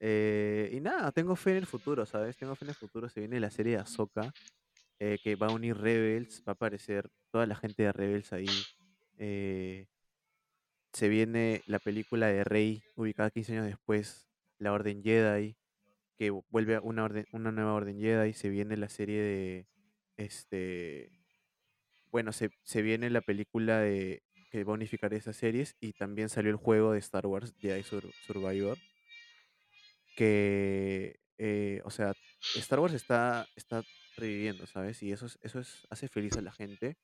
Eh, 0.00 0.70
y 0.72 0.80
nada, 0.80 1.12
tengo 1.12 1.36
fe 1.36 1.50
en 1.52 1.56
el 1.58 1.66
futuro, 1.66 2.06
¿sabes? 2.06 2.36
Tengo 2.36 2.54
fe 2.54 2.64
en 2.66 2.70
el 2.70 2.74
futuro. 2.76 3.08
Se 3.08 3.20
viene 3.20 3.40
la 3.40 3.50
serie 3.50 3.74
de 3.74 3.78
Ahsoka, 3.82 4.32
eh, 5.00 5.18
que 5.22 5.36
va 5.36 5.48
a 5.48 5.52
unir 5.52 5.76
Rebels, 5.76 6.42
va 6.46 6.52
a 6.52 6.54
aparecer 6.54 7.10
toda 7.32 7.46
la 7.46 7.56
gente 7.56 7.82
de 7.82 7.92
Rebels 7.92 8.32
ahí. 8.32 8.46
Eh, 9.18 9.86
se 10.92 11.08
viene 11.08 11.62
la 11.66 11.78
película 11.80 12.28
de 12.28 12.44
Rey, 12.44 12.82
ubicada 12.94 13.30
15 13.30 13.52
años 13.52 13.66
después, 13.66 14.28
La 14.58 14.72
Orden 14.72 15.02
Jedi, 15.02 15.56
que 16.16 16.30
vu- 16.30 16.44
vuelve 16.50 16.76
a 16.76 16.80
una, 16.80 17.04
orden, 17.04 17.26
una 17.32 17.50
nueva 17.50 17.74
Orden 17.74 17.98
Jedi. 17.98 18.32
Se 18.32 18.48
viene 18.48 18.76
la 18.76 18.88
serie 18.88 19.20
de, 19.20 19.66
este, 20.16 21.10
bueno, 22.12 22.32
se, 22.32 22.50
se 22.62 22.82
viene 22.82 23.10
la 23.10 23.20
película 23.22 23.80
de 23.80 24.22
que 24.50 24.62
va 24.62 24.72
a 24.72 24.74
unificar 24.74 25.12
esas 25.14 25.36
series 25.36 25.76
y 25.80 25.92
también 25.94 26.28
salió 26.28 26.50
el 26.52 26.56
juego 26.56 26.92
de 26.92 27.00
Star 27.00 27.26
Wars 27.26 27.54
Jedi 27.60 27.82
Sur- 27.82 28.12
Survivor, 28.24 28.78
que, 30.16 31.18
eh, 31.38 31.80
o 31.84 31.90
sea, 31.90 32.12
Star 32.56 32.78
Wars 32.78 32.94
está, 32.94 33.46
está 33.56 33.82
reviviendo, 34.16 34.64
¿sabes? 34.68 35.02
Y 35.02 35.10
eso, 35.10 35.26
es, 35.26 35.38
eso 35.42 35.58
es, 35.58 35.86
hace 35.90 36.06
feliz 36.08 36.36
a 36.36 36.40
la 36.42 36.52
gente. 36.52 36.96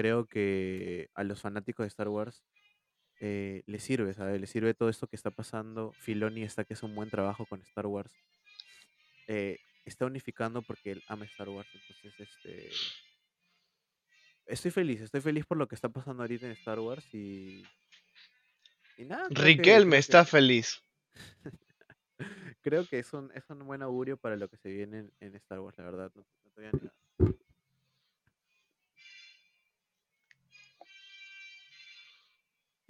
Creo 0.00 0.24
que 0.24 1.10
a 1.14 1.24
los 1.24 1.42
fanáticos 1.42 1.84
de 1.84 1.88
Star 1.88 2.08
Wars 2.08 2.42
eh, 3.20 3.62
les 3.66 3.82
sirve, 3.82 4.14
¿sabes? 4.14 4.40
Les 4.40 4.48
sirve 4.48 4.72
todo 4.72 4.88
esto 4.88 5.06
que 5.06 5.16
está 5.16 5.30
pasando. 5.30 5.92
Filoni 5.92 6.42
está 6.42 6.64
que 6.64 6.72
es 6.72 6.82
un 6.82 6.94
buen 6.94 7.10
trabajo 7.10 7.44
con 7.44 7.60
Star 7.60 7.84
Wars. 7.84 8.10
eh, 9.28 9.58
está 9.84 10.06
unificando 10.06 10.62
porque 10.62 10.92
él 10.92 11.02
ama 11.06 11.26
Star 11.26 11.50
Wars. 11.50 11.68
Entonces, 11.74 12.18
este... 12.18 12.70
Estoy 14.46 14.70
feliz, 14.70 15.02
estoy 15.02 15.20
feliz 15.20 15.44
por 15.44 15.58
lo 15.58 15.68
que 15.68 15.74
está 15.74 15.90
pasando 15.90 16.22
ahorita 16.22 16.46
en 16.46 16.52
Star 16.52 16.80
Wars 16.80 17.04
y... 17.12 17.62
Y 18.96 19.04
nada, 19.04 19.28
que, 19.28 19.34
Riquelme 19.34 19.98
está 19.98 20.24
feliz. 20.24 20.82
creo 22.62 22.86
que 22.86 23.00
es 23.00 23.12
un, 23.12 23.30
es 23.34 23.44
un 23.50 23.66
buen 23.66 23.82
augurio 23.82 24.16
para 24.16 24.36
lo 24.36 24.48
que 24.48 24.56
se 24.56 24.70
viene 24.70 25.00
en, 25.00 25.12
en 25.20 25.34
Star 25.34 25.60
Wars, 25.60 25.76
la 25.76 25.84
verdad. 25.84 26.10
No, 26.14 26.22
no 26.42 26.50
te 26.52 26.60
voy 26.62 26.70
a 26.70 26.72
negar. 26.72 26.99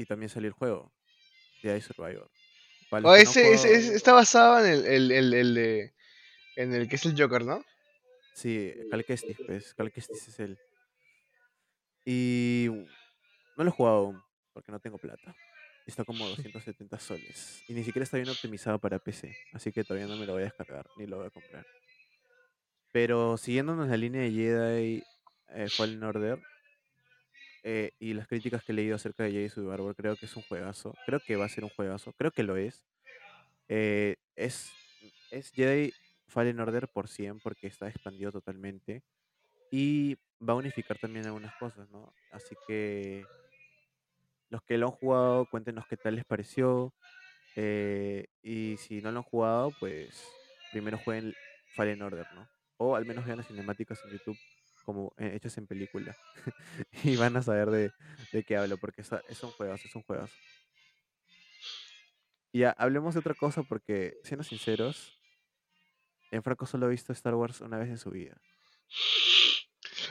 Y 0.01 0.07
también 0.07 0.30
salió 0.30 0.48
el 0.48 0.55
juego, 0.55 0.90
Jedi 1.61 1.82
Survivor. 1.82 2.30
Para 2.88 3.07
Oh, 3.07 3.12
no 3.12 3.16
ese, 3.20 3.53
ese- 3.53 3.74
ese 3.74 3.94
está 3.94 4.14
basado 4.14 4.64
en 4.64 4.72
el, 4.72 4.86
el, 4.86 5.12
el, 5.12 5.34
el 5.34 5.55
de- 5.55 5.92
en 6.57 6.72
el 6.72 6.88
que 6.88 6.96
es 6.96 7.05
el 7.05 7.14
Joker, 7.20 7.44
¿no? 7.44 7.62
sí, 8.34 8.72
Cal 8.90 9.05
Kestis, 9.05 9.36
pues, 9.44 9.74
Cal 9.74 9.92
Kestis 9.92 10.28
es 10.28 10.40
él. 10.40 10.59
Y 12.07 12.68
no 13.59 13.64
lo 13.64 13.68
he 13.68 13.72
jugado 13.72 13.96
aún, 13.98 14.22
porque 14.55 14.72
no 14.72 14.80
tengo 14.80 14.96
plata. 14.96 15.36
Está 15.86 16.03
como 16.03 16.24
270 16.30 16.98
soles. 16.98 17.62
Y 17.68 17.74
ni 17.74 17.84
siquiera 17.84 18.05
está 18.05 18.16
bien 18.16 18.30
optimizado 18.30 18.78
para 18.78 18.98
PC. 18.98 19.36
Así 19.53 19.70
que 19.70 19.84
todavía 19.84 20.09
no 20.09 20.16
me 20.16 20.24
lo 20.24 20.32
voy 20.32 20.42
a 20.42 20.46
descargar, 20.46 20.86
ni 20.96 21.07
lo 21.07 21.18
voy 21.18 21.26
a 21.26 21.30
comprar. 21.30 21.66
Pero 22.90 23.36
siguiéndonos 23.36 23.86
la 23.88 23.98
línea 23.98 24.22
de 24.22 24.30
Jedi 24.32 25.03
eh, 25.51 25.68
Fallen 25.76 26.03
Order 26.05 26.38
eh, 27.62 27.92
y 27.98 28.14
las 28.14 28.26
críticas 28.26 28.64
que 28.64 28.72
he 28.72 28.74
leído 28.74 28.96
acerca 28.96 29.24
de 29.24 29.32
Jedi 29.32 29.48
Survivor, 29.48 29.94
creo 29.94 30.16
que 30.16 30.26
es 30.26 30.36
un 30.36 30.42
juegazo. 30.42 30.94
Creo 31.06 31.20
que 31.20 31.36
va 31.36 31.44
a 31.46 31.48
ser 31.48 31.64
un 31.64 31.70
juegazo. 31.70 32.12
Creo 32.14 32.30
que 32.30 32.42
lo 32.42 32.56
es. 32.56 32.84
Eh, 33.68 34.16
es, 34.36 34.70
es 35.30 35.52
Jedi 35.52 35.92
Fallen 36.28 36.61
Order 36.61 36.88
por 36.88 37.08
100 37.08 37.40
porque 37.40 37.66
está 37.66 37.88
expandido 37.88 38.32
totalmente. 38.32 39.02
Y 39.70 40.16
va 40.46 40.54
a 40.54 40.56
unificar 40.56 40.98
también 40.98 41.26
algunas 41.26 41.54
cosas, 41.56 41.88
¿no? 41.90 42.12
Así 42.32 42.56
que 42.66 43.24
los 44.48 44.62
que 44.62 44.78
lo 44.78 44.86
han 44.86 44.92
jugado, 44.92 45.46
cuéntenos 45.46 45.86
qué 45.86 45.96
tal 45.96 46.16
les 46.16 46.24
pareció. 46.24 46.92
eh, 47.56 48.26
y 48.42 48.76
si 48.78 49.02
no 49.02 49.12
lo 49.12 49.18
han 49.18 49.24
jugado, 49.24 49.72
pues 49.80 50.24
primero 50.72 50.98
jueguen 50.98 51.34
Fallen 51.74 52.02
Order, 52.02 52.26
¿no? 52.34 52.48
O 52.78 52.96
al 52.96 53.04
menos 53.06 53.24
vean 53.26 53.38
las 53.38 53.48
cinemáticas 53.48 54.00
en 54.04 54.12
YouTube 54.12 54.38
como 54.93 55.14
eh, 55.18 55.32
hechas 55.34 55.59
en 55.59 55.66
película. 55.66 56.18
y 57.05 57.16
van 57.16 57.36
a 57.36 57.43
saber 57.43 57.70
de, 57.70 57.95
de 58.32 58.45
qué 58.45 58.57
hablo, 58.57 58.78
porque 58.78 59.03
es, 59.03 59.11
es 59.28 59.43
un 59.43 59.53
juegazo, 59.53 59.88
es 59.88 59.95
un 59.97 60.03
juegazo. 60.03 60.36
Ya, 62.53 62.70
hablemos 62.78 63.14
de 63.14 63.20
otra 63.20 63.34
cosa 63.34 63.62
porque, 63.64 64.18
siendo 64.24 64.45
sinceros, 64.45 65.14
en 66.32 66.43
Franco 66.43 66.66
solo 66.66 66.86
ha 66.86 66.88
visto 66.88 67.12
Star 67.12 67.36
Wars 67.36 67.61
una 67.61 67.78
vez 67.78 67.88
en 67.88 67.99
su 67.99 68.11
vida. 68.11 68.41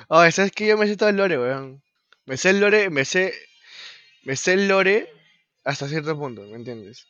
Oh, 0.09 0.29
¿sabes 0.31 0.51
que 0.51 0.67
Yo 0.67 0.77
me 0.77 0.87
sé 0.87 0.97
todo 0.97 1.09
el 1.09 1.17
lore, 1.17 1.37
weón. 1.39 1.81
Me 2.25 2.37
sé 2.37 2.49
el 2.51 2.59
lore, 2.59 2.89
me 2.89 3.05
sé. 3.05 3.33
Me 4.23 4.35
sé 4.35 4.53
el 4.53 4.67
lore 4.67 5.09
hasta 5.65 5.87
cierto 5.87 6.17
punto, 6.17 6.43
¿me 6.43 6.55
entiendes? 6.57 7.07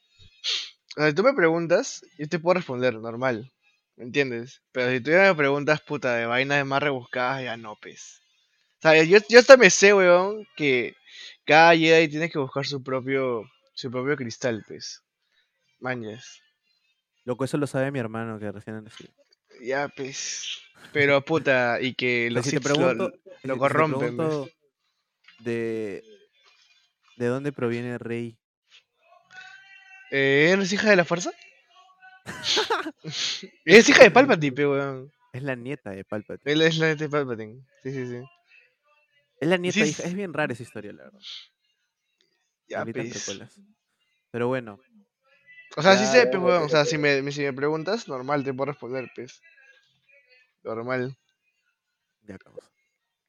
O 0.97 1.13
tú 1.15 1.24
me 1.24 1.34
preguntas, 1.34 2.05
yo 2.20 2.28
te 2.30 2.39
puedo 2.39 2.55
responder 2.55 2.93
normal, 2.95 3.51
¿me 3.99 4.05
entiendes? 4.05 4.63
Pero 4.71 4.91
si 4.91 5.01
tú 5.01 5.11
ya 5.11 5.23
me 5.23 5.35
preguntas, 5.35 5.81
puta, 5.81 6.15
de 6.15 6.25
vainas 6.25 6.65
más 6.65 6.81
rebuscadas, 6.81 7.43
ya 7.43 7.57
no, 7.57 7.77
pues. 7.81 8.21
O 8.77 8.81
sea, 8.81 9.03
yo, 9.03 9.19
yo 9.27 9.39
hasta 9.39 9.57
me 9.57 9.69
sé, 9.69 9.93
weón, 9.93 10.47
que 10.55 10.95
cada 11.45 11.75
Jedi 11.75 12.07
tiene 12.07 12.29
que 12.29 12.39
buscar 12.39 12.65
su 12.65 12.81
propio, 12.81 13.43
su 13.73 13.91
propio 13.91 14.15
cristal, 14.15 14.63
pues. 14.65 15.03
Mañas. 15.79 16.41
Loco, 17.25 17.43
eso 17.43 17.57
lo 17.57 17.67
sabe 17.67 17.91
mi 17.91 17.99
hermano 17.99 18.39
que 18.39 18.49
recién 18.49 18.81
nacido. 18.81 19.11
Ya, 19.61 19.89
pues. 19.89 20.61
Pero, 20.93 21.23
puta, 21.25 21.81
y 21.81 21.93
que 21.93 22.29
los 22.31 22.45
si 22.45 22.51
te 22.51 22.55
lo, 22.55 22.61
pregunto, 22.61 23.11
lo 23.43 23.53
si 23.53 23.59
corrompen, 23.59 24.15
pregunto 24.15 24.49
de, 25.39 26.05
de 27.17 27.25
dónde 27.27 27.51
proviene 27.51 27.97
Rey, 27.97 28.37
Eh, 30.09 30.51
¿Eres 30.53 30.71
hija 30.71 30.89
de 30.89 30.95
la 30.95 31.03
fuerza? 31.03 31.31
es 33.65 33.89
hija 33.89 34.03
de 34.03 34.11
Palpatine, 34.11 34.55
pe, 34.55 34.67
weón. 34.67 35.11
es 35.34 35.43
la 35.43 35.55
nieta 35.55 35.91
de 35.91 36.03
Palpatine. 36.03 36.51
Él 36.53 36.61
es 36.61 36.77
la 36.77 36.88
neta 36.88 37.03
de 37.05 37.09
Palpatine. 37.09 37.61
Sí, 37.84 37.91
sí, 37.91 38.07
sí. 38.07 38.23
Es 39.39 39.47
la 39.49 39.57
nieta, 39.57 39.75
sí 39.86 39.89
es- 39.91 39.99
Es 39.99 40.13
bien 40.13 40.34
rara 40.34 40.53
esa 40.53 40.63
historia, 40.63 40.91
la 40.93 41.03
verdad. 41.05 41.19
Ya, 42.67 42.86
pues. 42.86 43.25
Pero 44.32 44.47
bueno, 44.47 44.80
O 45.77 45.82
sea, 45.82 45.97
sí 45.97 46.03
Ya, 46.05 46.11
sé, 46.11 46.25
ya, 46.25 46.32
pe, 46.32 46.38
weón. 46.38 46.63
O 46.63 46.69
sea, 46.69 46.86
si 46.86 46.97
me, 46.97 47.32
si 47.32 47.41
me 47.41 47.53
preguntas, 47.53 48.07
normal, 48.07 48.43
te 48.43 48.53
puedo 48.53 48.71
responder, 48.71 49.09
pues. 49.15 49.41
Normal. 50.63 51.15
ya 52.27 52.36
acabamos. 52.36 52.63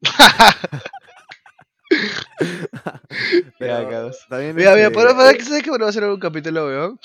Ya, 3.10 3.50
Pero 3.58 3.76
acabas. 3.88 4.26
también 4.28 4.56
Mira, 4.56 4.74
mira, 4.74 4.90
para, 4.90 5.14
para 5.14 5.34
que 5.34 5.44
sabes 5.44 5.62
que 5.62 5.70
bueno, 5.70 5.84
va 5.84 5.88
a 5.88 5.90
hacer 5.90 6.04
un 6.04 6.18
capítulo, 6.20 6.66
weón. 6.66 6.98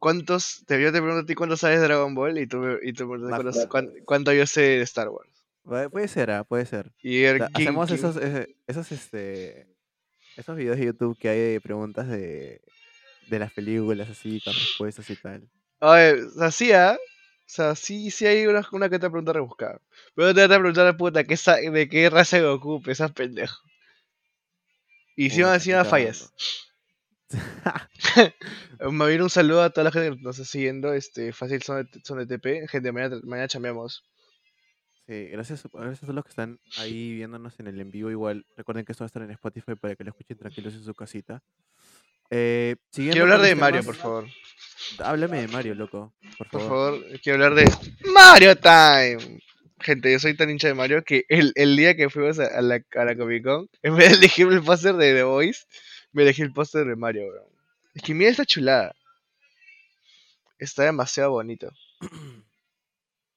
¿Cuántos? 0.00 0.64
Te, 0.66 0.80
yo 0.82 0.90
te 0.92 1.00
pregunto 1.00 1.20
a 1.22 1.26
ti 1.26 1.34
cuánto 1.34 1.56
sabes 1.56 1.80
de 1.80 1.86
Dragon 1.86 2.14
Ball 2.14 2.38
y 2.38 2.46
tú, 2.46 2.58
me- 2.58 2.78
y 2.82 2.92
tú 2.92 3.06
me 3.06 3.18
preguntas 3.18 3.56
Va, 3.56 3.68
cuánto, 3.68 3.68
cuán- 3.68 4.04
cuánto 4.04 4.32
yo 4.32 4.46
sé 4.46 4.60
de 4.62 4.80
Star 4.82 5.08
Wars. 5.10 5.30
pu- 5.64 5.90
Puede 5.90 6.08
ser, 6.08 6.30
ah, 6.30 6.42
puede 6.44 6.66
ser. 6.66 6.90
Y 7.02 7.24
a 7.26 7.32
ver, 7.32 7.40
Da- 7.42 7.48
¿quién- 7.54 7.68
Hacemos 7.68 7.90
esos, 7.90 8.16
esos, 8.66 8.92
este, 8.92 9.66
esos 10.36 10.56
videos 10.56 10.78
de 10.78 10.86
YouTube 10.86 11.16
que 11.18 11.28
hay 11.28 11.38
de 11.52 11.60
preguntas 11.60 12.08
de, 12.08 12.60
de 13.28 13.38
las 13.38 13.52
películas 13.52 14.08
así, 14.08 14.40
con 14.40 14.54
respuestas 14.54 15.08
y 15.10 15.16
tal. 15.16 15.48
A 15.80 15.94
ver, 15.94 16.24
o 16.24 16.30
sea, 16.30 16.50
sí, 16.50 16.72
¿ah? 16.72 16.98
O 16.98 17.52
sea, 17.52 17.74
sí, 17.74 18.10
sí 18.10 18.26
hay 18.26 18.46
una, 18.46 18.66
una 18.72 18.88
que 18.88 18.98
te 18.98 19.08
pregunta 19.10 19.32
rebuscada. 19.32 19.80
Pero 20.14 20.32
te 20.34 20.46
voy 20.46 20.56
a 20.56 20.58
preguntar, 20.58 20.96
puta, 20.96 21.24
¿qué 21.24 21.36
sa- 21.36 21.56
¿de 21.56 21.88
qué 21.88 22.08
raza 22.10 22.40
Goku 22.40 22.80
pesas 22.82 23.12
pendejo? 23.12 23.56
Y 25.16 25.26
encima, 25.26 25.48
Puta, 25.48 25.54
encima 25.56 25.84
fallas. 25.84 26.32
Me 28.90 29.06
viene 29.08 29.22
un 29.22 29.30
saludo 29.30 29.62
a 29.62 29.70
toda 29.70 29.84
la 29.84 29.92
gente 29.92 30.16
que 30.16 30.22
nos 30.22 30.38
está 30.38 30.50
siguiendo. 30.50 30.92
Este, 30.92 31.32
fácil 31.32 31.62
son 31.62 31.84
de, 31.84 32.00
son 32.04 32.18
de 32.18 32.26
TP. 32.26 32.68
Gente, 32.68 32.92
mañana, 32.92 33.20
mañana 33.24 33.48
chambeamos. 33.48 34.04
Sí, 35.06 35.26
gracias, 35.26 35.64
gracias 35.72 35.98
a 35.98 36.06
todos 36.06 36.14
los 36.14 36.24
que 36.24 36.30
están 36.30 36.58
ahí 36.78 37.14
viéndonos 37.14 37.58
en 37.58 37.66
el 37.66 37.80
en 37.80 37.90
vivo. 37.90 38.10
Igual, 38.10 38.46
recuerden 38.56 38.84
que 38.84 38.92
esto 38.92 39.02
va 39.02 39.06
a 39.06 39.08
estar 39.08 39.22
en 39.22 39.30
Spotify 39.32 39.74
para 39.74 39.96
que 39.96 40.04
lo 40.04 40.10
escuchen 40.10 40.38
tranquilos 40.38 40.74
en 40.74 40.84
su 40.84 40.94
casita. 40.94 41.42
Eh, 42.30 42.76
Quiero 42.92 43.22
hablar 43.22 43.40
de 43.40 43.50
los 43.50 43.58
Mario, 43.58 43.82
por 43.82 43.96
favor. 43.96 44.26
Háblame 45.00 45.40
de 45.40 45.48
Mario, 45.48 45.74
loco. 45.74 46.14
Por 46.38 46.48
Por 46.48 46.60
favor. 46.60 47.00
favor, 47.00 47.20
quiero 47.22 47.44
hablar 47.44 47.54
de 47.54 47.72
Mario 48.12 48.56
Time. 48.56 49.40
Gente, 49.80 50.12
yo 50.12 50.18
soy 50.20 50.36
tan 50.36 50.50
hincha 50.50 50.68
de 50.68 50.74
Mario 50.74 51.02
que 51.02 51.24
el, 51.28 51.52
el 51.56 51.76
día 51.76 51.96
que 51.96 52.08
fuimos 52.10 52.38
a, 52.38 52.46
a 52.46 52.60
la, 52.62 52.80
a 52.94 53.04
la 53.04 53.16
Comic 53.16 53.42
Con, 53.44 53.68
en 53.82 53.96
vez 53.96 54.10
de 54.10 54.16
elegir 54.16 54.46
el 54.48 54.62
póster 54.62 54.94
de 54.94 55.14
The 55.14 55.22
Voice, 55.24 55.64
me 56.12 56.22
elegí 56.22 56.42
el 56.42 56.52
póster 56.52 56.86
de 56.86 56.96
Mario, 56.96 57.28
bro. 57.30 57.48
Es 57.94 58.02
que 58.02 58.14
mira 58.14 58.30
esta 58.30 58.44
chulada. 58.44 58.94
Está 60.58 60.84
demasiado 60.84 61.32
bonito. 61.32 61.70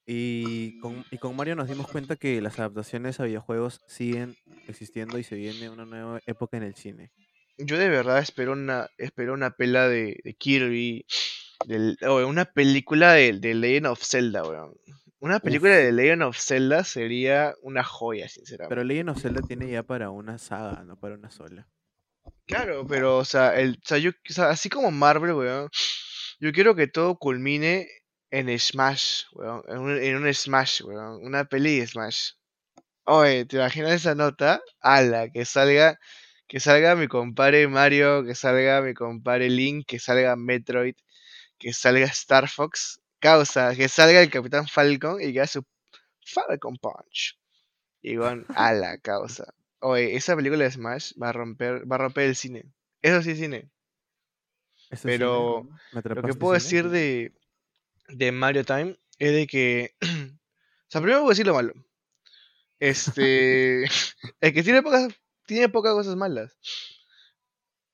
Y 0.06 0.80
con, 0.80 1.06
y 1.12 1.18
con 1.18 1.34
Mario 1.34 1.56
nos 1.56 1.70
dimos 1.70 1.88
cuenta 1.88 2.18
que 2.18 2.42
las 2.42 2.60
adaptaciones 2.60 3.22
a 3.22 3.24
videojuegos 3.24 3.82
siguen 3.88 4.36
existiendo 4.68 5.18
y 5.18 5.24
se 5.24 5.36
viene 5.36 5.70
una 5.70 5.86
nueva 5.86 6.20
época 6.26 6.58
en 6.58 6.64
el 6.64 6.76
cine. 6.76 7.14
Yo 7.58 7.78
de 7.78 7.88
verdad 7.88 8.20
espero 8.20 8.52
una, 8.52 8.90
espero 8.98 9.34
una 9.34 9.52
pela 9.52 9.88
de, 9.88 10.20
de 10.22 10.34
Kirby, 10.34 11.06
del, 11.66 11.98
una 12.28 12.44
película 12.44 13.14
de, 13.14 13.32
de 13.40 13.54
Legend 13.54 13.88
of 13.88 14.04
Zelda, 14.04 14.44
weón. 14.44 14.74
Una 15.20 15.40
película 15.40 15.72
Uf. 15.72 15.78
de 15.78 15.92
Legend 15.94 16.24
of 16.24 16.38
Zelda 16.38 16.84
sería 16.84 17.56
una 17.62 17.86
joya, 17.86 18.28
sinceramente. 18.28 18.76
Pero 18.76 18.84
Legend 18.84 19.10
of 19.12 19.22
Zelda 19.22 19.42
tiene 19.42 19.72
ya 19.72 19.84
para 19.84 20.10
una 20.10 20.38
saga, 20.38 20.84
no 20.84 21.00
para 21.00 21.16
una 21.16 21.32
sola. 21.32 21.66
Claro, 22.48 22.86
pero, 22.88 23.18
o 23.18 23.26
sea, 23.26 23.56
el, 23.56 23.74
o 23.84 23.88
sea, 23.88 23.98
yo, 23.98 24.12
o 24.12 24.34
sea, 24.34 24.50
así 24.50 24.70
como 24.70 24.92
Marvel, 24.92 25.34
weón, 25.34 25.70
yo 26.40 26.52
quiero 26.52 26.76
que 26.76 26.88
todo 26.88 27.18
culmine 27.18 27.88
en 28.32 28.58
Smash, 28.60 29.24
weón, 29.34 29.64
en 29.70 29.78
un, 29.80 29.98
en 30.04 30.16
un 30.18 30.34
Smash, 30.34 30.82
weón, 30.84 31.24
una 31.24 31.46
peli 31.46 31.80
de 31.80 31.88
Smash. 31.88 32.32
Oye, 33.06 33.46
¿te 33.46 33.58
imaginas 33.58 33.94
esa 33.94 34.16
nota? 34.16 34.62
Ala, 34.82 35.30
que 35.32 35.46
salga, 35.46 36.00
que 36.48 36.60
salga 36.60 36.96
mi 36.96 37.08
compadre 37.08 37.68
Mario, 37.68 38.26
que 38.26 38.36
salga 38.36 38.82
mi 38.82 38.94
compadre 38.94 39.50
Link, 39.50 39.86
que 39.88 40.00
salga 40.00 40.36
Metroid, 40.36 40.96
que 41.60 41.74
salga 41.74 42.06
Star 42.08 42.50
Fox, 42.50 43.02
causa, 43.20 43.76
que 43.76 43.90
salga 43.90 44.22
el 44.22 44.32
Capitán 44.32 44.68
Falcon 44.68 45.22
y 45.22 45.34
que 45.34 45.40
haga 45.42 45.48
su 45.48 45.64
Falcon 46.26 46.78
Punch. 46.78 47.38
Y 48.02 48.18
con 48.18 48.46
ala, 48.56 48.98
causa. 49.00 49.46
Oye, 49.86 50.16
esa 50.16 50.34
película 50.34 50.64
de 50.64 50.72
Smash 50.72 51.12
va 51.22 51.30
a 51.30 51.34
romper, 51.34 51.92
va 51.92 51.98
a 51.98 52.00
romper 52.00 52.24
el 52.24 52.38
cine. 52.38 52.64
Eso 53.02 53.22
sí 53.22 53.32
es 53.32 53.38
cine. 53.38 53.70
¿Esto 54.90 55.10
es 55.10 55.16
cine? 55.16 55.18
Pero 55.18 55.68
¿Me 55.92 56.02
lo 56.02 56.24
que 56.24 56.34
puedo 56.36 56.58
cine? 56.58 56.84
decir 56.84 56.90
de, 56.90 57.34
de 58.08 58.32
Mario 58.32 58.64
Time 58.64 58.98
es 59.20 59.34
de 59.34 59.46
que. 59.46 59.94
o 60.02 60.88
sea, 60.88 61.02
primero 61.02 61.20
voy 61.20 61.28
a 61.28 61.32
decir 61.32 61.46
lo 61.46 61.56
malo. 61.56 61.74
Este. 62.80 63.84
es 64.40 64.54
que 64.54 64.64
tiene 64.64 64.82
pocas, 64.82 65.14
tiene 65.46 65.68
pocas 65.68 65.92
cosas 65.92 66.16
malas. 66.16 66.58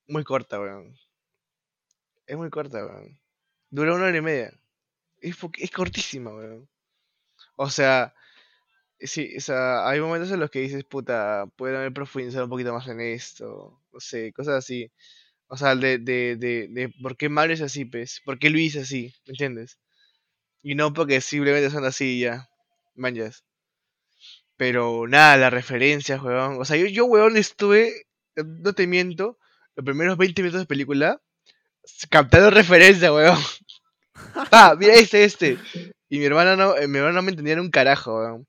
Muy 0.08 0.24
corta, 0.24 0.60
weón. 0.60 0.96
Es 2.28 2.38
muy 2.38 2.52
corta, 2.52 2.86
weón. 2.86 3.20
Dura 3.72 3.96
una 3.96 4.06
hora 4.06 4.18
y 4.18 4.22
media. 4.22 4.54
Es, 5.22 5.36
es 5.58 5.72
cortísima, 5.72 6.36
weón. 6.36 6.70
O 7.56 7.68
sea, 7.72 8.14
sí, 9.02 9.36
o 9.38 9.42
sea, 9.42 9.88
hay 9.88 10.00
momentos 10.00 10.32
en 10.32 10.40
los 10.40 10.50
que 10.52 10.60
dices, 10.62 10.84
puta, 10.84 11.46
pueden 11.58 11.78
haber 11.78 11.94
profundizado 11.94 12.46
un 12.46 12.50
poquito 12.50 12.74
más 12.74 12.88
en 12.88 13.02
esto. 13.02 13.82
No 13.94 14.00
sé, 14.00 14.34
cosas 14.34 14.56
así. 14.56 14.92
O 15.48 15.58
sea, 15.58 15.76
de, 15.76 16.00
de, 16.00 16.38
de, 16.38 16.68
de 16.70 16.90
por 17.02 17.18
qué 17.18 17.30
Mario 17.30 17.56
es 17.56 17.62
así, 17.62 17.86
pues. 17.86 18.22
¿Por 18.26 18.40
qué 18.40 18.50
Luis 18.50 18.76
es 18.76 18.84
así? 18.84 19.14
¿Me 19.28 19.32
entiendes? 19.34 19.80
Y 20.64 20.76
no 20.76 20.94
porque 20.94 21.22
simplemente 21.22 21.72
son 21.72 21.86
así 21.86 22.18
y 22.18 22.22
ya. 22.22 22.50
Manjas. 22.96 23.44
Pero 24.58 25.08
nada, 25.08 25.38
las 25.38 25.54
referencias, 25.54 26.22
weón. 26.22 26.60
O 26.60 26.66
sea, 26.66 26.78
yo, 26.78 26.86
yo 26.88 27.06
weón, 27.06 27.38
estuve, 27.38 27.88
eh, 28.36 28.44
no 28.46 28.74
te 28.74 28.88
miento, 28.88 29.38
los 29.76 29.86
primeros 29.86 30.18
20 30.18 30.42
minutos 30.42 30.62
de 30.62 30.68
película 30.68 31.22
captando 32.10 32.50
referencias, 32.52 33.12
weón. 33.12 33.38
ah, 34.52 34.76
mira 34.80 34.96
este, 34.96 35.24
este. 35.24 35.58
Y 36.10 36.20
mi 36.20 36.26
hermana 36.26 36.56
no, 36.56 36.76
eh, 36.78 36.88
mi 36.88 36.98
hermana 36.98 37.16
no 37.18 37.22
me 37.24 37.32
entendía 37.32 37.56
ni 37.56 37.62
un 37.62 37.72
carajo, 37.72 38.18
weón. 38.20 38.48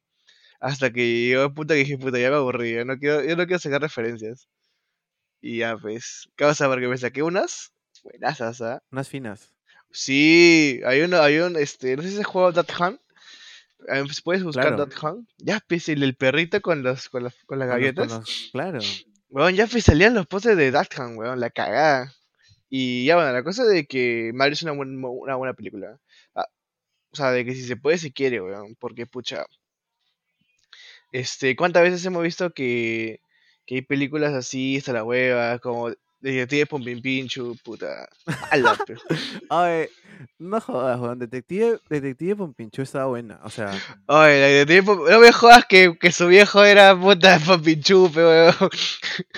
Hasta 0.61 0.92
que 0.92 1.26
llegó 1.28 1.52
puta 1.54 1.74
que 1.74 1.80
dije, 1.80 1.98
puta, 1.98 2.18
ya 2.18 2.30
me 2.30 2.36
aburrí, 2.36 2.72
yo 2.74 2.84
no 2.84 2.98
quiero, 2.98 3.24
yo 3.24 3.34
no 3.36 3.46
quiero 3.46 3.58
sacar 3.58 3.80
referencias. 3.80 4.48
Y 5.40 5.58
ya, 5.58 5.76
pues, 5.78 6.28
causa 6.36 6.68
porque 6.68 6.86
me 6.86 6.98
saqué 6.98 7.22
unas 7.22 7.72
buenasas, 8.04 8.61
¿ah? 8.61 8.82
Unas 8.90 9.08
finas. 9.08 9.54
Sí, 9.90 10.80
hay 10.84 11.00
uno, 11.00 11.20
hay 11.20 11.38
un, 11.38 11.56
este, 11.56 11.96
no 11.96 12.02
sé 12.02 12.11
si 12.11 12.16
se 12.16 12.24
juega 12.24 12.52
Dot 12.52 12.70
Hunt. 12.78 13.00
Eh, 13.88 14.02
pues, 14.04 14.20
Puedes 14.20 14.44
buscar 14.44 14.74
Claro. 14.76 14.88
Hunt. 15.02 15.28
Ya, 15.38 15.61
pues, 15.66 15.88
el, 15.88 16.02
el 16.02 16.14
perrito 16.14 16.61
con 16.61 16.82
los, 16.82 17.08
con 17.08 17.24
las, 17.24 17.34
con 17.46 17.58
las 17.58 17.68
Con 17.70 17.80
los- 17.80 17.94
con 17.94 17.96
galletas. 18.04 18.18
los- 18.20 18.48
claro. 18.52 18.78
Weón, 19.30 19.54
ya 19.54 19.66
pues 19.68 19.84
salían 19.84 20.12
los 20.14 20.26
postes 20.26 20.56
de 20.56 20.68
Hunt, 20.70 21.16
weón, 21.16 21.40
la 21.40 21.50
cagada. 21.50 22.12
Y 22.68 23.06
ya, 23.06 23.14
bueno, 23.16 23.32
la 23.32 23.42
cosa 23.42 23.64
de 23.64 23.86
que 23.86 24.30
Mario 24.34 24.52
es 24.54 24.62
una, 24.62 24.72
buen- 24.72 25.02
una 25.02 25.36
buena 25.36 25.54
película. 25.54 25.98
Ah, 26.34 26.46
o 27.12 27.16
sea, 27.16 27.30
de 27.32 27.44
que 27.44 27.54
si 27.54 27.62
se 27.64 27.76
puede, 27.76 27.96
se 27.98 28.12
quiere, 28.12 28.40
weón. 28.42 28.76
Porque, 28.78 29.06
pucha. 29.06 29.46
Este, 31.12 31.56
¿cuántas 31.56 31.82
veces 31.82 32.04
hemos 32.04 32.22
visto 32.22 32.50
que, 32.50 33.20
que 33.66 33.76
hay 33.76 33.82
películas 33.82 34.34
así, 34.34 34.76
hasta 34.76 34.92
la 34.92 35.04
hueva, 35.04 35.58
como 35.58 35.90
Detective 36.20 36.66
Pompin 36.66 37.00
Pinchu, 37.00 37.56
puta. 37.64 38.08
Ay, 39.48 39.88
no 40.38 40.61
jodas, 40.61 41.00
weón. 41.00 41.18
Detective, 41.18 41.78
Detective 41.88 42.36
Pompinchu 42.36 42.82
estaba 42.82 43.06
buena. 43.06 43.40
O 43.42 43.48
sea, 43.50 43.70
Oye, 44.06 44.40
la 44.40 44.46
Detective 44.46 44.82
Pom- 44.82 45.11
no 45.11 45.20
me 45.20 45.32
jodas 45.32 45.64
que, 45.66 45.96
que 45.98 46.12
su 46.12 46.26
viejo 46.26 46.62
era 46.62 46.98
puta 46.98 47.38
Pompinchupe, 47.46 48.20
weón. 48.20 48.54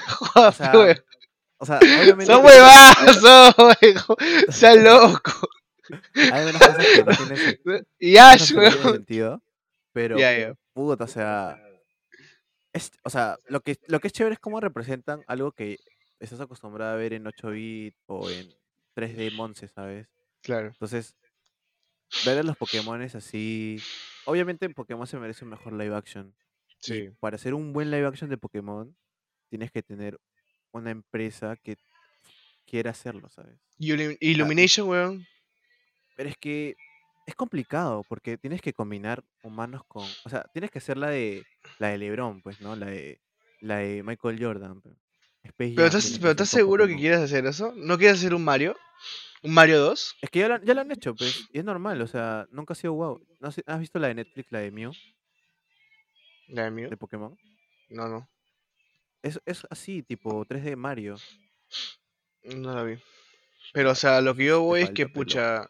Joder, 0.06 0.48
o 0.48 0.52
sea, 0.52 0.72
weón. 0.72 0.96
o 1.58 1.66
sea, 1.66 1.76
obviamente. 1.78 2.26
Son 2.26 2.44
huevazos, 2.44 3.54
weón. 3.58 4.18
Sea 4.48 4.74
loco. 4.74 5.32
Hay 6.14 6.48
unas 6.48 6.58
cosas 6.58 6.86
que 6.86 7.04
no 7.04 7.16
tienen, 7.16 7.86
Y 8.00 8.14
que 8.14 8.20
no 8.20 8.36
tienen 8.38 8.82
sentido. 8.82 9.42
Pero, 9.92 10.18
Ya, 10.18 10.36
ya. 10.36 10.54
Puta, 10.72 11.04
o 11.04 11.08
sea. 11.08 11.58
es- 12.72 12.90
o 13.04 13.10
sea, 13.10 13.36
lo 13.48 13.60
que, 13.60 13.76
lo 13.88 14.00
que 14.00 14.06
es 14.08 14.12
chévere 14.14 14.34
es 14.34 14.40
cómo 14.40 14.58
representan 14.60 15.22
algo 15.26 15.52
que 15.52 15.78
estás 16.20 16.40
acostumbrado 16.40 16.92
a 16.94 16.96
ver 16.96 17.12
en 17.12 17.26
8 17.26 17.50
bit 17.50 17.94
o 18.06 18.30
en 18.30 18.48
3D 18.94 19.30
Monse, 19.32 19.68
¿sabes? 19.68 20.08
Claro. 20.42 20.68
Entonces, 20.68 21.14
ver 22.24 22.38
a 22.38 22.42
los 22.42 22.56
Pokémones 22.56 23.14
así. 23.14 23.78
Obviamente, 24.24 24.68
Pokémon 24.70 25.06
se 25.06 25.18
merece 25.18 25.44
un 25.44 25.50
mejor 25.50 25.72
live 25.74 25.94
action. 25.94 26.34
Y 26.68 26.74
Sí. 26.78 27.10
para 27.20 27.36
hacer 27.36 27.52
un 27.54 27.72
buen 27.72 27.90
live 27.90 28.06
action 28.06 28.30
de 28.30 28.38
Pokémon, 28.38 28.96
tienes 29.50 29.70
que 29.70 29.82
tener 29.82 30.18
una 30.72 30.90
empresa 30.90 31.56
que 31.56 31.76
quiera 32.66 32.92
hacerlo, 32.92 33.28
¿sabes? 33.28 33.58
Illumi- 33.78 34.16
Illumination, 34.20 34.88
weón. 34.88 35.26
Pero 36.16 36.28
es 36.30 36.36
que 36.38 36.74
es 37.26 37.34
complicado 37.34 38.04
porque 38.08 38.36
tienes 38.38 38.60
que 38.60 38.72
combinar 38.72 39.24
humanos 39.42 39.82
con. 39.86 40.06
O 40.24 40.28
sea, 40.28 40.44
tienes 40.52 40.70
que 40.70 40.78
hacer 40.78 40.96
la 40.96 41.08
de 41.10 41.44
la 41.78 41.88
de 41.88 41.98
LeBron, 41.98 42.42
pues, 42.42 42.60
¿no? 42.60 42.74
La 42.76 42.86
de 42.86 43.20
la 43.60 43.76
de 43.78 44.02
Michael 44.02 44.42
Jordan. 44.42 44.82
Space 45.44 45.72
Pero 45.74 45.88
Jam 45.90 45.98
estás, 45.98 46.18
pero 46.18 46.30
¿estás 46.30 46.48
seguro 46.48 46.86
que 46.86 46.96
quieres 46.96 47.18
hacer 47.20 47.46
eso? 47.46 47.72
¿No 47.76 47.98
quieres 47.98 48.18
hacer 48.18 48.34
un 48.34 48.44
Mario? 48.44 48.76
¿Un 49.42 49.52
Mario 49.54 49.80
2? 49.80 50.16
Es 50.22 50.30
que 50.30 50.38
ya 50.38 50.48
lo, 50.48 50.54
han- 50.54 50.64
ya 50.64 50.72
lo 50.74 50.80
han 50.82 50.92
hecho, 50.92 51.14
pues. 51.16 51.48
Y 51.52 51.58
es 51.58 51.64
normal, 51.64 52.00
o 52.00 52.06
sea, 52.06 52.46
nunca 52.52 52.72
ha 52.72 52.76
sido 52.76 52.92
wow. 52.94 53.20
¿No 53.40 53.48
has, 53.48 53.60
has 53.66 53.80
visto 53.80 53.98
la 53.98 54.06
de 54.08 54.14
Netflix, 54.14 54.52
la 54.52 54.60
de 54.60 54.70
Mew, 54.70 54.92
¿La 56.48 56.64
de 56.64 56.70
mío? 56.70 56.88
de 56.90 56.96
Pokémon? 56.96 57.36
No, 57.88 58.08
no. 58.08 58.28
Es, 59.22 59.40
es 59.46 59.66
así, 59.70 60.02
tipo 60.02 60.44
3D 60.44 60.76
Mario. 60.76 61.16
No 62.44 62.72
la 62.74 62.82
vi. 62.84 62.98
Pero, 63.72 63.90
o 63.90 63.94
sea, 63.96 64.20
lo 64.20 64.34
que 64.36 64.44
yo 64.46 64.58
Te 64.58 64.64
voy 64.64 64.80
es 64.82 64.90
que, 64.90 65.08
pucha. 65.08 65.68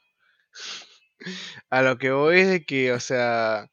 A 1.70 1.82
lo 1.82 1.98
que 1.98 2.10
voy 2.12 2.40
es 2.40 2.48
de 2.48 2.64
que, 2.64 2.92
o 2.92 3.00
sea. 3.00 3.68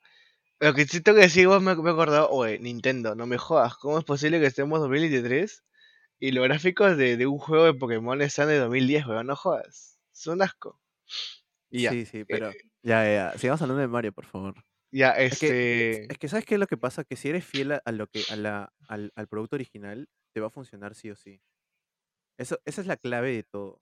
Lo 0.60 0.74
que 0.74 0.86
sí 0.86 1.02
tengo 1.02 1.18
que 1.18 1.24
decir, 1.26 1.48
vos 1.48 1.62
me, 1.64 1.76
me 1.76 1.90
he 1.90 1.94
acordado, 1.94 2.30
oye, 2.32 2.60
Nintendo, 2.60 3.16
no 3.16 3.26
me 3.28 3.38
jodas, 3.38 3.76
¿cómo 3.78 4.00
es 4.00 4.06
posible 4.06 4.40
que 4.42 4.48
estemos 4.48 4.78
en 4.78 4.82
2023 4.84 5.64
y 6.20 6.32
los 6.32 6.44
gráficos 6.46 6.98
de, 6.98 7.18
de 7.18 7.28
un 7.28 7.40
juego 7.40 7.66
de 7.66 7.74
Pokémon 7.76 8.22
están 8.22 8.50
de 8.50 8.58
2010, 8.60 9.08
weón? 9.08 9.28
No 9.28 9.36
jodas. 9.38 10.00
Es 10.14 10.28
un 10.28 10.42
asco. 10.42 10.82
Y 11.70 11.84
ya, 11.84 11.92
Sí, 11.92 12.06
sí, 12.06 12.26
pero. 12.26 12.52
Ya, 12.84 13.04
ya, 13.06 13.32
ya. 13.34 13.38
Sigamos 13.38 13.62
hablando 13.62 13.82
de 13.82 13.88
Mario, 13.88 14.14
por 14.14 14.26
favor. 14.26 14.56
ya, 14.92 15.12
Es 15.12 15.40
que, 15.40 15.48
este. 15.48 16.14
es 16.14 16.18
que 16.20 16.28
¿sabes 16.30 16.46
qué 16.46 16.56
es 16.56 16.60
lo 16.60 16.68
que 16.68 16.78
pasa? 16.78 17.04
Que 17.06 17.16
si 17.16 17.30
eres 17.30 17.46
fiel 17.46 17.74
a, 17.74 17.82
a 17.86 17.92
lo 17.92 18.08
que, 18.08 18.24
a 18.30 18.36
la, 18.36 18.74
al, 18.88 19.12
al 19.16 19.28
producto 19.28 19.56
original, 19.56 20.10
te 20.34 20.42
va 20.42 20.48
a 20.48 20.52
funcionar 20.52 20.96
sí 20.96 21.10
o 21.12 21.16
sí. 21.16 21.42
Eso, 22.38 22.60
esa 22.66 22.82
es 22.82 22.88
la 22.88 22.98
clave 22.98 23.34
de 23.34 23.44
todo. 23.44 23.82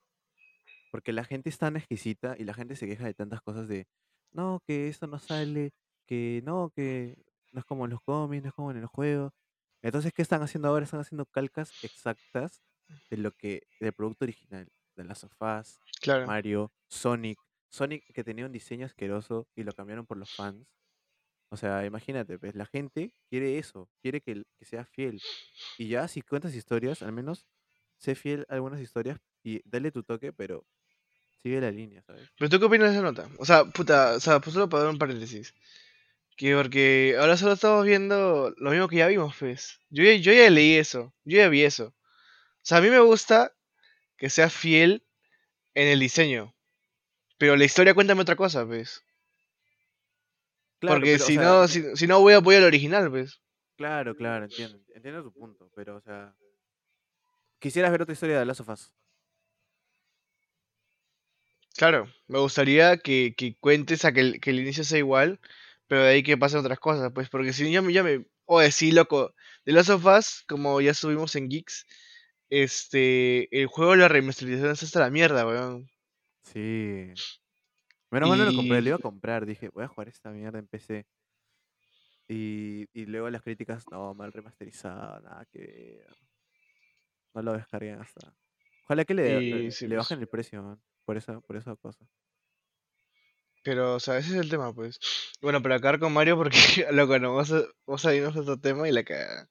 Porque 0.91 1.13
la 1.13 1.23
gente 1.23 1.49
es 1.49 1.57
tan 1.57 1.75
exquisita 1.77 2.35
y 2.37 2.43
la 2.45 2.53
gente 2.53 2.75
se 2.75 2.87
queja 2.87 3.05
de 3.05 3.13
tantas 3.13 3.41
cosas 3.41 3.67
de, 3.67 3.87
no, 4.31 4.61
que 4.65 4.87
esto 4.87 5.07
no 5.07 5.19
sale, 5.19 5.73
que 6.05 6.41
no, 6.45 6.71
que 6.75 7.17
no 7.51 7.59
es 7.59 7.65
como 7.65 7.85
en 7.85 7.91
los 7.91 8.01
cómics, 8.01 8.43
no 8.43 8.49
es 8.49 8.55
como 8.55 8.71
en 8.71 8.77
el 8.77 8.85
juego. 8.87 9.33
Entonces, 9.81 10.13
¿qué 10.13 10.21
están 10.21 10.41
haciendo 10.41 10.67
ahora? 10.69 10.85
Están 10.85 10.99
haciendo 11.01 11.25
calcas 11.25 11.71
exactas 11.83 12.61
de 13.09 13.17
lo 13.17 13.31
que, 13.31 13.67
del 13.79 13.93
producto 13.93 14.25
original. 14.25 14.69
De 14.95 15.03
las 15.03 15.19
sofás, 15.19 15.79
Claro. 16.01 16.25
Mario, 16.25 16.71
Sonic. 16.89 17.39
Sonic 17.69 18.03
que 18.13 18.23
tenía 18.23 18.45
un 18.47 18.51
diseño 18.51 18.85
asqueroso 18.85 19.47
y 19.55 19.63
lo 19.63 19.71
cambiaron 19.73 20.05
por 20.07 20.17
los 20.17 20.31
fans. 20.35 20.67
O 21.49 21.57
sea, 21.57 21.85
imagínate, 21.85 22.37
pues 22.39 22.55
la 22.55 22.65
gente 22.65 23.13
quiere 23.29 23.57
eso, 23.57 23.89
quiere 24.01 24.21
que, 24.21 24.43
que 24.57 24.65
sea 24.65 24.85
fiel. 24.85 25.21
Y 25.77 25.87
ya 25.89 26.07
si 26.07 26.21
cuentas 26.21 26.55
historias, 26.55 27.01
al 27.01 27.13
menos 27.13 27.47
sé 27.97 28.15
fiel 28.15 28.45
a 28.49 28.55
algunas 28.55 28.81
historias 28.81 29.19
y 29.43 29.61
dale 29.69 29.91
tu 29.91 30.03
toque, 30.03 30.33
pero 30.33 30.65
sigue 31.43 31.61
la 31.61 31.71
línea, 31.71 32.01
¿sabes? 32.03 32.29
Pero 32.37 32.49
tú 32.49 32.59
qué 32.59 32.65
opinas 32.65 32.89
de 32.89 32.95
esa 32.95 33.03
nota? 33.03 33.29
O 33.37 33.45
sea, 33.45 33.65
puta, 33.65 34.15
o 34.15 34.19
sea, 34.19 34.39
pues 34.39 34.53
solo 34.53 34.69
para 34.69 34.83
dar 34.83 34.91
un 34.91 34.99
paréntesis. 34.99 35.53
Que 36.35 36.55
porque 36.55 37.15
ahora 37.19 37.35
solo 37.35 37.53
estamos 37.53 37.85
viendo 37.85 38.53
lo 38.57 38.71
mismo 38.71 38.87
que 38.87 38.97
ya 38.97 39.07
vimos, 39.07 39.35
pues. 39.39 39.79
Yo 39.89 40.03
ya, 40.03 40.13
yo 40.13 40.31
ya 40.33 40.49
leí 40.49 40.75
eso, 40.75 41.13
yo 41.23 41.37
ya 41.37 41.49
vi 41.49 41.63
eso. 41.63 41.87
O 41.87 42.61
sea, 42.61 42.77
a 42.77 42.81
mí 42.81 42.89
me 42.89 42.99
gusta 42.99 43.53
que 44.17 44.29
sea 44.29 44.49
fiel 44.49 45.03
en 45.73 45.87
el 45.87 45.99
diseño. 45.99 46.53
Pero 47.37 47.55
la 47.55 47.65
historia 47.65 47.93
cuéntame 47.93 48.21
otra 48.21 48.35
cosa, 48.35 48.65
pues. 48.65 49.03
Claro, 50.79 50.97
Porque 50.97 51.13
pero, 51.13 51.23
o 51.23 51.27
si 51.27 51.33
sea, 51.35 51.43
no, 51.43 51.67
si, 51.67 51.95
si 51.95 52.07
no 52.07 52.19
voy 52.19 52.33
a 52.33 52.37
apoyar 52.37 52.61
al 52.61 52.67
original, 52.67 53.09
pues. 53.09 53.41
claro, 53.77 54.15
claro, 54.15 54.45
entiendo, 54.45 54.79
entiendo 54.93 55.23
tu 55.23 55.33
punto, 55.33 55.71
pero, 55.75 55.95
o 55.95 56.01
sea, 56.01 56.35
quisieras 57.59 57.91
ver 57.91 58.03
otra 58.03 58.13
historia 58.13 58.39
de 58.39 58.45
Last 58.45 58.61
of 58.61 58.69
Us. 58.69 58.93
Claro, 61.77 62.07
me 62.27 62.39
gustaría 62.39 62.97
que, 62.97 63.35
que 63.37 63.55
cuentes 63.59 64.03
a 64.03 64.11
que 64.11 64.21
el, 64.21 64.41
que 64.41 64.49
el 64.49 64.59
inicio 64.59 64.83
sea 64.83 64.97
igual, 64.97 65.39
pero 65.85 66.01
de 66.01 66.09
ahí 66.09 66.23
que 66.23 66.35
pasen 66.35 66.59
otras 66.59 66.79
cosas, 66.79 67.11
pues, 67.13 67.29
porque 67.29 67.53
si 67.53 67.71
ya 67.71 67.83
me, 67.83 67.93
ya 67.93 68.03
me... 68.03 68.25
Oye, 68.45 68.71
sí, 68.71 68.91
loco, 68.91 69.35
The 69.63 69.73
Last 69.73 69.91
of 69.91 70.05
Us, 70.05 70.43
como 70.47 70.81
ya 70.81 70.95
subimos 70.95 71.35
en 71.35 71.49
Geeks, 71.49 71.85
este, 72.49 73.47
el 73.61 73.67
juego, 73.67 73.95
la 73.95 74.07
remasterización 74.07 74.71
es 74.71 74.81
hasta 74.81 75.01
la 75.01 75.11
mierda, 75.11 75.45
weón. 75.45 75.87
Sí. 76.41 77.11
Menos 78.09 78.29
mal 78.29 78.39
no 78.39 78.45
lo 78.45 78.55
compré, 78.55 78.81
lo 78.81 78.85
Y, 78.85 78.87
iba 78.87 78.95
a 78.95 78.99
comprar, 78.99 79.45
dije, 79.45 79.69
voy 79.69 79.83
a 79.83 79.87
jugar 79.87 80.07
esta 80.07 80.31
mierda 80.31 80.57
en 80.57 80.67
PC. 80.67 81.05
Y, 82.27 82.87
y 82.93 83.05
luego 83.05 83.29
las 83.29 83.43
críticas, 83.43 83.85
no, 83.91 84.15
mal 84.15 84.33
remasterizado, 84.33 85.19
nada 85.19 85.45
que 85.51 85.59
ver. 85.59 86.15
No 87.35 87.41
lo 87.43 87.53
descarguen 87.53 87.99
hasta. 87.99 88.33
Ojalá 88.85 89.05
que 89.05 89.13
le, 89.13 89.41
le, 89.41 89.63
y 89.65 89.71
sí, 89.71 89.85
le 89.85 89.95
pues. 89.95 90.05
bajen 90.05 90.21
el 90.21 90.27
precio, 90.27 90.63
man, 90.63 90.81
por 91.07 91.15
esa, 91.15 91.39
por 91.39 91.55
esa 91.55 91.73
cosa. 91.77 92.05
Pero, 93.63 93.95
o 93.95 93.99
sea, 94.01 94.17
ese 94.17 94.31
es 94.31 94.35
el 94.35 94.49
tema, 94.49 94.73
pues. 94.73 94.99
Bueno, 95.41 95.61
para 95.61 95.77
acabar 95.77 96.01
con 96.01 96.11
Mario, 96.11 96.35
porque, 96.35 96.57
loco, 96.91 97.17
no, 97.17 97.33
vamos 97.33 97.51
a, 97.53 97.63
vamos 97.85 98.05
a 98.05 98.13
irnos 98.13 98.35
a 98.35 98.41
otro 98.41 98.59
tema 98.59 98.89
y 98.89 98.91
la 98.91 99.05
cagada. 99.05 99.49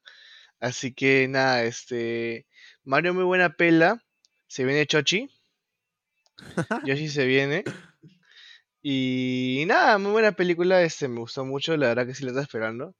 Así 0.61 0.92
que, 0.92 1.26
nada, 1.28 1.64
este, 1.64 2.46
Mario 2.84 3.14
muy 3.14 3.24
buena 3.24 3.57
pela, 3.57 4.04
se 4.46 4.66
viene 4.66 4.86
Chochi, 4.86 5.30
Yoshi 6.84 7.09
se 7.09 7.24
viene. 7.24 7.64
Y 8.82 9.64
nada, 9.66 9.96
muy 9.96 10.12
buena 10.12 10.32
película, 10.32 10.82
este, 10.82 11.09
me 11.09 11.20
gustó 11.20 11.46
mucho, 11.46 11.74
la 11.78 11.88
verdad 11.88 12.07
que 12.07 12.14
sí 12.14 12.22
la 12.22 12.32
estaba 12.32 12.44
esperando. 12.44 12.94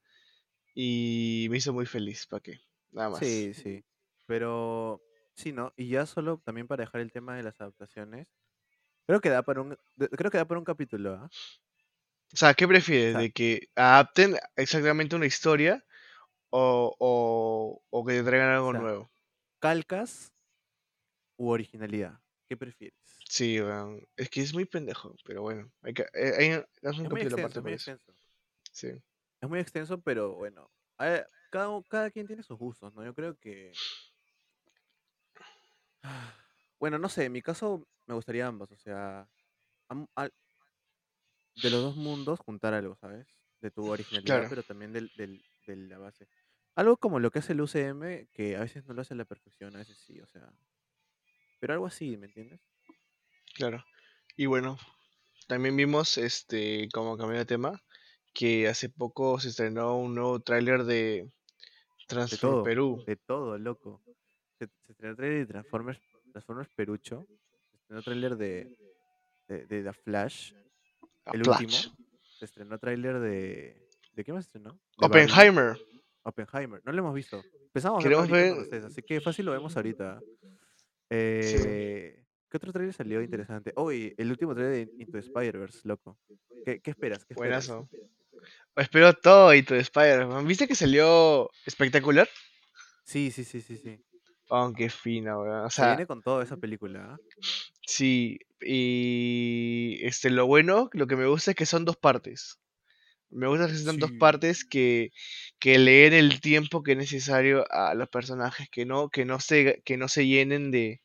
Y 0.73 1.45
me 1.51 1.57
hizo 1.57 1.73
muy 1.73 1.85
feliz, 1.85 2.25
¿para 2.25 2.41
qué? 2.41 2.59
Nada 2.89 3.11
más. 3.11 3.19
Sí, 3.19 3.53
sí. 3.53 3.85
Pero 4.25 5.03
sí, 5.35 5.51
¿no? 5.51 5.73
Y 5.77 5.89
ya 5.89 6.07
solo 6.07 6.41
también 6.43 6.67
para 6.67 6.85
dejar 6.85 7.01
el 7.01 7.11
tema 7.11 7.37
de 7.37 7.43
las 7.43 7.61
adaptaciones. 7.61 8.27
Creo 9.07 9.21
que 9.21 9.29
da 9.29 9.41
para 9.41 9.61
un, 9.61 9.77
creo 10.17 10.31
que 10.31 10.37
da 10.37 10.45
para 10.45 10.59
un 10.59 10.65
capítulo, 10.65 11.13
¿ah? 11.13 11.29
O 12.33 12.37
sea, 12.37 12.53
¿qué 12.53 12.67
prefieres? 12.67 13.17
¿De 13.17 13.31
que 13.31 13.69
adapten 13.75 14.35
exactamente 14.55 15.15
una 15.15 15.25
historia 15.25 15.83
o, 16.49 16.95
o, 16.99 17.83
o 17.89 18.05
que 18.05 18.13
te 18.13 18.23
traigan 18.23 18.49
o 18.49 18.53
algo 18.55 18.71
sea, 18.71 18.81
nuevo? 18.81 19.11
calcas 19.59 20.31
u 21.37 21.49
originalidad. 21.49 22.19
¿Qué 22.47 22.57
prefieres? 22.57 22.97
Sí, 23.29 23.59
es 24.15 24.29
que 24.29 24.41
es 24.41 24.53
muy 24.53 24.65
pendejo, 24.65 25.15
pero 25.25 25.41
bueno, 25.41 25.71
hay 25.81 25.93
que, 25.93 26.03
eh, 26.13 26.33
hay, 26.37 26.47
es 26.81 26.97
un 26.97 27.09
muy 27.09 27.09
capítulo 27.09 27.37
extenso, 27.37 27.41
aparte 27.41 27.59
es 27.59 27.63
muy 27.63 27.73
extenso. 27.73 28.13
Sí, 28.71 28.89
Es 29.41 29.49
muy 29.49 29.59
extenso, 29.59 29.99
pero 30.01 30.35
bueno. 30.35 30.69
cada, 30.97 31.27
cada 31.89 32.11
quien 32.11 32.27
tiene 32.27 32.43
sus 32.43 32.57
gustos, 32.57 32.93
¿no? 32.93 33.03
Yo 33.03 33.13
creo 33.13 33.35
que. 33.37 33.71
Bueno, 36.79 36.99
no 36.99 37.09
sé, 37.09 37.25
en 37.25 37.31
mi 37.31 37.41
caso 37.41 37.87
me 38.07 38.15
gustaría 38.15 38.47
ambos, 38.47 38.71
o 38.71 38.77
sea, 38.77 39.27
am- 39.89 40.07
al- 40.15 40.33
de 41.61 41.69
los 41.69 41.81
dos 41.81 41.95
mundos 41.95 42.39
juntar 42.39 42.73
algo, 42.73 42.95
¿sabes? 42.95 43.27
De 43.61 43.71
tu 43.71 43.85
originalidad, 43.89 44.25
claro, 44.35 44.49
pero 44.49 44.63
también 44.63 44.93
del, 44.93 45.11
del- 45.17 45.43
de 45.65 45.75
la 45.75 45.97
base. 45.97 46.27
Algo 46.75 46.97
como 46.97 47.19
lo 47.19 47.31
que 47.31 47.39
hace 47.39 47.53
el 47.53 47.61
UCM, 47.61 48.27
que 48.31 48.55
a 48.55 48.59
veces 48.61 48.85
no 48.85 48.93
lo 48.93 49.01
hace 49.01 49.15
a 49.15 49.17
la 49.17 49.25
perfección, 49.25 49.75
a 49.75 49.79
veces 49.79 49.97
sí, 49.97 50.19
o 50.21 50.27
sea, 50.27 50.51
pero 51.59 51.73
algo 51.73 51.87
así, 51.87 52.15
¿me 52.17 52.27
entiendes? 52.27 52.61
claro. 53.55 53.83
Y 54.35 54.45
bueno, 54.45 54.77
también 55.47 55.75
vimos, 55.75 56.17
este, 56.19 56.87
como 56.93 57.17
cambió 57.17 57.37
de 57.39 57.45
tema, 57.45 57.81
que 58.33 58.67
hace 58.67 58.89
poco 58.89 59.39
se 59.39 59.49
estrenó 59.49 59.97
un 59.97 60.13
nuevo 60.13 60.39
tráiler 60.39 60.83
de 60.83 60.93
De 60.93 61.31
Transform 62.07 62.53
todo, 62.53 62.63
Perú. 62.63 63.03
de 63.07 63.15
todo, 63.15 63.57
loco. 63.57 64.03
Se, 64.59 64.67
se 64.85 64.91
estrenó 64.91 65.11
el 65.11 65.17
trailer 65.17 65.39
de 65.39 65.45
Transformers, 65.53 65.99
Transformers 66.31 66.69
Perucho, 66.75 67.25
estrenó 67.87 67.99
el 67.99 68.03
trailer 68.05 68.35
de, 68.37 68.75
de, 69.47 69.65
de 69.65 69.83
The 69.83 69.93
Flash, 69.93 70.51
el 71.31 71.43
Flash. 71.43 71.61
último, 71.61 71.95
se 72.37 72.45
estrenó 72.45 72.77
tráiler 72.77 73.19
de... 73.19 73.87
¿De 74.13 74.23
qué 74.25 74.33
más 74.33 74.45
se 74.45 74.49
estrenó? 74.49 74.71
De 74.73 75.07
Barbie, 75.07 75.23
Oppenheimer. 75.23 75.77
Oppenheimer, 76.23 76.81
no 76.83 76.91
lo 76.91 76.99
hemos 76.99 77.13
visto. 77.13 77.41
Empezamos 77.67 78.03
Queremos 78.03 78.29
ver. 78.29 78.53
ustedes, 78.57 78.83
así 78.83 79.01
que 79.03 79.21
fácil 79.21 79.45
lo 79.45 79.53
vemos 79.53 79.75
ahorita. 79.77 80.19
Sí, 80.19 80.27
Eh, 81.09 82.25
¿qué 82.49 82.57
otro 82.57 82.73
trailer 82.73 82.93
salió 82.93 83.21
interesante? 83.21 83.71
Oh, 83.75 83.91
y 83.91 84.13
el 84.17 84.29
último 84.31 84.53
trailer 84.53 84.87
de 84.87 85.03
Into 85.03 85.17
Spider-Verse, 85.19 85.87
loco. 85.87 86.19
¿Qué, 86.65 86.81
qué 86.81 86.91
esperas? 86.91 87.23
¿Qué 87.23 87.33
esperas? 87.35 87.67
buenazo. 87.67 87.89
Espero 88.75 89.13
todo 89.13 89.51
tu 89.65 89.75
Spider-Man. 89.75 90.45
¿Viste 90.45 90.67
que 90.67 90.75
salió 90.75 91.49
espectacular? 91.65 92.27
Sí, 93.05 93.31
sí, 93.31 93.45
sí, 93.45 93.61
sí, 93.61 93.77
sí. 93.77 94.03
Aunque 94.49 94.89
fina, 94.89 95.37
weón. 95.37 95.65
O 95.65 95.69
Se 95.69 95.77
sea, 95.77 95.87
viene 95.89 96.05
con 96.07 96.21
toda 96.21 96.43
esa 96.43 96.57
película, 96.57 97.13
¿ah? 97.13 97.17
Sí. 97.87 98.39
Y 98.61 99.99
este, 100.03 100.29
lo 100.29 100.45
bueno, 100.47 100.89
lo 100.93 101.07
que 101.07 101.15
me 101.15 101.27
gusta 101.27 101.51
es 101.51 101.57
que 101.57 101.65
son 101.65 101.85
dos 101.85 101.97
partes. 101.97 102.59
Me 103.29 103.47
gusta 103.47 103.67
que 103.67 103.75
sean 103.75 103.99
dos 103.99 104.11
partes 104.13 104.65
que, 104.65 105.11
que 105.59 105.77
leen 105.79 106.13
el 106.13 106.39
tiempo 106.41 106.83
que 106.83 106.93
es 106.93 106.97
necesario 106.97 107.65
a 107.71 107.93
los 107.93 108.09
personajes, 108.09 108.69
que 108.69 108.85
no, 108.85 109.09
que 109.09 109.25
no 109.25 109.39
se, 109.39 109.81
que 109.85 109.97
no 109.97 110.07
se 110.07 110.27
llenen 110.27 110.71
de, 110.71 111.01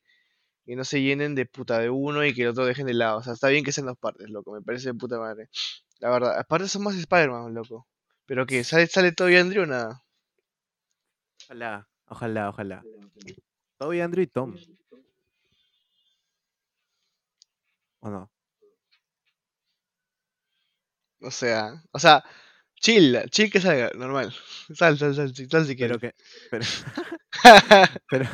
que 0.64 0.76
no 0.76 0.85
se 0.85 1.03
llenen 1.03 1.35
de 1.35 1.47
puta 1.47 1.80
de 1.80 1.91
uno 1.91 2.24
y 2.24 2.35
que 2.35 2.43
el 2.43 2.49
otro 2.49 2.64
dejen 2.64 2.87
de 2.87 2.95
lado. 2.95 3.18
O 3.18 3.22
sea, 3.22 3.33
está 3.33 3.49
bien 3.49 3.64
que 3.64 3.72
sean 3.72 3.87
dos 3.87 3.99
partes, 3.99 4.30
loco, 4.30 4.53
me 4.53 4.62
parece 4.62 4.89
de 4.89 4.95
puta 4.95 5.18
madre. 5.18 5.49
La 5.99 6.11
verdad, 6.11 6.39
aparte 6.39 6.68
son 6.68 6.85
más 6.85 6.97
Spider-Man, 6.97 7.55
loco. 7.55 7.89
Pero 8.26 8.47
que 8.47 8.64
sale, 8.64 8.87
sale 8.87 9.12
todo 9.12 9.28
Andrew 9.28 9.64
o 9.64 9.66
nada. 9.66 10.05
Ojalá, 11.45 11.89
ojalá, 12.07 12.49
ojalá. 12.51 12.85
Toby, 13.78 14.01
Andrew 14.01 14.22
y 14.22 14.26
Tom. 14.28 14.55
¿O 18.03 18.11
no? 18.11 18.30
O 21.20 21.30
sea, 21.30 21.82
o 21.92 21.98
sea, 21.98 22.22
chill, 22.82 23.18
chill 23.30 23.50
que 23.53 23.61
salga, 23.61 23.90
normal. 23.96 24.28
Sal, 24.80 24.98
sal, 24.98 25.14
sal, 25.14 25.34
si- 25.34 25.48
sal 25.48 25.66
si 25.66 25.76
Pero 25.78 25.98
quieres. 25.98 26.00
que, 26.00 26.14
pero, 26.48 26.66
pero, 28.11 28.26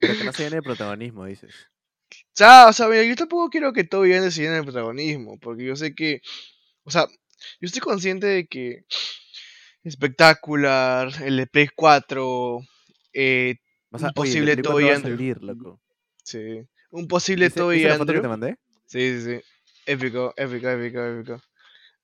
pero 0.00 0.16
que 0.16 0.24
no 0.24 0.32
se 0.32 0.44
llene 0.44 0.56
de 0.56 0.62
protagonismo, 0.62 1.24
dices. 1.26 1.54
Ya, 2.34 2.68
o 2.68 2.72
sea, 2.72 2.88
mira, 2.88 3.04
yo 3.04 3.14
tampoco 3.16 3.48
quiero 3.50 3.72
que 3.72 3.84
Toby 3.84 4.12
Andrew 4.14 4.30
se 4.30 4.42
llene 4.42 4.58
el 4.58 4.64
protagonismo, 4.64 5.38
porque 5.38 5.64
yo 5.64 5.76
sé 5.76 5.94
que, 5.94 6.20
o 6.84 6.90
sea, 6.90 7.06
yo 7.08 7.66
estoy 7.66 7.80
consciente 7.80 8.26
de 8.26 8.46
que 8.46 8.84
espectacular, 9.84 11.10
el 11.22 11.36
de 11.38 11.46
Play 11.46 11.68
4, 11.74 12.60
eh, 13.12 13.56
O 13.92 13.98
sea, 13.98 14.08
un 14.08 14.12
oye, 14.16 14.36
posible 14.36 14.50
de 14.50 14.56
Play 14.56 14.64
4 14.64 14.86
Toby 14.86 14.88
va 14.88 14.94
a 14.94 14.96
Andrew. 14.96 14.96
salir, 14.96 15.42
loco. 15.42 15.80
Sí, 16.24 16.66
un 16.90 17.06
posible 17.08 17.48
¿Viste, 17.48 17.60
Toby 17.60 17.72
viste 17.72 17.88
la 17.88 17.96
foto 17.96 18.12
que 18.14 18.20
Andrew. 18.20 18.22
te 18.22 18.28
mandé? 18.28 18.56
Sí, 18.92 19.22
sí, 19.22 19.22
sí. 19.22 19.40
Épico, 19.86 20.34
épico, 20.36 20.68
épico, 20.68 21.00
épico. 21.00 21.40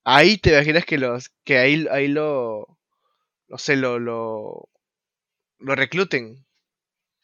Ahí 0.03 0.39
te 0.39 0.49
imaginas 0.49 0.85
que 0.85 0.97
los, 0.97 1.29
que 1.43 1.59
ahí, 1.59 1.85
ahí 1.91 2.07
lo, 2.07 2.79
no 3.47 3.57
sé, 3.59 3.75
lo, 3.75 3.99
lo, 3.99 4.69
lo 5.59 5.75
recluten. 5.75 6.47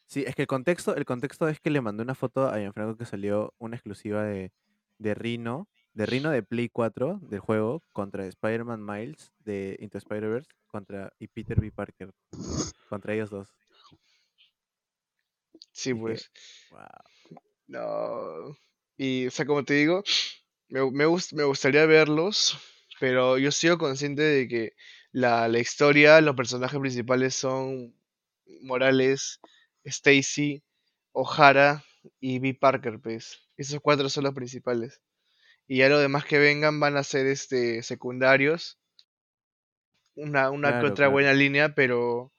Sí, 0.06 0.22
es 0.24 0.36
que 0.36 0.42
el 0.42 0.46
contexto, 0.46 0.94
el 0.94 1.04
contexto 1.04 1.48
es 1.48 1.58
que 1.58 1.70
le 1.70 1.80
mandé 1.80 2.04
una 2.04 2.14
foto 2.14 2.46
a 2.46 2.60
Gianfranco 2.60 2.96
que 2.96 3.06
salió 3.06 3.54
una 3.58 3.74
exclusiva 3.74 4.22
de, 4.22 4.52
de 4.98 5.14
Rino, 5.16 5.66
de 5.94 6.06
Rino 6.06 6.30
de 6.30 6.44
Play 6.44 6.68
4 6.68 7.18
del 7.22 7.40
juego 7.40 7.82
contra 7.92 8.24
Spider-Man 8.24 8.86
Miles 8.86 9.32
de 9.40 9.76
Into 9.80 9.98
Spider-Verse 9.98 10.48
contra 10.68 11.12
y 11.18 11.26
Peter 11.26 11.60
B. 11.60 11.72
Parker 11.72 12.12
contra 12.88 13.14
ellos 13.14 13.30
dos. 13.30 13.48
Sí, 15.72 15.92
pues. 15.92 16.30
wow. 16.70 16.86
No. 17.66 18.56
Y, 18.96 19.26
o 19.26 19.30
sea, 19.30 19.46
como 19.46 19.64
te 19.64 19.74
digo, 19.74 20.02
me, 20.68 20.80
me, 20.92 21.06
gust- 21.06 21.32
me 21.34 21.44
gustaría 21.44 21.86
verlos, 21.86 22.58
pero 23.00 23.38
yo 23.38 23.52
sigo 23.52 23.78
consciente 23.78 24.22
de 24.22 24.48
que 24.48 24.72
la, 25.12 25.48
la 25.48 25.58
historia, 25.60 26.20
los 26.20 26.36
personajes 26.36 26.80
principales 26.80 27.34
son 27.34 27.94
Morales, 28.62 29.40
Stacy, 29.84 30.62
O'Hara 31.12 31.84
y 32.20 32.38
B. 32.40 32.54
Parker, 32.54 33.00
pues. 33.02 33.40
Esos 33.56 33.80
cuatro 33.80 34.08
son 34.10 34.24
los 34.24 34.34
principales. 34.34 35.00
Y 35.68 35.78
ya 35.78 35.88
los 35.90 36.00
demás 36.02 36.24
que 36.26 36.38
vengan 36.40 36.80
van 36.80 36.96
a 36.96 37.04
ser 37.04 37.26
este, 37.26 37.82
secundarios 37.82 38.78
una, 40.16 40.50
una 40.50 40.74
que 40.78 40.86
otra 40.86 41.08
claro. 41.08 41.08
buena 41.08 41.32
línea, 41.32 41.74
pero. 41.74 42.32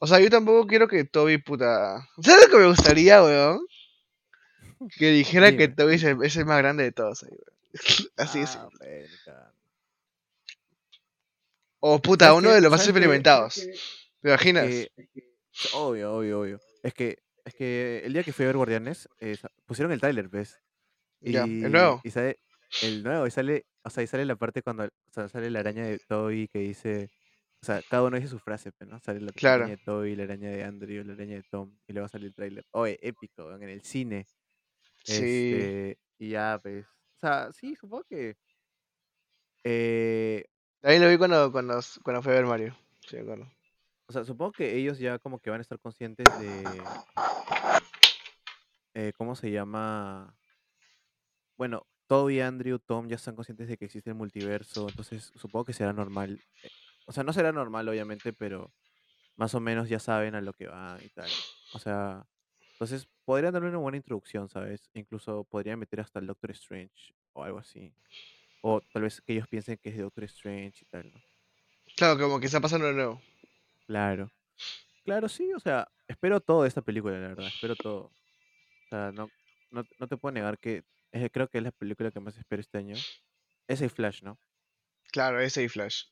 O 0.00 0.06
sea, 0.06 0.20
yo 0.20 0.30
tampoco 0.30 0.66
quiero 0.66 0.88
que 0.88 1.04
Toby, 1.04 1.38
puta. 1.38 2.08
¿Sabes 2.22 2.46
lo 2.46 2.50
que 2.52 2.58
me 2.62 2.68
gustaría, 2.68 3.22
weón? 3.22 3.60
Que 4.98 5.10
dijera 5.10 5.56
que. 5.56 5.68
Toby 5.68 5.94
es 5.96 6.04
el, 6.04 6.22
es 6.24 6.36
el 6.36 6.46
más 6.46 6.58
grande 6.58 6.84
de 6.84 6.92
todos 6.92 7.22
ahí. 7.24 7.36
Así 8.16 8.40
es. 8.40 8.56
Ah. 8.56 9.52
O 11.80 12.00
puta, 12.00 12.26
¿Sabes 12.26 12.38
uno 12.38 12.50
de 12.50 12.60
los 12.60 12.70
más 12.70 12.84
experimentados. 12.84 13.54
¿Te 14.20 14.28
imaginas? 14.28 14.66
que- 14.66 14.90
obvio, 15.72 16.14
obvio, 16.14 16.40
obvio. 16.40 16.60
Es 16.82 16.92
que, 16.94 17.18
es 17.44 17.54
que 17.54 18.02
el 18.04 18.12
día 18.12 18.22
que 18.22 18.32
fui 18.32 18.44
a 18.44 18.48
ver 18.48 18.56
Guardianes, 18.56 19.08
eh, 19.18 19.36
pusieron 19.66 19.92
el 19.92 20.00
tráiler, 20.00 20.28
¿ves? 20.28 20.60
Ya, 21.20 21.46
Y, 21.46 21.64
el 21.64 21.72
nuevo. 21.72 22.00
y 22.04 22.10
sale 22.10 22.38
el 22.82 23.02
nuevo, 23.02 23.26
y 23.26 23.30
sale, 23.30 23.66
o 23.82 23.90
sea, 23.90 24.02
y 24.02 24.06
sale 24.06 24.24
la 24.24 24.36
parte 24.36 24.62
cuando 24.62 24.84
o 24.84 24.88
sea, 25.12 25.28
sale 25.28 25.50
la 25.50 25.60
araña 25.60 25.84
de 25.84 25.98
Toby 25.98 26.48
que 26.48 26.60
dice, 26.60 27.10
o 27.62 27.66
sea, 27.66 27.82
cada 27.88 28.04
uno 28.04 28.16
dice 28.16 28.28
su 28.28 28.38
frase, 28.38 28.72
pero 28.72 28.90
¿no? 28.90 29.00
Sale 29.00 29.20
la 29.20 29.32
Claro. 29.32 29.64
araña 29.64 29.76
de 29.76 29.82
Toby, 29.84 30.16
la 30.16 30.24
araña 30.24 30.50
de 30.50 30.64
Andrew, 30.64 31.04
la 31.04 31.12
araña 31.14 31.36
de 31.36 31.42
Tom, 31.50 31.76
y 31.86 31.92
luego 31.92 32.08
sale 32.08 32.26
el 32.26 32.34
tráiler. 32.34 32.64
Oye, 32.72 32.98
épico, 33.02 33.52
en 33.54 33.62
el 33.62 33.82
cine. 33.82 34.26
Sí. 35.04 35.14
Este, 35.14 35.98
y 36.18 36.30
ya, 36.30 36.58
pues, 36.62 36.86
o 36.86 37.20
sea, 37.20 37.52
sí, 37.52 37.74
supongo 37.76 38.04
que 38.04 38.36
eh, 39.64 40.44
Ahí 40.82 40.98
lo 40.98 41.08
vi 41.08 41.18
cuando, 41.18 41.52
cuando, 41.52 41.78
cuando 42.02 42.22
fui 42.22 42.32
a 42.32 42.36
ver 42.36 42.46
Mario. 42.46 42.76
Sí. 43.06 43.18
O 44.06 44.12
sea, 44.12 44.24
supongo 44.24 44.52
que 44.52 44.76
ellos 44.76 44.98
ya 44.98 45.18
como 45.18 45.38
que 45.38 45.50
van 45.50 45.60
a 45.60 45.62
estar 45.62 45.78
conscientes 45.78 46.26
de... 46.40 46.82
eh, 48.94 49.12
¿Cómo 49.16 49.36
se 49.36 49.50
llama? 49.50 50.34
Bueno, 51.56 51.86
Toby, 52.06 52.40
Andrew, 52.40 52.78
Tom 52.78 53.08
ya 53.08 53.16
están 53.16 53.36
conscientes 53.36 53.68
de 53.68 53.76
que 53.76 53.84
existe 53.84 54.10
el 54.10 54.16
multiverso, 54.16 54.88
entonces 54.88 55.30
supongo 55.36 55.66
que 55.66 55.74
será 55.74 55.92
normal. 55.92 56.40
eh, 56.62 56.70
O 57.06 57.12
sea, 57.12 57.22
no 57.22 57.32
será 57.32 57.52
normal, 57.52 57.88
obviamente, 57.88 58.32
pero 58.32 58.72
más 59.36 59.54
o 59.54 59.60
menos 59.60 59.88
ya 59.88 59.98
saben 59.98 60.34
a 60.34 60.40
lo 60.40 60.54
que 60.54 60.66
van 60.66 60.98
y 61.04 61.08
tal. 61.10 61.30
O 61.74 61.78
sea, 61.78 62.26
entonces 62.80 63.06
podrían 63.26 63.52
darle 63.52 63.68
una 63.68 63.76
buena 63.78 63.98
introducción, 63.98 64.48
¿sabes? 64.48 64.88
Incluso 64.94 65.44
podrían 65.44 65.78
meter 65.78 66.00
hasta 66.00 66.18
el 66.18 66.26
Doctor 66.26 66.50
Strange 66.52 67.14
o 67.34 67.44
algo 67.44 67.58
así. 67.58 67.92
O 68.62 68.80
tal 68.80 69.02
vez 69.02 69.20
que 69.20 69.34
ellos 69.34 69.46
piensen 69.48 69.76
que 69.76 69.90
es 69.90 69.96
de 69.96 70.02
Doctor 70.02 70.24
Strange 70.24 70.78
y 70.80 70.86
tal, 70.86 71.12
¿no? 71.12 71.20
Claro, 71.94 72.18
como 72.18 72.40
que 72.40 72.46
está 72.46 72.58
pasando 72.58 72.86
de 72.86 72.94
nuevo. 72.94 73.20
Claro. 73.86 74.30
Claro, 75.04 75.28
sí, 75.28 75.52
o 75.52 75.60
sea, 75.60 75.88
espero 76.08 76.40
todo 76.40 76.62
de 76.62 76.68
esta 76.68 76.80
película, 76.80 77.18
la 77.18 77.28
verdad, 77.28 77.48
espero 77.48 77.76
todo. 77.76 78.04
O 78.04 78.88
sea, 78.88 79.12
no, 79.12 79.28
no, 79.70 79.84
no 79.98 80.08
te 80.08 80.16
puedo 80.16 80.32
negar 80.32 80.58
que 80.58 80.82
es- 81.12 81.30
creo 81.30 81.48
que 81.48 81.58
es 81.58 81.64
la 81.64 81.72
película 81.72 82.10
que 82.10 82.20
más 82.20 82.38
espero 82.38 82.60
este 82.62 82.78
año. 82.78 82.96
Es 83.68 83.82
el 83.82 83.90
Flash, 83.90 84.22
¿no? 84.22 84.38
Claro, 85.12 85.38
ese 85.40 85.62
y 85.62 85.68
Flash. 85.68 86.04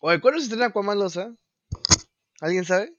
Oye, 0.00 0.20
¿cuándo 0.20 0.40
se 0.40 0.46
estrena 0.46 0.66
Aquaman 0.66 0.98
Losa? 0.98 1.32
¿Alguien 2.40 2.64
sabe? 2.64 2.92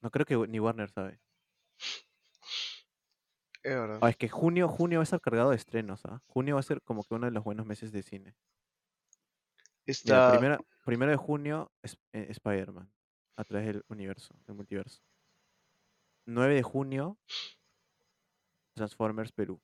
No 0.00 0.10
creo 0.10 0.26
que 0.26 0.36
ni 0.48 0.60
Warner 0.60 0.90
sabe. 0.90 1.20
Es 3.62 3.74
verdad. 3.74 3.98
Ah, 4.00 4.08
es 4.10 4.16
que 4.16 4.28
junio, 4.28 4.68
junio 4.68 4.98
va 4.98 5.02
a 5.02 5.04
estar 5.04 5.20
cargado 5.20 5.50
de 5.50 5.56
estrenos, 5.56 6.04
¿ah? 6.06 6.22
Junio 6.26 6.54
va 6.54 6.60
a 6.60 6.64
ser 6.64 6.80
como 6.82 7.04
que 7.04 7.14
uno 7.14 7.26
de 7.26 7.32
los 7.32 7.44
buenos 7.44 7.66
meses 7.66 7.92
de 7.92 8.02
cine. 8.02 8.34
Mira, 9.86 9.94
Está. 10.18 10.30
primera, 10.32 10.58
primero 10.84 11.10
de 11.10 11.16
junio, 11.16 11.70
eh, 12.12 12.26
Spider-Man, 12.30 12.90
a 13.36 13.44
través 13.44 13.66
del 13.66 13.84
universo, 13.88 14.34
del 14.46 14.56
multiverso. 14.56 15.02
9 16.26 16.54
de 16.54 16.62
junio, 16.62 17.18
Transformers 18.74 19.32
Perú. 19.32 19.60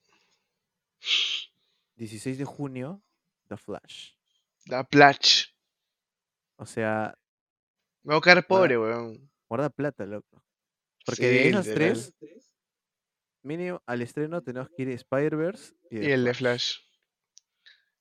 16 1.95 2.37
de 2.37 2.45
junio, 2.45 3.01
The 3.47 3.57
Flash. 3.57 4.11
La 4.65 4.83
Plach. 4.83 5.47
O 6.57 6.65
sea, 6.65 7.17
Me 8.03 8.13
voy 8.13 8.17
a 8.17 8.21
quedar 8.21 8.45
pobre, 8.45 8.77
weón. 8.77 9.29
Guarda 9.47 9.69
plata, 9.69 10.05
loco. 10.05 10.43
Porque 11.05 11.21
Sí, 11.21 11.27
de 11.27 11.49
esas 11.49 11.65
tres, 11.65 12.15
mínimo 13.43 13.81
al 13.85 14.01
estreno 14.01 14.43
tenemos 14.43 14.69
que 14.75 14.83
ir 14.83 14.89
Spider-Verse 14.89 15.73
y, 15.89 16.11
el 16.11 16.25
de 16.25 16.33
Flash. 16.33 16.79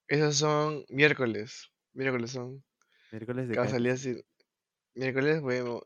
Esos 0.08 0.36
son 0.36 0.84
miércoles. 0.88 1.70
Miércoles 1.92 2.32
son. 2.32 2.64
Miércoles 3.12 3.48
de 3.48 3.54
salir 3.68 3.92
así. 3.92 4.22
Miércoles, 4.94 5.40
bueno. 5.40 5.82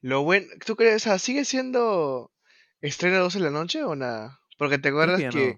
Lo 0.00 0.22
bueno. 0.22 0.46
¿Tú 0.64 0.76
crees? 0.76 0.96
O 0.96 1.04
sea, 1.04 1.18
¿sigue 1.18 1.44
siendo 1.44 2.32
estreno 2.80 3.16
a 3.16 3.20
12 3.20 3.38
de 3.38 3.44
la 3.44 3.50
noche 3.50 3.82
o 3.84 3.94
nada? 3.94 4.40
Porque 4.58 4.78
te 4.78 4.88
acuerdas 4.88 5.18
que 5.18 5.24
ya 5.24 5.30
que 5.30 5.48
no. 5.48 5.56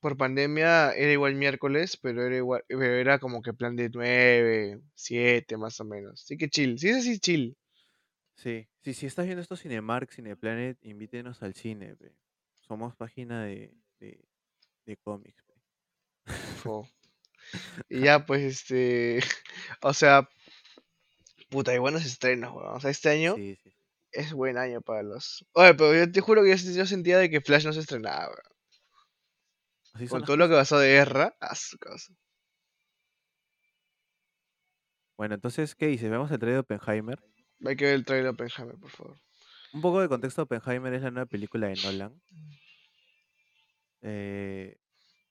por 0.00 0.16
pandemia 0.16 0.92
era 0.92 1.12
igual 1.12 1.34
miércoles, 1.34 1.96
pero 1.96 2.26
era 2.26 2.36
igual, 2.36 2.64
pero 2.68 2.84
era 2.84 3.18
como 3.18 3.42
que 3.42 3.52
plan 3.52 3.76
de 3.76 3.90
9, 3.90 4.80
7 4.94 5.56
más 5.56 5.78
o 5.80 5.84
menos. 5.84 6.22
Así 6.22 6.36
que 6.36 6.48
chill. 6.48 6.78
Sí, 6.78 6.88
es 6.88 6.98
así 6.98 7.18
chill. 7.18 7.56
Sí, 8.34 8.68
sí, 8.82 8.94
si 8.94 9.06
estás 9.06 9.26
viendo 9.26 9.42
esto 9.42 9.56
Cinemark, 9.56 10.10
Cineplanet, 10.10 10.78
invítenos 10.84 11.42
al 11.42 11.54
cine, 11.54 11.96
pe. 11.96 12.14
Somos 12.54 12.96
página 12.96 13.44
de, 13.44 13.74
de, 14.00 14.24
de 14.86 14.96
cómics, 14.98 15.42
pe. 15.44 15.54
Fo. 16.62 16.88
Y 17.88 18.00
ya, 18.02 18.24
pues, 18.26 18.42
este. 18.42 19.20
O 19.82 19.94
sea. 19.94 20.28
Puta, 21.50 21.70
hay 21.72 21.78
buenos 21.78 22.04
estrenos, 22.04 22.52
weón. 22.54 22.74
O 22.76 22.80
sea, 22.80 22.90
este 22.90 23.10
año 23.10 23.34
Sí, 23.36 23.56
sí. 23.62 23.72
es 24.12 24.32
buen 24.32 24.58
año 24.58 24.80
para 24.82 25.02
los. 25.02 25.44
Oye, 25.52 25.74
pero 25.74 25.94
yo 25.94 26.10
te 26.12 26.20
juro 26.20 26.42
que 26.42 26.56
yo, 26.56 26.72
yo 26.72 26.86
sentía 26.86 27.18
de 27.18 27.30
que 27.30 27.40
Flash 27.40 27.66
no 27.66 27.72
se 27.72 27.80
estrenaba, 27.80 28.26
weón. 28.28 28.42
Así 29.94 30.06
son 30.06 30.08
Con 30.08 30.20
las 30.20 30.26
todo 30.26 30.36
lo 30.36 30.48
que 30.48 30.54
cosas. 30.54 30.68
pasó 30.68 30.78
de 30.78 30.88
guerra, 30.92 31.34
a 31.40 31.54
su 31.54 31.78
casa. 31.78 32.12
Bueno, 35.16 35.34
entonces, 35.36 35.74
¿qué 35.74 35.86
dices? 35.86 36.10
¿Vemos 36.10 36.30
el 36.30 36.38
trailer 36.38 36.56
de 36.56 36.74
Oppenheimer? 36.76 37.18
Hay 37.64 37.76
que 37.76 37.84
ver 37.86 37.94
el 37.94 38.04
trailer 38.04 38.24
de 38.24 38.30
Oppenheimer, 38.30 38.76
por 38.78 38.90
favor. 38.90 39.16
Un 39.72 39.80
poco 39.82 40.00
de 40.00 40.08
contexto, 40.08 40.42
Oppenheimer 40.42 40.94
es 40.94 41.02
la 41.02 41.10
nueva 41.10 41.26
película 41.26 41.68
de 41.68 41.76
Nolan. 41.76 42.20
eh, 44.02 44.76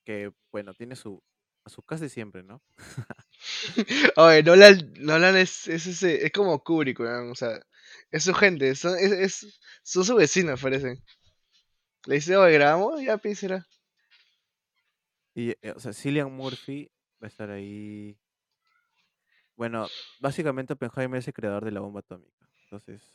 que, 0.05 0.31
bueno, 0.51 0.73
tiene 0.73 0.95
su, 0.95 1.23
a 1.65 1.69
su 1.69 1.83
casa 1.83 2.05
de 2.05 2.09
siempre, 2.09 2.43
¿no? 2.43 2.61
Oye, 4.17 4.43
Nolan, 4.43 4.93
Nolan 4.99 5.37
es, 5.37 5.67
es, 5.67 5.87
ese, 5.87 6.25
es 6.25 6.31
como 6.31 6.63
Kubrick. 6.63 6.99
O 7.01 7.35
sea, 7.35 7.59
es 8.11 8.23
su 8.23 8.33
gente, 8.33 8.75
son, 8.75 8.97
es, 8.99 9.11
es- 9.11 9.59
son 9.83 10.05
sus 10.05 10.15
vecinos, 10.17 10.61
parece. 10.61 11.01
Le 12.05 12.13
dice, 12.15 12.37
oye, 12.37 12.53
grabamos, 12.53 13.01
ya 13.01 13.19
será. 13.33 13.65
Y, 15.33 15.51
eh, 15.61 15.73
o 15.75 15.79
sea, 15.79 15.93
Cillian 15.93 16.31
Murphy 16.31 16.89
va 17.21 17.27
a 17.27 17.29
estar 17.29 17.49
ahí. 17.49 18.17
Bueno, 19.61 19.85
básicamente 20.19 20.73
Oppenheimer 20.73 21.19
es 21.19 21.27
el 21.27 21.35
creador 21.35 21.63
de 21.63 21.69
la 21.69 21.81
bomba 21.81 21.99
atómica. 21.99 22.49
Entonces, 22.63 23.13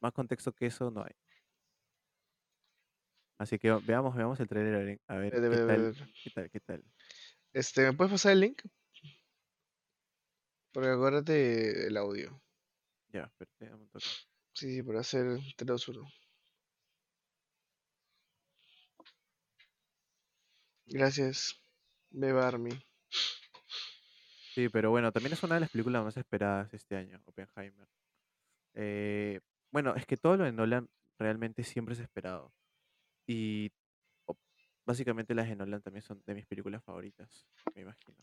más 0.00 0.12
contexto 0.12 0.52
que 0.52 0.66
eso 0.66 0.92
no 0.92 1.02
hay. 1.02 1.10
Así 3.36 3.58
que 3.58 3.72
veamos, 3.84 4.14
veamos 4.14 4.38
el 4.38 4.46
trailer 4.46 5.00
a 5.08 5.16
ver, 5.16 5.32
Ve- 5.32 5.50
qué 5.50 5.56
tal, 5.66 5.96
qué 6.22 6.30
tal, 6.30 6.50
qué 6.50 6.60
tal. 6.60 6.84
Este, 7.52 7.82
¿me 7.82 7.94
puedes 7.94 8.12
pasar 8.12 8.30
el 8.30 8.40
link? 8.42 8.62
Porque 10.72 10.90
acuérdate 10.90 11.88
el 11.88 11.96
audio. 11.96 12.40
Ya, 13.08 13.24
espérate, 13.24 13.74
un 13.74 13.88
toque. 13.88 14.04
Sí, 14.52 14.76
sí, 14.76 14.82
para 14.84 15.00
hacer 15.00 15.40
3, 15.56 15.66
2, 15.66 15.88
1. 15.88 16.08
Gracias, 20.86 21.60
Beba 22.10 22.46
Army. 22.46 22.70
Sí, 24.54 24.68
pero 24.68 24.90
bueno, 24.90 25.10
también 25.10 25.32
es 25.32 25.42
una 25.42 25.54
de 25.56 25.60
las 25.62 25.70
películas 25.70 26.04
más 26.04 26.16
esperadas 26.16 26.72
este 26.72 26.96
año, 26.96 27.20
Oppenheimer. 27.26 27.88
Eh, 28.74 29.40
bueno, 29.72 29.94
es 29.96 30.06
que 30.06 30.16
todo 30.16 30.36
lo 30.36 30.44
de 30.44 30.52
Nolan 30.52 30.88
realmente 31.18 31.64
siempre 31.64 31.94
es 31.94 32.00
esperado. 32.00 32.52
Y 33.26 33.72
básicamente 34.86 35.34
las 35.34 35.48
de 35.48 35.56
Nolan 35.56 35.82
también 35.82 36.02
son 36.02 36.22
de 36.26 36.34
mis 36.34 36.46
películas 36.46 36.82
favoritas, 36.84 37.46
me 37.74 37.82
imagino. 37.82 38.16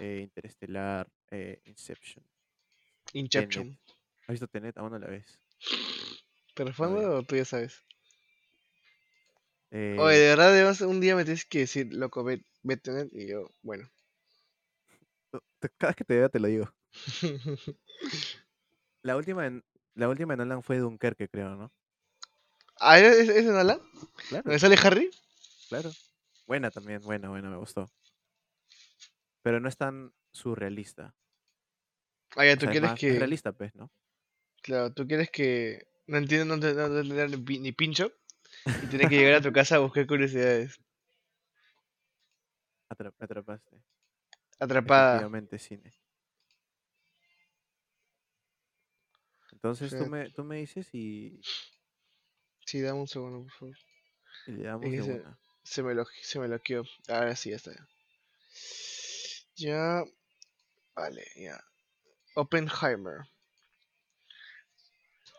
Eh, 0.00 0.20
Interestelar, 0.22 1.08
eh, 1.30 1.60
Inception. 1.64 2.24
Inception. 3.14 3.78
¿Has 4.22 4.28
visto 4.28 4.48
Tenet? 4.48 4.76
Aún 4.78 4.92
no 4.92 4.98
la 4.98 5.06
ves. 5.06 5.38
¿Te 6.54 6.64
respondo 6.64 7.18
o 7.18 7.22
tú 7.22 7.36
ya 7.36 7.44
sabes? 7.44 7.82
Eh, 9.70 9.96
Oye, 9.98 10.18
de 10.18 10.28
verdad, 10.28 10.52
debes- 10.52 10.82
un 10.82 11.00
día 11.00 11.16
me 11.16 11.24
tienes 11.24 11.46
que 11.46 11.60
decir, 11.60 11.94
loco, 11.94 12.22
ve, 12.24 12.42
ve 12.62 12.76
Tenet", 12.76 13.08
y 13.12 13.28
yo, 13.28 13.50
bueno. 13.62 13.88
Te- 15.62 15.70
cada 15.78 15.90
vez 15.90 15.96
que 15.96 16.04
te 16.04 16.18
vea 16.18 16.28
te 16.28 16.40
lo 16.40 16.48
digo. 16.48 16.72
La 19.02 19.16
última, 19.16 19.46
en, 19.46 19.64
la 19.94 20.08
última 20.08 20.34
de 20.34 20.38
Nolan 20.38 20.62
fue 20.62 20.78
Dunkerque, 20.78 21.28
creo, 21.28 21.56
¿no? 21.56 21.72
ah, 22.78 22.98
¿es, 23.00 23.16
es, 23.18 23.28
es 23.30 23.46
de 23.46 23.52
Nolan? 23.52 23.80
Claro, 24.28 24.44
¿Dónde 24.44 24.58
sale 24.60 24.76
Harry? 24.82 25.10
claro. 25.68 25.90
Buena 26.46 26.70
también, 26.70 27.02
buena, 27.02 27.28
buena, 27.28 27.50
me 27.50 27.56
gustó. 27.56 27.90
Pero 29.42 29.58
no 29.58 29.68
es 29.68 29.76
tan 29.76 30.12
surrealista. 30.32 31.14
Ah, 32.36 32.44
ya, 32.46 32.52
O 32.52 32.56
tú 32.56 32.60
sea, 32.60 32.68
es 32.70 32.72
quieres 32.74 32.90
más- 32.90 33.00
que... 33.00 33.18
realista, 33.18 33.52
pues, 33.52 33.74
¿no? 33.74 33.90
Claro, 34.62 34.92
tú 34.92 35.06
quieres 35.06 35.30
que... 35.30 35.86
No 36.06 36.18
entiendo, 36.18 36.44
no 36.56 36.56
no 36.62 36.68
entender 36.68 37.30
ni, 37.30 37.36
pi- 37.38 37.58
ni 37.58 37.72
pincho. 37.72 38.12
Y 38.64 38.86
tienes 38.86 39.08
que 39.08 39.16
llegar 39.16 39.34
a 39.34 39.40
tu 39.40 39.52
casa 39.52 39.76
a 39.76 39.80
buscar 39.80 40.06
curiosidades. 40.06 40.78
Me 43.18 43.24
atrapaste. 43.24 43.82
Atrapada. 44.62 45.28
cine. 45.58 45.92
Entonces 49.50 49.96
tú, 49.96 50.06
me, 50.06 50.30
tú 50.30 50.44
me 50.44 50.58
dices 50.58 50.88
y. 50.94 51.40
Sí, 52.64 52.80
dame 52.80 53.00
un 53.00 53.08
segundo, 53.08 53.42
por 53.42 53.50
favor. 53.52 53.76
Le 54.46 54.62
damos 54.62 54.86
es 54.86 55.22
se, 55.64 55.82
me 55.82 55.94
lo, 55.94 56.04
se 56.20 56.38
me 56.38 56.46
loqueó. 56.46 56.84
Ahora 57.08 57.34
sí, 57.34 57.50
ya 57.50 57.56
está. 57.56 57.72
Ya. 59.56 60.04
Vale, 60.94 61.24
ya. 61.36 61.60
Oppenheimer. 62.36 63.22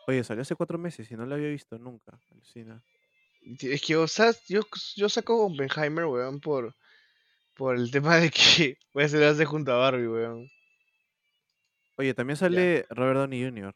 Oye, 0.06 0.22
salió 0.22 0.42
hace 0.42 0.54
cuatro 0.54 0.76
meses 0.76 1.10
y 1.10 1.14
no 1.14 1.24
lo 1.24 1.34
había 1.34 1.48
visto 1.48 1.78
nunca. 1.78 2.20
Alucina. 2.30 2.84
Es 3.60 3.80
que, 3.80 3.96
o 3.96 4.06
sea, 4.06 4.34
yo, 4.48 4.60
yo 4.96 5.08
saco 5.08 5.46
Oppenheimer, 5.46 6.04
weón, 6.04 6.40
por 6.40 6.76
por 7.56 7.76
el 7.76 7.90
tema 7.90 8.16
de 8.16 8.30
que 8.30 8.78
voy 8.92 9.04
a 9.04 9.06
hacer 9.06 9.24
hace 9.24 9.44
junto 9.44 9.72
a 9.72 9.76
Barbie, 9.76 10.08
weón. 10.08 10.50
Oye, 11.96 12.12
también 12.14 12.36
sale 12.36 12.86
Robert 12.90 13.18
Downey 13.18 13.44
Jr. 13.44 13.74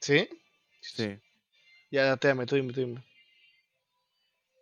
¿Sí? 0.00 0.28
Sí. 0.80 1.18
Ya, 1.90 2.16
dame, 2.16 2.46
tú 2.46 2.56
dime, 2.56 2.72
tú 2.72 2.80
dime. 2.80 3.04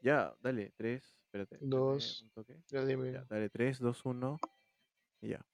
Ya, 0.03 0.35
dale, 0.41 0.73
tres. 0.77 1.17
Espérate. 1.27 1.59
Dos. 1.61 2.23
un 2.23 2.31
toque. 2.31 2.57
Ya 2.69 2.85
dime. 2.85 3.13
Ya, 3.13 3.25
dale, 3.29 3.49
tres, 3.51 3.79
dos, 3.79 4.05
uno. 4.05 4.41
Y 5.21 5.29
ya. 5.29 5.47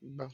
Va. 0.00 0.28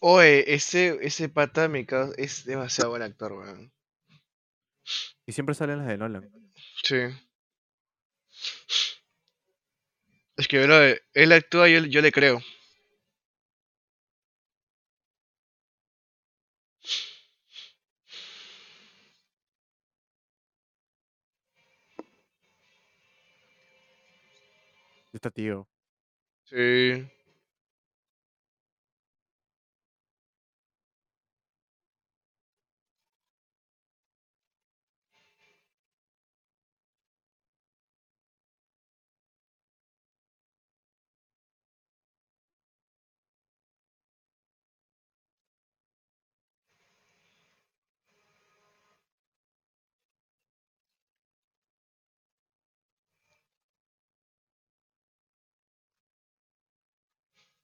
Oye, 0.00 0.52
ese, 0.54 0.98
ese 1.02 1.28
pata 1.28 1.68
me 1.68 1.86
causa- 1.86 2.14
es 2.18 2.44
demasiado 2.44 2.90
buen 2.90 3.02
actor, 3.02 3.32
weón. 3.32 3.72
Y 5.26 5.32
siempre 5.32 5.54
salen 5.54 5.78
las 5.78 5.86
de 5.88 5.98
Nolan. 5.98 6.30
Sí. 6.82 6.96
Es 10.36 10.48
que, 10.48 10.60
bro, 10.64 10.74
él 11.14 11.32
actúa 11.32 11.68
y 11.68 11.74
yo, 11.74 11.80
yo 11.86 12.00
le 12.02 12.10
creo. 12.10 12.40
Está 25.12 25.30
tío. 25.30 25.68
Sí. 26.44 27.06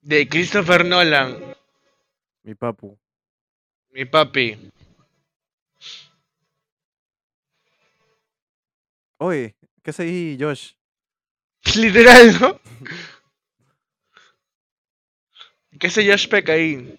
De 0.07 0.29
Christopher 0.29 0.85
Nolan, 0.85 1.31
Mi 2.45 2.55
papu. 2.55 2.97
mi 3.91 4.05
papi. 4.05 4.57
Oye, 9.19 9.57
¿qué 9.83 9.91
hace 9.91 10.05
ahí, 10.05 10.37
Josh? 10.39 10.75
Literal, 11.75 12.41
¿no? 12.41 12.61
¿Qué 15.81 15.89
hace 15.89 16.09
Josh 16.09 16.29
Peck 16.29 16.51
ahí? 16.51 16.97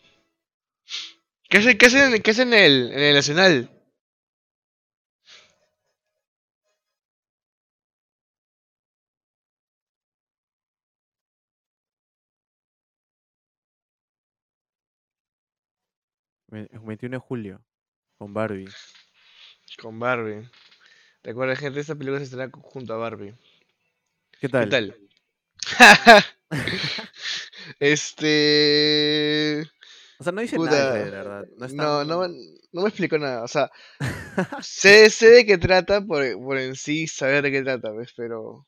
¿Qué 1.50 1.60
hace, 1.60 1.78
qué 1.78 1.86
hace, 1.86 2.22
qué 2.22 2.32
hace 2.32 2.42
en, 2.42 2.54
el, 2.54 2.92
en 2.92 3.00
el 3.00 3.16
Nacional? 3.16 3.70
21 16.48 17.18
de 17.18 17.20
julio. 17.20 17.62
Con 18.18 18.34
Barbie. 18.34 18.70
Con 19.82 20.00
Barbie. 20.00 20.50
Recuerda, 21.24 21.56
gente, 21.56 21.80
esta 21.80 21.96
película 21.96 22.24
se 22.24 22.52
cu- 22.52 22.62
junto 22.62 22.94
a 22.94 22.98
Barbie. 22.98 23.36
¿Qué 24.40 24.40
¿Qué 24.42 24.50
tal? 24.50 24.70
tal? 24.70 24.96
este... 27.80 29.64
O 30.20 30.24
sea, 30.24 30.32
no 30.34 30.42
dice 30.42 30.56
Puta, 30.56 30.72
nada, 30.72 30.94
de 30.94 31.12
verdad. 31.12 31.46
No, 31.58 31.66
es 31.66 31.74
No, 31.74 32.00
tan- 32.00 32.08
no, 32.08 32.20
me- 32.22 32.36
no 32.72 32.82
me 32.82 32.88
explicó 32.90 33.18
nada. 33.20 33.44
O 33.44 33.48
sea, 33.48 33.70
sé, 34.62 35.10
sé 35.10 35.30
de 35.30 35.46
qué 35.46 35.58
trata 35.58 36.02
por, 36.02 36.24
por 36.42 36.58
en 36.58 36.76
sí 36.76 37.08
saber 37.08 37.44
de 37.44 37.52
qué 37.52 37.62
trata, 37.62 37.92
¿ves? 37.92 38.14
Pero, 38.16 38.68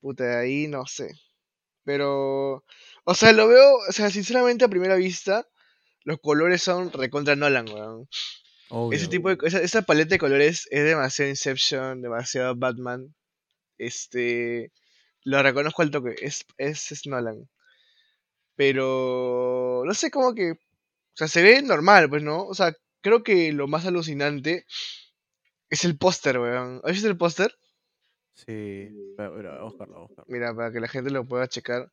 puta, 0.00 0.40
ahí 0.40 0.66
no 0.68 0.86
sé. 0.86 1.10
Pero, 1.84 2.64
o 3.04 3.14
sea, 3.14 3.32
lo 3.32 3.48
veo, 3.48 3.76
o 3.88 3.92
sea, 3.92 4.10
sinceramente 4.10 4.64
a 4.64 4.68
primera 4.68 4.96
vista, 4.96 5.46
los 6.04 6.18
colores 6.20 6.62
son 6.62 6.92
recontra 6.92 7.36
Nolan, 7.36 7.68
weón. 7.68 8.08
Ese 8.90 9.08
tipo 9.08 9.28
de, 9.28 9.36
esa, 9.46 9.60
esa 9.60 9.82
paleta 9.82 10.14
de 10.14 10.18
colores 10.18 10.66
es 10.70 10.84
demasiado 10.84 11.28
Inception, 11.28 12.00
demasiado 12.00 12.56
Batman. 12.56 13.14
Este, 13.76 14.72
lo 15.24 15.42
reconozco 15.42 15.82
al 15.82 15.90
toque, 15.90 16.14
es, 16.22 16.46
es, 16.56 16.90
es 16.90 17.06
Nolan. 17.06 17.48
Pero, 18.56 19.82
no 19.84 19.94
sé, 19.94 20.10
como 20.10 20.34
que, 20.34 20.52
o 20.52 20.56
sea, 21.14 21.28
se 21.28 21.42
ve 21.42 21.60
normal, 21.62 22.08
pues, 22.08 22.22
¿no? 22.22 22.46
O 22.46 22.54
sea, 22.54 22.74
creo 23.02 23.22
que 23.22 23.52
lo 23.52 23.68
más 23.68 23.84
alucinante 23.84 24.64
es 25.68 25.84
el 25.84 25.98
póster, 25.98 26.38
weón. 26.38 26.80
¿Has 26.84 26.92
visto 26.92 27.08
el 27.08 27.16
póster? 27.18 27.54
Sí. 28.34 28.88
Pero, 29.16 29.34
pero, 29.36 29.50
vamos 29.50 29.60
a 29.60 29.64
buscarlo, 29.64 29.94
vamos 29.94 30.10
a 30.10 30.14
buscarlo. 30.14 30.32
Mira, 30.32 30.54
para 30.54 30.72
que 30.72 30.80
la 30.80 30.88
gente 30.88 31.10
lo 31.10 31.26
pueda 31.26 31.48
checar. 31.48 31.92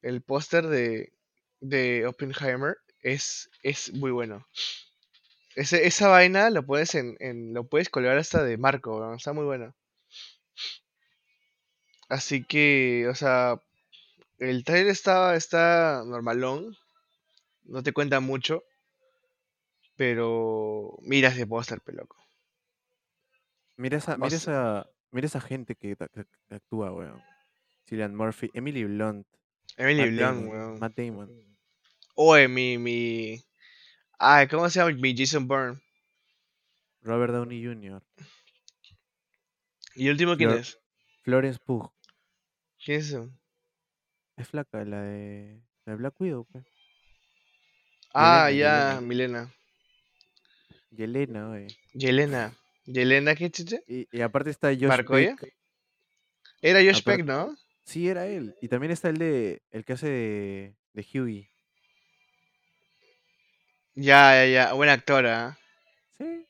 El 0.00 0.22
póster 0.22 0.66
de, 0.68 1.12
de 1.60 2.06
Oppenheimer 2.06 2.76
es, 3.04 3.48
es 3.62 3.92
muy 3.94 4.10
bueno. 4.10 4.44
Ese, 5.54 5.86
esa 5.86 6.08
vaina 6.08 6.50
lo 6.50 6.66
puedes 6.66 6.96
en, 6.96 7.16
en- 7.20 7.54
lo 7.54 7.62
puedes 7.68 7.88
colgar 7.88 8.18
hasta 8.18 8.42
de 8.42 8.58
marco, 8.58 8.96
weón, 8.98 9.14
está 9.14 9.32
muy 9.32 9.44
bueno. 9.44 9.72
Así 12.08 12.44
que, 12.44 13.06
o 13.08 13.14
sea, 13.14 13.60
el 14.38 14.64
trailer 14.64 14.88
está, 14.90 15.36
está 15.36 16.02
normalón, 16.04 16.76
no 17.64 17.82
te 17.82 17.92
cuenta 17.92 18.20
mucho, 18.20 18.64
pero 19.96 20.98
mira 21.02 21.28
ese 21.28 21.46
póster, 21.46 21.80
peloco. 21.80 22.16
Mira 23.76 23.98
esa, 23.98 24.16
mira 24.16 24.36
esa, 24.36 24.90
mira 25.10 25.26
esa 25.26 25.40
gente 25.40 25.74
que, 25.76 25.96
que- 25.96 26.26
que 26.48 26.54
actúa, 26.54 26.92
weón. 26.92 27.22
Cillian 27.88 28.14
Murphy, 28.14 28.50
Emily 28.54 28.84
Blunt, 28.84 29.26
Emily 29.76 30.00
Matt 30.00 30.10
Blunt, 30.10 30.20
Damon, 30.20 30.48
weón. 30.48 30.78
Matt 30.80 30.96
Damon. 30.96 31.53
Oye, 32.14 32.48
mi, 32.48 32.78
mi... 32.78 33.42
Ay, 34.18 34.46
¿cómo 34.48 34.68
se 34.70 34.78
llama? 34.80 34.92
Mi 34.92 35.16
Jason 35.16 35.46
Bourne. 35.48 35.80
Robert 37.02 37.32
Downey 37.32 37.62
Jr., 37.64 38.02
¿Y 39.96 40.06
el 40.06 40.12
último 40.12 40.36
quién 40.36 40.48
Flor- 40.50 40.60
es? 40.60 40.78
Florence 41.22 41.58
Pugh. 41.64 41.88
¿Quién 42.84 42.98
es 43.00 43.08
eso? 43.08 43.30
Es 44.36 44.48
flaca, 44.48 44.84
la 44.84 45.02
de, 45.02 45.62
la 45.84 45.92
de 45.92 45.96
Black 45.98 46.20
Widow, 46.20 46.44
pues. 46.50 46.64
Ah, 48.12 48.50
Yelena, 48.50 48.94
ya, 48.94 49.00
Milena. 49.00 49.54
Yelena, 50.90 51.50
oye. 51.50 51.68
Yelena. 51.92 52.56
¿Yelena 52.86 53.34
qué 53.36 53.50
chiche? 53.50 53.84
Y, 53.86 54.08
y 54.10 54.20
aparte 54.22 54.50
está 54.50 54.68
Josh 54.68 54.86
¿Marcoya? 54.88 55.36
Peck. 55.36 55.54
Era 56.60 56.80
Josh 56.80 57.02
Peck, 57.02 57.24
¿no? 57.24 57.54
Sí, 57.84 58.08
era 58.08 58.26
él. 58.26 58.56
Y 58.60 58.68
también 58.68 58.90
está 58.90 59.10
el 59.10 59.18
de 59.18 59.62
el 59.70 59.84
que 59.84 59.92
hace 59.92 60.08
de, 60.08 60.76
de 60.92 61.06
Huey. 61.20 61.50
Ya, 63.96 64.34
ya, 64.36 64.46
ya. 64.46 64.72
Buen 64.74 64.88
actor, 64.90 65.26
¿ah? 65.26 65.58
Sí. 66.18 66.46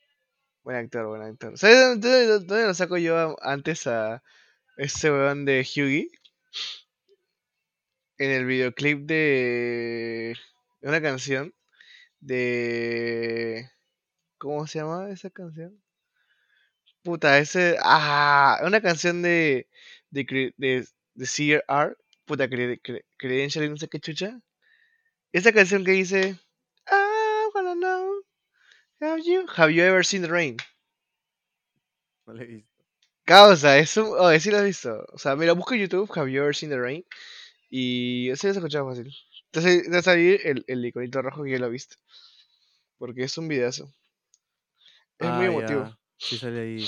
Buen 0.63 0.77
actor, 0.77 1.07
buen 1.07 1.23
actor. 1.23 1.57
¿Sabes 1.57 1.79
dónde, 1.81 2.27
dónde- 2.27 2.67
lo 2.67 2.73
saco 2.75 2.97
yo 2.97 3.37
antes 3.43 3.87
a 3.87 4.23
ese 4.77 5.11
weón 5.11 5.45
de 5.45 5.61
Hughie? 5.61 6.09
En 8.17 8.29
el 8.31 8.45
videoclip 8.45 9.05
de 9.07 10.35
una 10.81 11.01
canción 11.01 11.53
de... 12.21 13.69
¿Cómo 14.39 14.67
se 14.67 14.79
llama 14.79 15.09
esa 15.11 15.29
canción? 15.31 15.81
Puta, 17.03 17.37
ese. 17.39 17.77
Ah, 17.81 18.59
una 18.63 18.81
canción 18.81 19.21
de. 19.21 19.67
de, 20.09 20.53
de, 20.57 20.85
de 21.13 21.25
CR. 21.27 21.95
Puta, 22.25 22.47
cre- 22.49 22.81
cre- 22.81 23.05
Credential 23.17 23.65
y 23.65 23.69
no 23.69 23.77
sé 23.77 23.87
qué 23.87 23.99
chucha. 23.99 24.39
Esa 25.33 25.53
canción 25.53 25.83
que 25.85 25.91
dice. 25.93 26.37
Have 29.05 29.21
you, 29.23 29.45
have 29.55 29.71
you 29.71 29.83
ever 29.83 30.03
seen 30.03 30.21
the 30.21 30.29
rain? 30.29 30.57
No 32.25 32.33
lo 32.33 32.41
he 32.41 32.45
visto. 32.45 32.69
Causa, 33.25 33.77
es 33.79 33.95
un. 33.97 34.07
Oh, 34.17 34.39
sí 34.39 34.51
lo 34.51 34.57
has 34.57 34.63
visto. 34.65 35.05
O 35.13 35.17
sea, 35.17 35.35
mira, 35.35 35.53
busca 35.53 35.75
en 35.75 35.81
YouTube. 35.81 36.11
Have 36.15 36.31
you 36.31 36.41
ever 36.41 36.55
seen 36.55 36.69
the 36.71 36.79
rain? 36.79 37.05
Y. 37.69 38.29
Eso 38.31 38.47
ya 38.47 38.53
se 38.53 38.59
escuchado 38.59 38.87
fácil. 38.89 39.13
Entonces, 39.51 39.83
te 39.83 39.89
va 39.91 39.99
a 39.99 40.01
salir 40.01 40.41
el, 40.43 40.63
el 40.67 40.85
iconito 40.85 41.21
rojo 41.21 41.43
que 41.43 41.51
ya 41.51 41.59
lo 41.59 41.69
viste. 41.69 41.95
Porque 42.97 43.23
es 43.23 43.37
un 43.37 43.47
videazo. 43.47 43.93
Es 45.19 45.29
muy 45.29 45.45
Ah, 45.45 45.47
emotivo. 45.47 45.83
ya. 45.83 45.99
Sí 46.17 46.37
sale 46.37 46.61
ahí. 46.61 46.87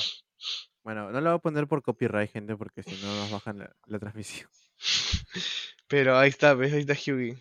Bueno, 0.83 1.11
no 1.11 1.19
lo 1.21 1.29
voy 1.31 1.37
a 1.37 1.41
poner 1.41 1.67
por 1.67 1.81
copyright, 1.83 2.31
gente, 2.31 2.55
porque 2.55 2.83
si 2.83 2.95
no 3.03 3.13
nos 3.15 3.31
bajan 3.31 3.59
la, 3.59 3.75
la 3.85 3.99
transmisión. 3.99 4.49
Pero 5.87 6.17
ahí 6.17 6.29
está, 6.29 6.53
¿ves? 6.53 6.73
Ahí 6.73 6.81
está 6.81 6.93
Hughie. 6.93 7.37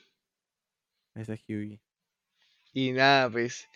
Ese 1.15 1.35
es 1.35 1.41
Hughie. 1.49 1.81
Y 2.73 2.93
nada, 2.93 3.31
pues. 3.31 3.67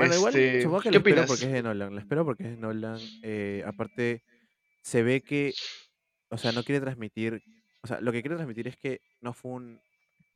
Bueno, 0.00 0.14
igual 0.16 0.36
este, 0.36 0.62
supongo 0.62 0.80
que 0.82 0.88
¿Qué 0.88 0.92
lo 0.92 0.98
espero 0.98 1.26
porque 1.26 1.44
es 1.44 1.52
de 1.52 1.62
Nolan. 1.62 1.94
Lo 1.94 2.00
espero 2.00 2.24
porque 2.24 2.42
es 2.44 2.50
de 2.50 2.56
Nolan. 2.56 2.98
eh, 3.22 3.62
aparte, 3.66 4.22
se 4.82 5.02
ve 5.02 5.20
que, 5.22 5.54
o 6.28 6.38
sea, 6.38 6.52
no 6.52 6.62
quiere 6.64 6.80
transmitir, 6.80 7.42
o 7.82 7.86
sea, 7.86 8.00
lo 8.00 8.12
que 8.12 8.20
quiere 8.22 8.36
transmitir 8.36 8.68
es 8.68 8.76
que 8.76 9.00
no 9.20 9.32
fue 9.32 9.52
un, 9.52 9.80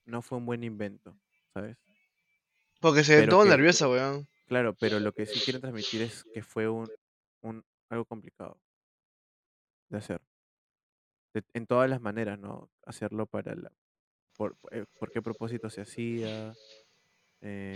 no 0.04 0.22
fue 0.22 0.38
un 0.38 0.46
buen 0.46 0.62
invento, 0.64 1.18
¿sabes? 1.52 1.76
Porque 2.80 3.04
se 3.04 3.16
ve 3.20 3.26
todo 3.28 3.44
que- 3.44 3.50
nervioso, 3.50 3.90
weón. 3.90 4.26
Claro, 4.46 4.74
pero 4.74 5.00
lo 5.00 5.12
que 5.12 5.24
sí 5.26 5.40
quiere 5.40 5.58
transmitir 5.58 6.02
es 6.02 6.24
que 6.34 6.42
fue 6.42 6.68
un, 6.68 6.90
un 7.40 7.64
algo 7.88 8.04
complicado 8.04 8.60
de 9.88 9.98
hacer. 9.98 10.20
De- 11.32 11.42
en 11.54 11.66
todas 11.66 11.88
las 11.88 12.00
maneras, 12.00 12.38
¿no? 12.38 12.70
Hacerlo 12.84 13.26
para 13.26 13.54
la, 13.54 13.72
por, 14.36 14.56
eh, 14.70 14.84
por 14.98 15.10
qué 15.10 15.22
propósito 15.22 15.70
se 15.70 15.80
hacía, 15.80 16.52
eh, 17.40 17.74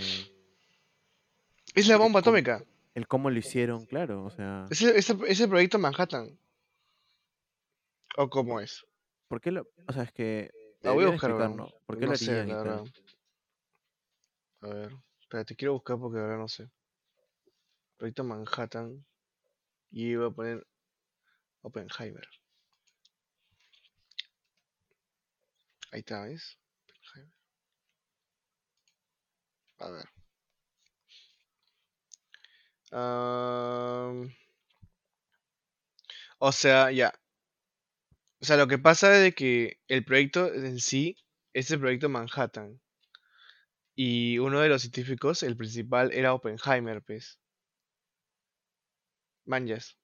Es 1.75 1.87
la 1.89 1.97
bomba 1.97 2.21
atómica. 2.21 2.65
el 2.95 3.07
cómo 3.07 3.31
lo 3.31 3.39
hicieron, 3.39 3.87
claro, 3.87 4.25
o 4.25 4.31
sea, 4.31 4.67
Es 4.71 4.83
el, 4.83 4.97
es 4.97 5.09
el- 5.11 5.25
es 5.27 5.41
el 5.41 5.49
proyecto 5.49 5.79
Manhattan. 5.79 6.39
¿O 8.17 8.29
cómo 8.29 8.61
es? 8.61 8.85
¿por 9.29 9.41
qué 9.41 9.53
lo, 9.53 9.69
o 9.87 9.93
sea, 9.93 10.03
es 10.05 10.13
que 10.13 10.51
La 10.81 10.93
voy 10.93 11.05
a 11.05 11.11
buscar. 11.11 11.31
¿no? 11.51 11.69
¿Por 11.87 11.99
qué 11.99 12.07
No 12.07 12.13
lo 12.13 12.17
sé, 12.17 12.41
harían. 12.41 12.85
A 14.61 14.69
ver. 14.69 14.93
Espérate, 15.21 15.55
quiero 15.55 15.75
buscar 15.75 15.99
porque 15.99 16.19
ahora 16.19 16.37
no 16.39 16.49
sé. 16.49 16.69
Proyecto 17.99 18.25
Manhattan. 18.25 19.05
Y 19.91 20.15
voy 20.17 20.27
a 20.27 20.31
poner 20.31 20.67
Oppenheimer. 21.63 22.27
Ahí 25.93 26.01
está, 26.01 26.23
¿ves? 26.25 26.59
A 29.79 29.91
ver. 29.91 30.09
O 32.93 34.29
sea, 36.53 36.91
ya. 36.91 37.13
O 38.41 38.45
sea, 38.45 38.57
lo 38.57 38.69
que 38.69 38.79
pasa 38.79 39.17
es 39.17 39.23
de 39.23 39.33
que 39.33 39.81
el 39.89 40.05
proyecto 40.05 40.53
en 40.53 40.79
sí 40.79 41.17
es 41.53 41.71
el 41.71 41.81
proyecto 41.81 42.09
Manhattan. 42.09 42.81
Y 43.95 44.39
uno 44.39 44.61
de 44.61 44.69
los 44.69 44.83
científicos, 44.83 45.43
el 45.43 45.57
principal, 45.57 46.13
era 46.13 46.33
Oppenheimer, 46.33 47.03
pues. 47.03 47.39
Manjas. 49.45 49.99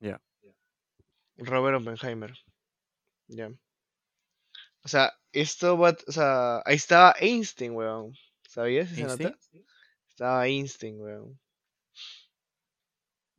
Ya. 0.00 0.20
Robert 1.36 1.80
Oppenheimer. 1.80 2.36
Ya. 3.28 3.52
O 4.84 4.88
sea, 4.88 5.12
esto 5.30 5.78
va. 5.78 5.96
O 6.08 6.12
sea, 6.12 6.60
ahí 6.64 6.74
estaba 6.74 7.14
Einstein, 7.20 7.72
weón. 7.72 8.14
¿Sabías 8.48 8.90
esa 8.90 9.06
nota? 9.06 9.38
Estaba 10.08 10.48
Einstein, 10.48 11.00
weón. 11.00 11.38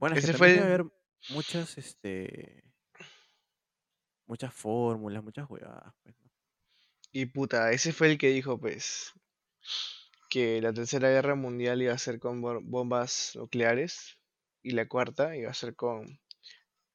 Bueno, 0.03 0.17
es 0.17 0.25
Ese 0.25 0.33
fue 0.33 0.49
debe 0.49 0.65
haber 0.65 0.85
muchas, 1.29 1.77
este, 1.77 2.61
muchas 4.25 4.53
fórmulas, 4.53 5.23
muchas 5.23 5.49
huevadas, 5.49 5.93
pues, 6.03 6.13
¿no? 6.19 6.29
Y 7.13 7.27
puta, 7.27 7.71
ese 7.71 7.93
fue 7.93 8.11
el 8.11 8.17
que 8.17 8.27
dijo, 8.27 8.59
pues, 8.59 9.13
que 10.29 10.61
la 10.61 10.73
tercera 10.73 11.07
guerra 11.07 11.35
mundial 11.35 11.81
iba 11.81 11.93
a 11.93 11.97
ser 11.97 12.19
con 12.19 12.41
bombas 12.41 13.31
nucleares 13.35 14.19
y 14.61 14.71
la 14.71 14.89
cuarta 14.89 15.37
iba 15.37 15.49
a 15.49 15.53
ser 15.53 15.73
con 15.73 16.19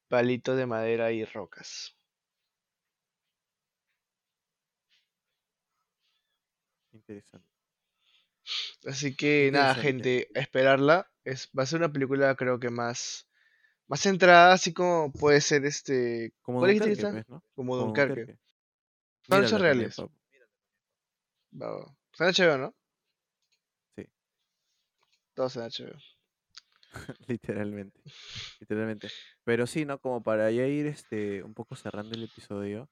palitos 0.09 0.59
de 0.59 0.67
madera 0.67 1.11
y 1.11 1.25
rocas. 1.25 1.97
Interesante. 6.93 7.49
Así 8.85 9.17
que 9.17 9.49
nada, 9.51 9.75
gente, 9.75 10.29
a 10.35 10.41
esperarla. 10.41 11.11
Es, 11.31 11.51
va 11.57 11.63
a 11.65 11.67
ser 11.67 11.79
una 11.81 11.93
película 11.93 12.35
creo 12.35 12.59
que 12.59 12.71
más, 12.71 13.29
más 13.87 14.01
centrada, 14.01 14.53
así 14.53 14.73
como 14.73 15.13
puede 15.13 15.41
ser 15.41 15.65
este... 15.65 16.33
Como 16.43 16.61
¿Cuál 16.61 16.73
Dunkerque, 16.79 16.93
está? 16.93 17.11
pues, 17.13 17.29
¿no? 17.29 17.43
Como 17.55 17.73
Como 17.73 17.85
Dunkerque. 17.87 18.39
Son 19.29 19.45
hechos 19.45 19.61
reales. 19.61 19.97
HBO, 22.19 22.59
¿no? 22.59 22.75
Sí. 23.97 24.07
Todos 25.35 25.57
en 25.57 25.63
HBO. 25.63 25.99
Literalmente. 27.27 28.01
Literalmente. 28.61 29.09
Pero 29.45 29.67
sí, 29.67 29.85
¿no? 29.85 29.99
Como 29.99 30.23
para 30.23 30.51
ya 30.51 30.67
ir 30.67 30.87
este, 30.87 31.43
un 31.43 31.55
poco 31.55 31.77
cerrando 31.77 32.15
el 32.15 32.25
episodio. 32.25 32.89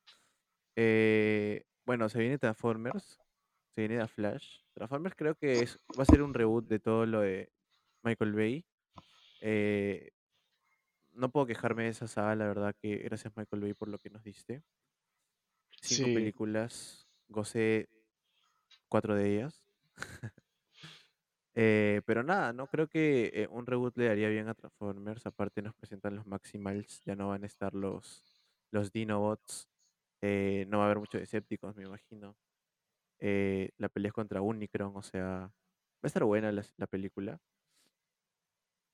eh, 0.76 1.64
bueno, 1.86 2.08
se 2.08 2.18
viene 2.18 2.38
Transformers. 2.38 3.18
Se 3.74 3.86
viene 3.86 3.98
The 3.98 4.08
Flash. 4.08 4.60
Transformers 4.74 5.14
creo 5.16 5.34
que 5.36 5.60
es, 5.60 5.78
va 5.98 6.02
a 6.02 6.06
ser 6.06 6.22
un 6.22 6.34
reboot 6.34 6.66
de 6.66 6.78
todo 6.78 7.06
lo 7.06 7.20
de 7.20 7.50
Michael 8.02 8.32
Bay. 8.34 8.66
Eh, 9.40 10.10
no 11.12 11.30
puedo 11.30 11.46
quejarme 11.46 11.84
de 11.84 11.88
esa 11.90 12.06
saga, 12.08 12.36
la 12.36 12.46
verdad 12.46 12.74
que 12.80 12.98
gracias 12.98 13.32
Michael 13.36 13.62
Bay 13.62 13.74
por 13.74 13.88
lo 13.88 13.98
que 13.98 14.10
nos 14.10 14.22
diste. 14.22 14.62
Cinco 15.80 16.08
Sí. 16.08 16.14
películas, 16.14 17.08
gocé 17.28 17.88
cuatro 18.88 19.14
de 19.14 19.34
ellas. 19.36 19.62
Eh, 21.54 22.02
pero 22.06 22.22
nada, 22.22 22.52
no 22.52 22.66
creo 22.66 22.86
que 22.88 23.30
eh, 23.34 23.48
un 23.50 23.66
reboot 23.66 23.96
le 23.96 24.06
daría 24.08 24.28
bien 24.28 24.48
a 24.48 24.54
Transformers. 24.54 25.24
Aparte 25.26 25.62
nos 25.62 25.74
presentan 25.74 26.14
los 26.16 26.26
Maximals, 26.26 27.02
ya 27.04 27.16
no 27.16 27.28
van 27.28 27.44
a 27.44 27.46
estar 27.46 27.74
los, 27.74 28.22
los 28.70 28.92
Dinobots. 28.92 29.68
eh, 30.22 30.66
no 30.68 30.78
va 30.78 30.84
a 30.84 30.86
haber 30.88 30.98
muchos 30.98 31.20
Decepticons, 31.20 31.76
me 31.76 31.84
imagino. 31.84 32.36
La 33.20 33.88
pelea 33.88 34.08
es 34.10 34.12
contra 34.14 34.42
Unicron, 34.42 34.96
o 34.96 35.02
sea, 35.02 35.22
va 35.48 35.52
a 36.02 36.06
estar 36.06 36.24
buena 36.24 36.52
la, 36.52 36.64
la 36.76 36.86
película. 36.86 37.38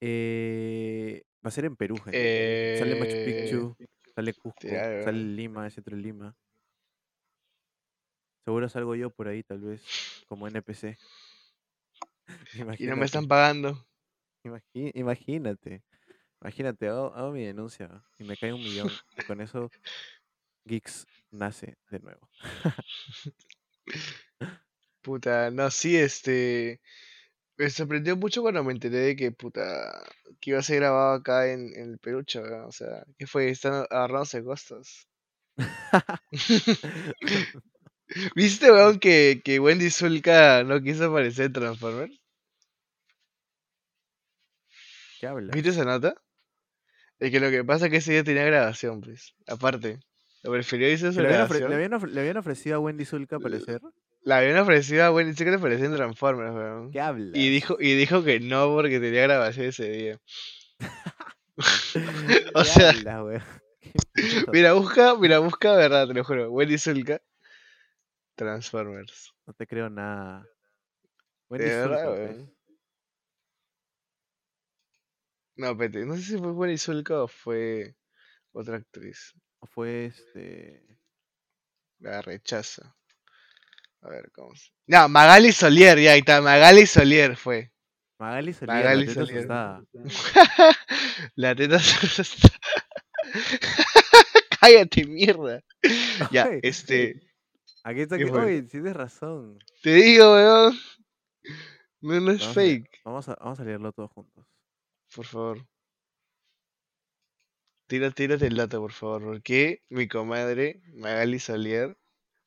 Eh, 0.04 1.22
va 1.46 1.48
a 1.48 1.52
ser 1.52 1.66
en 1.66 1.76
Perú, 1.76 1.94
gente. 1.94 2.76
Sale 2.76 2.96
Machu 2.98 3.12
Eh, 3.14 3.24
Picchu, 3.24 3.76
sale 4.16 4.34
Cusco, 4.34 4.68
sale. 4.68 5.12
Lima, 5.12 5.64
el 5.64 5.70
centro 5.70 5.94
de 5.94 6.02
Lima. 6.02 6.36
Seguro 8.44 8.68
salgo 8.68 8.96
yo 8.96 9.10
por 9.10 9.28
ahí, 9.28 9.44
tal 9.44 9.60
vez, 9.60 9.80
como 10.26 10.48
NPC. 10.48 10.98
y 12.80 12.86
no 12.86 12.96
me 12.96 13.04
están 13.04 13.28
pagando. 13.28 13.86
Imagínate, 14.42 15.84
imagínate, 16.40 16.88
hago, 16.88 17.14
hago 17.14 17.30
mi 17.30 17.44
denuncia 17.44 18.02
y 18.18 18.24
me 18.24 18.36
cae 18.36 18.52
un 18.52 18.60
millón. 18.60 18.90
Y 19.16 19.22
con 19.22 19.40
eso, 19.40 19.70
Geeks 20.64 21.06
nace 21.30 21.76
de 21.90 22.00
nuevo. 22.00 22.28
Puta, 25.00 25.52
no, 25.52 25.70
sí, 25.70 25.96
este. 25.96 26.80
Me 27.58 27.70
sorprendió 27.70 28.16
mucho 28.16 28.42
cuando 28.42 28.64
me 28.64 28.72
enteré 28.72 28.98
de 28.98 29.16
que, 29.16 29.30
puta, 29.30 30.02
que 30.40 30.50
iba 30.50 30.58
a 30.58 30.62
ser 30.62 30.76
grabado 30.76 31.14
acá 31.14 31.50
en, 31.50 31.72
en 31.76 31.92
el 31.92 31.98
Perú, 31.98 32.24
weón. 32.34 32.64
O 32.64 32.72
sea, 32.72 33.04
que 33.18 33.26
fue, 33.26 33.50
están 33.50 33.86
agarrándose 33.90 34.42
costos. 34.42 35.06
¿Viste, 38.34 38.70
weón, 38.70 38.98
que, 38.98 39.42
que 39.44 39.58
Wendy 39.60 39.90
Zulka 39.90 40.64
no 40.64 40.82
quiso 40.82 41.06
aparecer 41.06 41.46
en 41.46 41.52
Transformers? 41.52 42.20
¿Qué 45.20 45.26
hablas? 45.26 45.54
¿Viste 45.54 45.70
esa 45.70 45.84
nota? 45.84 46.14
Es 47.20 47.30
que 47.30 47.38
lo 47.38 47.50
que 47.50 47.62
pasa 47.62 47.86
es 47.86 47.90
que 47.92 47.98
ese 47.98 48.12
día 48.12 48.24
tenía 48.24 48.44
grabación, 48.44 49.00
pues. 49.00 49.34
Aparte, 49.46 50.00
lo 50.42 50.50
prefirió 50.50 50.92
a 50.92 50.96
su 50.96 51.12
¿Que 51.14 51.22
¿Le 51.22 51.28
habían, 51.28 51.48
grabación. 51.48 51.70
le 51.70 51.76
habían 51.76 52.14
le 52.14 52.20
habían 52.20 52.36
ofrecido 52.38 52.76
a 52.76 52.80
Wendy 52.80 53.04
Zulka 53.04 53.36
aparecer? 53.36 53.80
La 54.24 54.38
habían 54.38 54.58
ofrecido 54.58 55.04
a 55.04 55.10
Wendy 55.10 55.34
Zulka 55.34 55.50
que 55.52 55.56
aparecer 55.56 55.86
en 55.86 55.96
Transformers, 55.96 56.54
weón. 56.54 56.90
¿Qué 56.92 57.00
hablas? 57.00 57.32
Y 57.34 57.50
dijo, 57.50 57.76
y 57.80 57.94
dijo 57.94 58.22
que 58.22 58.40
no 58.40 58.68
porque 58.68 59.00
tenía 59.00 59.22
grabación 59.22 59.66
ese 59.66 59.90
día. 59.90 60.20
o 62.54 62.62
¿Qué 62.62 62.64
sea, 62.64 62.90
hablas, 62.90 63.22
weón? 63.22 63.42
Mira, 64.52 64.72
busca, 64.74 65.16
mira, 65.16 65.38
busca, 65.38 65.74
verdad, 65.74 66.06
te 66.06 66.14
lo 66.14 66.24
juro. 66.24 66.50
Wendy 66.50 66.78
Zulka. 66.78 67.20
Transformers. 68.36 69.32
No 69.46 69.52
te 69.54 69.66
creo 69.66 69.90
nada. 69.90 70.46
Wendy 71.48 71.66
De 71.66 71.76
verdad, 71.76 72.04
Zulka, 72.04 72.16
pues. 72.16 72.36
weón. 72.36 72.62
No, 75.56 75.70
espérate, 75.72 76.06
no 76.06 76.16
sé 76.16 76.22
si 76.22 76.38
fue 76.38 76.52
Juana 76.52 76.76
Zulka 76.78 77.22
o 77.22 77.28
fue 77.28 77.94
otra 78.52 78.76
actriz. 78.76 79.34
O 79.60 79.66
fue 79.66 80.06
este. 80.06 80.98
La 81.98 82.22
rechaza. 82.22 82.96
A 84.02 84.08
ver, 84.08 84.30
¿cómo 84.32 84.54
se... 84.54 84.70
No, 84.86 85.08
Magali 85.08 85.52
Solier, 85.52 85.98
ya 85.98 86.12
ahí 86.12 86.20
está. 86.20 86.40
Magali 86.40 86.86
Solier 86.86 87.36
fue. 87.36 87.72
Magali 88.18 88.52
Solier, 88.52 88.68
la 88.68 88.74
Magali 88.82 89.06
teta 89.06 89.20
Solier. 89.20 89.38
asustada. 89.38 89.82
La 91.36 91.54
teta 91.54 91.78
Cállate, 94.60 95.06
mierda. 95.06 95.62
Ya, 96.30 96.48
este. 96.62 97.20
Aquí 97.84 98.00
está 98.02 98.18
¿qué 98.18 98.26
que. 98.26 98.30
Oye, 98.32 98.62
tienes 98.62 98.94
razón. 98.94 99.58
Te 99.82 99.94
digo, 99.94 100.34
weón. 100.34 100.78
No, 102.00 102.20
no 102.20 102.32
es 102.32 102.40
Vamos 102.40 102.56
a, 102.56 102.60
leer- 102.60 102.64
fake. 102.84 103.00
vamos, 103.04 103.28
a, 103.28 103.34
vamos 103.36 103.60
a 103.60 103.64
leerlo 103.64 103.92
todos 103.92 104.10
juntos. 104.12 104.46
Por 105.14 105.26
favor. 105.26 105.66
Tira, 107.88 108.10
tírate 108.10 108.46
el 108.46 108.56
dato, 108.56 108.80
por 108.80 108.92
favor. 108.92 109.22
Porque 109.22 109.82
mi 109.88 110.08
comadre, 110.08 110.80
Magali 110.94 111.38
Solier, 111.38 111.96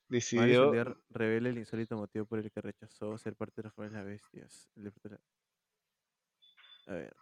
decidió. 0.07 0.65
Solier 0.65 0.97
revela 1.09 1.49
el 1.49 1.57
insólito 1.57 1.97
motivo 1.97 2.25
por 2.25 2.39
el 2.39 2.51
que 2.51 2.61
rechazó 2.61 3.17
ser 3.17 3.35
parte 3.35 3.61
de 3.61 3.71
las 3.91 4.05
bestias. 4.05 4.69
El 4.75 4.83
de- 4.83 5.19
A 6.87 6.93
ver. 6.93 7.15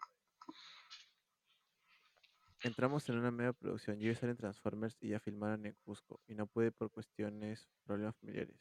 Entramos 2.64 3.08
en 3.10 3.18
una 3.18 3.32
media 3.32 3.54
producción. 3.54 3.98
Yo 3.98 4.04
iba 4.06 4.12
a 4.12 4.14
estar 4.14 4.30
en 4.30 4.38
Transformers 4.38 4.98
y 5.02 5.10
ya 5.10 5.20
filmaron 5.20 5.66
en 5.66 5.74
Cusco. 5.84 6.22
Y 6.28 6.34
no 6.34 6.48
pude 6.48 6.72
por 6.72 6.90
cuestiones, 6.92 7.70
problemas 7.84 8.16
familiares. 8.18 8.58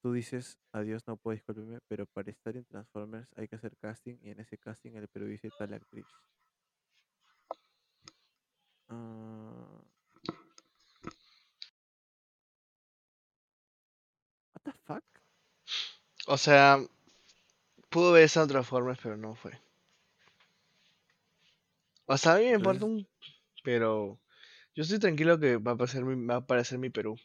Tú 0.00 0.12
dices, 0.12 0.58
adiós, 0.72 1.06
no 1.06 1.16
puedo, 1.16 1.34
discúlpeme, 1.34 1.80
pero 1.88 2.06
para 2.06 2.30
estar 2.30 2.56
en 2.56 2.64
Transformers 2.64 3.28
hay 3.36 3.48
que 3.48 3.56
hacer 3.56 3.76
casting 3.78 4.16
y 4.22 4.30
en 4.30 4.40
ese 4.40 4.58
casting 4.58 4.92
el 4.92 5.08
Perú 5.08 5.26
dice 5.26 5.50
tal 5.58 5.72
actriz. 5.72 6.06
Ah 8.88 9.80
the 14.64 14.72
fuck? 14.86 15.04
O 16.26 16.38
sea, 16.38 16.78
pudo 17.90 18.12
ver 18.12 18.24
esa 18.24 18.42
otra 18.42 18.62
forma, 18.62 18.96
pero 19.02 19.16
no 19.16 19.34
fue. 19.34 19.52
O 22.06 22.16
sea, 22.18 22.34
a 22.34 22.38
mí 22.38 22.44
me 22.44 22.52
importa 22.52 22.84
un. 22.84 23.06
Pero. 23.62 24.18
Yo 24.74 24.82
estoy 24.82 24.98
tranquilo 24.98 25.38
que 25.38 25.56
va 25.56 25.72
a 25.72 25.74
aparecer 25.74 26.04
mi, 26.04 26.26
va 26.26 26.34
a 26.34 26.38
aparecer 26.38 26.78
mi 26.78 26.90
Perú. 26.90 27.16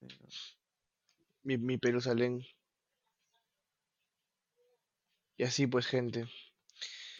sí. 0.00 0.54
Mi, 1.42 1.56
mi 1.56 1.78
Perú 1.78 2.00
salen. 2.00 2.44
Y 5.36 5.44
así 5.44 5.66
pues, 5.66 5.86
gente. 5.86 6.26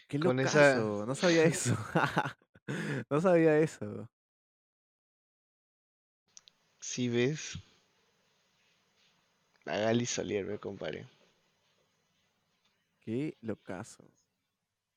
¡Qué 0.09 0.21
Con 0.21 0.41
esa. 0.41 0.77
No 0.77 1.15
sabía 1.15 1.45
eso. 1.45 1.77
No 3.09 3.19
sabía 3.19 3.59
eso. 3.61 4.11
Si 6.81 7.09
ves. 7.09 7.59
Magali 9.69 10.07
Solier, 10.07 10.47
me 10.47 10.59
compadre. 10.59 11.05
Qué 13.01 13.37
locazo. 13.43 14.03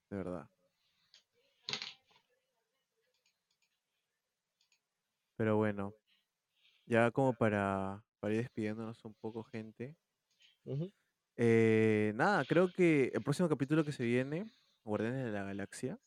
De 0.10 0.16
verdad. 0.16 0.50
Pero 5.36 5.58
bueno, 5.58 5.94
ya 6.86 7.12
como 7.12 7.34
para, 7.34 8.02
para 8.22 8.34
ir 8.34 8.44
despidiéndonos 8.44 9.04
un 9.04 9.14
poco, 9.16 9.44
gente. 9.44 9.94
Eh, 11.36 12.14
nada, 12.16 12.46
creo 12.46 12.72
que 12.72 13.12
el 13.14 13.22
próximo 13.22 13.50
capítulo 13.50 13.84
que 13.84 13.92
se 13.92 14.06
viene, 14.06 14.50
Guardianes 14.86 15.26
de 15.26 15.32
la 15.32 15.44
Galaxia, 15.44 16.00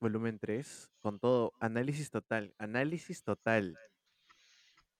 volumen 0.00 0.38
3, 0.38 0.88
con 1.00 1.20
todo, 1.20 1.52
análisis 1.60 2.08
total, 2.08 2.54
análisis 2.56 3.22
total. 3.22 3.76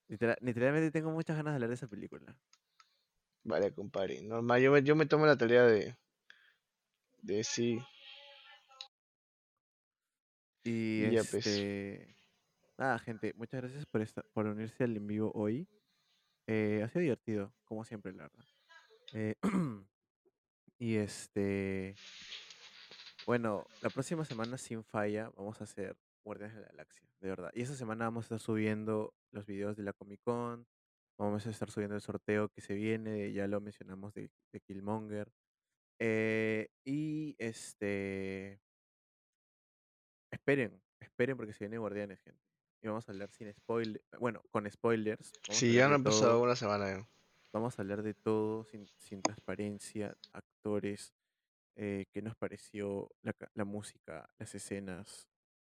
Literal- 0.07 0.37
literalmente 0.41 0.91
tengo 0.91 1.11
muchas 1.11 1.35
ganas 1.35 1.51
de 1.53 1.55
hablar 1.55 1.69
de 1.69 1.75
esa 1.75 1.87
película. 1.87 2.35
Vale, 3.43 3.73
compadre. 3.73 4.21
Normal, 4.21 4.61
yo 4.61 4.71
me, 4.71 4.83
yo 4.83 4.95
me 4.95 5.05
tomo 5.05 5.25
la 5.25 5.37
tarea 5.37 5.63
de. 5.63 5.95
De 7.21 7.43
sí. 7.43 7.79
Y 10.63 11.05
Y 11.05 11.11
ya 11.11 11.23
pues. 11.23 11.45
este. 11.47 12.15
Nada, 12.77 12.99
gente, 12.99 13.33
muchas 13.35 13.61
gracias 13.61 13.85
por, 13.87 14.01
esta, 14.01 14.21
por 14.33 14.45
unirse 14.45 14.83
al 14.83 14.95
en 14.95 15.07
vivo 15.07 15.31
hoy. 15.33 15.67
Eh, 16.45 16.81
ha 16.83 16.89
sido 16.89 17.01
divertido, 17.01 17.53
como 17.65 17.83
siempre, 17.83 18.13
la 18.13 18.23
verdad. 18.23 18.45
Eh, 19.13 19.35
y 20.79 20.95
este. 20.95 21.95
Bueno, 23.25 23.65
la 23.81 23.89
próxima 23.89 24.23
semana, 24.25 24.57
sin 24.57 24.83
falla, 24.83 25.31
vamos 25.35 25.59
a 25.59 25.65
hacer 25.65 25.97
Guardianes 26.27 26.55
de 26.57 26.61
la 26.61 26.67
Galaxia, 26.67 27.09
de 27.21 27.29
verdad. 27.29 27.51
Y 27.53 27.61
esta 27.61 27.75
semana 27.75 28.05
vamos 28.05 28.25
a 28.25 28.25
estar 28.25 28.39
subiendo 28.39 29.13
los 29.31 29.45
videos 29.45 29.77
de 29.77 29.83
la 29.83 29.93
Comic 29.93 30.21
Con. 30.21 30.67
Vamos 31.17 31.47
a 31.47 31.49
estar 31.49 31.71
subiendo 31.71 31.95
el 31.95 32.01
sorteo 32.01 32.49
que 32.49 32.61
se 32.61 32.75
viene, 32.75 33.31
ya 33.31 33.47
lo 33.47 33.59
mencionamos 33.61 34.13
de, 34.13 34.29
de 34.51 34.59
Killmonger. 34.59 35.31
Eh, 35.99 36.67
y 36.83 37.35
este. 37.39 38.61
Esperen, 40.29 40.83
esperen 40.99 41.37
porque 41.37 41.53
se 41.53 41.63
viene 41.63 41.77
Guardianes, 41.77 42.19
gente. 42.21 42.43
Y 42.83 42.87
vamos 42.87 43.07
a 43.07 43.13
hablar 43.13 43.31
sin 43.31 43.51
spoilers. 43.53 44.03
Bueno, 44.19 44.43
con 44.51 44.69
spoilers. 44.69 45.31
Sí, 45.49 45.73
ya 45.73 45.87
no 45.87 45.95
han 45.95 46.03
pasado 46.03 46.41
una 46.41 46.55
semana 46.55 46.89
ya. 46.89 47.09
Vamos 47.53 47.79
a 47.79 47.81
hablar 47.81 48.03
de 48.03 48.13
todo 48.13 48.65
sin, 48.65 48.85
sin 48.97 49.21
transparencia, 49.21 50.15
actores, 50.33 51.15
eh, 51.75 52.05
qué 52.11 52.21
nos 52.21 52.35
pareció 52.35 53.09
la, 53.23 53.33
la 53.53 53.65
música, 53.65 54.29
las 54.37 54.53
escenas, 54.53 55.29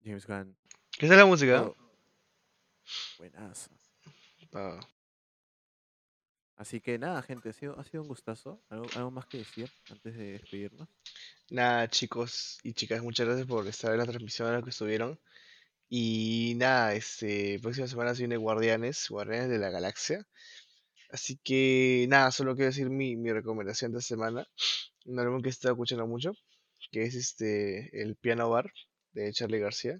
James 0.03 0.25
Gunn, 0.25 0.55
¿Qué 0.97 1.05
es 1.05 1.11
la 1.11 1.25
música? 1.25 1.57
todo. 1.57 1.75
Buenazo. 3.17 3.69
Ah, 4.53 4.79
Así 6.55 6.79
que 6.79 6.99
nada, 6.99 7.21
gente, 7.23 7.49
ha 7.49 7.53
sido, 7.53 7.79
ha 7.79 7.83
sido 7.83 8.03
un 8.03 8.07
gustazo. 8.09 8.61
¿Algo, 8.69 8.85
algo 8.95 9.11
más 9.11 9.25
que 9.25 9.39
decir 9.39 9.69
antes 9.89 10.15
de 10.15 10.33
despedirnos? 10.33 10.87
Nada, 11.49 11.89
chicos 11.89 12.59
y 12.63 12.73
chicas, 12.73 13.01
muchas 13.01 13.25
gracias 13.25 13.47
por 13.47 13.67
estar 13.67 13.91
en 13.91 13.97
la 13.97 14.05
transmisión 14.05 14.47
a 14.47 14.53
los 14.53 14.63
que 14.63 14.69
estuvieron. 14.69 15.19
Y 15.89 16.53
nada, 16.57 16.93
este, 16.93 17.59
próxima 17.61 17.87
semana 17.87 18.13
se 18.13 18.21
viene 18.21 18.37
Guardianes, 18.37 19.07
Guardianes 19.09 19.49
de 19.49 19.57
la 19.57 19.69
Galaxia. 19.69 20.25
Así 21.09 21.37
que 21.43 22.05
nada, 22.09 22.31
solo 22.31 22.55
quiero 22.55 22.69
decir 22.69 22.89
mi, 22.89 23.15
mi 23.17 23.31
recomendación 23.31 23.91
de 23.91 23.99
esta 23.99 24.09
semana. 24.15 24.47
Un 25.05 25.19
álbum 25.19 25.41
que 25.41 25.49
he 25.49 25.51
estado 25.51 25.73
escuchando 25.73 26.07
mucho, 26.07 26.33
que 26.91 27.03
es 27.03 27.15
este, 27.15 28.01
el 28.01 28.15
Piano 28.15 28.49
Bar 28.49 28.71
de 29.13 29.31
Charlie 29.33 29.59
García, 29.59 29.93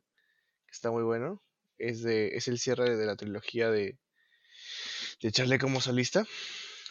que 0.67 0.71
está 0.71 0.91
muy 0.91 1.03
bueno. 1.03 1.41
Es, 1.77 2.03
de, 2.03 2.29
es 2.29 2.47
el 2.47 2.59
cierre 2.59 2.95
de 2.95 3.05
la 3.05 3.15
trilogía 3.15 3.71
de, 3.71 3.97
de 5.21 5.31
Charlie 5.31 5.59
como 5.59 5.81
solista. 5.81 6.25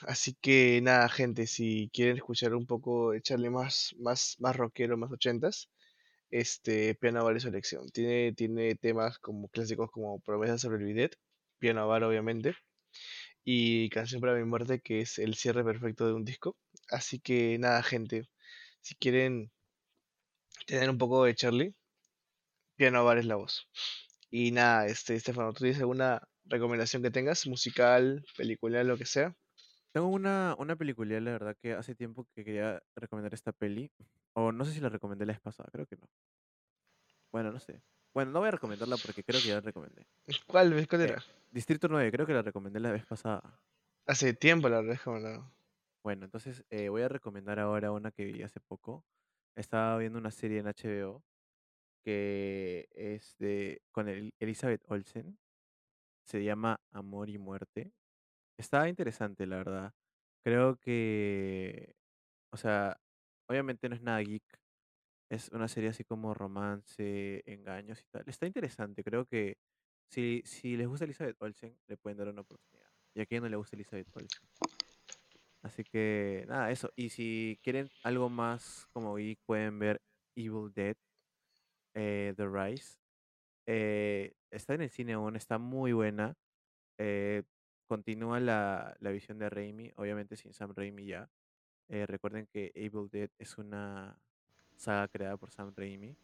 Así 0.02 0.34
que 0.40 0.80
nada, 0.82 1.08
gente, 1.08 1.46
si 1.46 1.90
quieren 1.92 2.16
escuchar 2.16 2.54
un 2.54 2.66
poco 2.66 3.12
de 3.12 3.22
Charlie 3.22 3.50
más, 3.50 3.94
más, 3.98 4.36
más 4.38 4.56
rockero, 4.56 4.96
más 4.96 5.12
ochentas, 5.12 5.68
este 6.30 6.94
Piano 6.96 7.24
Bar 7.24 7.36
es 7.36 7.42
su 7.44 7.48
elección. 7.48 7.88
Tiene, 7.90 8.32
tiene 8.34 8.74
temas 8.76 9.18
como 9.18 9.48
clásicos 9.48 9.90
como 9.90 10.20
Promesa 10.20 10.58
sobre 10.58 10.78
el 10.78 10.84
bidet, 10.84 11.16
Piano 11.58 11.86
Bar 11.88 12.04
obviamente, 12.04 12.54
y 13.44 13.90
Canción 13.90 14.20
para 14.20 14.34
mi 14.34 14.44
muerte, 14.44 14.80
que 14.80 15.00
es 15.00 15.18
el 15.18 15.34
cierre 15.34 15.64
perfecto 15.64 16.06
de 16.06 16.14
un 16.14 16.24
disco. 16.24 16.56
Así 16.90 17.20
que 17.20 17.58
nada, 17.58 17.82
gente, 17.82 18.28
si 18.80 18.94
quieren 18.96 19.50
tener 20.66 20.90
un 20.90 20.98
poco 20.98 21.24
de 21.24 21.34
Charlie, 21.34 21.74
Piano 22.80 23.04
Bar 23.04 23.18
es 23.18 23.26
la 23.26 23.36
voz. 23.36 23.68
Y 24.30 24.52
nada, 24.52 24.86
este, 24.86 25.14
Estefano, 25.14 25.52
¿tú 25.52 25.58
tienes 25.58 25.78
alguna 25.80 26.26
recomendación 26.44 27.02
que 27.02 27.10
tengas, 27.10 27.46
musical, 27.46 28.24
película, 28.38 28.82
lo 28.84 28.96
que 28.96 29.04
sea? 29.04 29.36
Tengo 29.92 30.08
una, 30.08 30.56
una 30.58 30.76
película, 30.76 31.20
la 31.20 31.32
verdad, 31.32 31.56
que 31.60 31.74
hace 31.74 31.94
tiempo 31.94 32.26
que 32.34 32.42
quería 32.42 32.82
recomendar 32.96 33.34
esta 33.34 33.52
peli. 33.52 33.92
O 34.32 34.50
no 34.50 34.64
sé 34.64 34.72
si 34.72 34.80
la 34.80 34.88
recomendé 34.88 35.26
la 35.26 35.34
vez 35.34 35.42
pasada, 35.42 35.68
creo 35.70 35.84
que 35.84 35.96
no. 35.96 36.08
Bueno, 37.30 37.52
no 37.52 37.60
sé. 37.60 37.82
Bueno, 38.14 38.32
no 38.32 38.38
voy 38.40 38.48
a 38.48 38.52
recomendarla 38.52 38.96
porque 38.96 39.22
creo 39.24 39.40
que 39.40 39.48
ya 39.48 39.54
la 39.56 39.60
recomendé. 39.60 40.06
¿Cuál? 40.46 40.86
¿Cuál 40.88 41.02
Eh, 41.02 41.04
era? 41.04 41.22
Distrito 41.50 41.88
9, 41.88 42.10
creo 42.10 42.26
que 42.26 42.32
la 42.32 42.42
recomendé 42.42 42.80
la 42.80 42.92
vez 42.92 43.04
pasada. 43.04 43.60
Hace 44.06 44.34
tiempo 44.34 44.68
la 44.68 44.82
recomendado. 44.82 45.50
Bueno, 46.02 46.24
entonces 46.24 46.64
eh, 46.70 46.88
voy 46.88 47.02
a 47.02 47.08
recomendar 47.08 47.58
ahora 47.60 47.92
una 47.92 48.10
que 48.10 48.24
vi 48.24 48.42
hace 48.42 48.60
poco. 48.60 49.04
Estaba 49.54 49.98
viendo 49.98 50.18
una 50.18 50.30
serie 50.30 50.58
en 50.58 50.66
HBO 50.66 51.22
que 52.04 52.88
es 52.92 53.36
de 53.38 53.82
con 53.92 54.08
el- 54.08 54.32
Elizabeth 54.40 54.82
Olsen. 54.88 55.38
Se 56.24 56.42
llama 56.44 56.80
Amor 56.92 57.28
y 57.30 57.38
Muerte. 57.38 57.92
Está 58.58 58.88
interesante, 58.88 59.46
la 59.46 59.56
verdad. 59.58 59.94
Creo 60.44 60.76
que, 60.76 61.94
o 62.52 62.56
sea, 62.56 63.00
obviamente 63.48 63.88
no 63.88 63.94
es 63.96 64.02
nada 64.02 64.20
geek. 64.20 64.44
Es 65.30 65.48
una 65.50 65.68
serie 65.68 65.90
así 65.90 66.04
como 66.04 66.34
romance, 66.34 67.42
engaños 67.46 68.00
y 68.00 68.04
tal. 68.10 68.24
Está 68.26 68.46
interesante. 68.46 69.04
Creo 69.04 69.26
que 69.26 69.56
si, 70.10 70.42
si 70.44 70.76
les 70.76 70.88
gusta 70.88 71.04
Elizabeth 71.04 71.40
Olsen, 71.40 71.76
le 71.86 71.96
pueden 71.96 72.18
dar 72.18 72.28
una 72.28 72.42
oportunidad. 72.42 72.90
Y 73.14 73.20
a 73.20 73.26
quien 73.26 73.42
no 73.42 73.48
le 73.48 73.56
gusta 73.56 73.76
Elizabeth 73.76 74.08
Olsen. 74.14 74.48
Así 75.62 75.84
que 75.84 76.44
nada, 76.48 76.70
eso. 76.70 76.90
Y 76.96 77.10
si 77.10 77.58
quieren 77.62 77.90
algo 78.02 78.28
más 78.28 78.86
como 78.92 79.16
geek, 79.16 79.38
pueden 79.46 79.78
ver 79.78 80.00
Evil 80.34 80.72
Dead, 80.74 80.96
eh, 81.94 82.34
The 82.36 82.46
Rise. 82.46 82.98
Eh, 83.66 84.34
está 84.50 84.74
en 84.74 84.82
el 84.82 84.90
cine 84.90 85.12
aún, 85.12 85.36
está 85.36 85.58
muy 85.58 85.92
buena. 85.92 86.36
Eh, 86.98 87.44
continúa 87.86 88.40
la, 88.40 88.96
la 89.00 89.10
visión 89.10 89.38
de 89.38 89.48
Raimi, 89.48 89.92
obviamente 89.96 90.36
sin 90.36 90.52
Sam 90.52 90.72
Raimi 90.74 91.06
ya. 91.06 91.28
Eh, 91.88 92.06
recuerden 92.06 92.46
que 92.46 92.72
Evil 92.74 93.08
Dead 93.10 93.30
es 93.38 93.58
una 93.58 94.18
saga 94.76 95.08
creada 95.08 95.36
por 95.36 95.50
Sam 95.50 95.72
Raimi. 95.76 96.16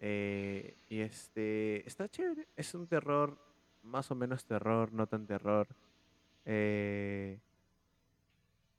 Y 0.00 1.00
este 1.00 1.86
está 1.86 2.08
chévere. 2.08 2.48
Es 2.56 2.74
un 2.74 2.86
terror, 2.88 3.38
más 3.82 4.10
o 4.10 4.14
menos 4.14 4.44
terror, 4.44 4.92
no 4.92 5.06
tan 5.06 5.26
terror. 5.26 5.68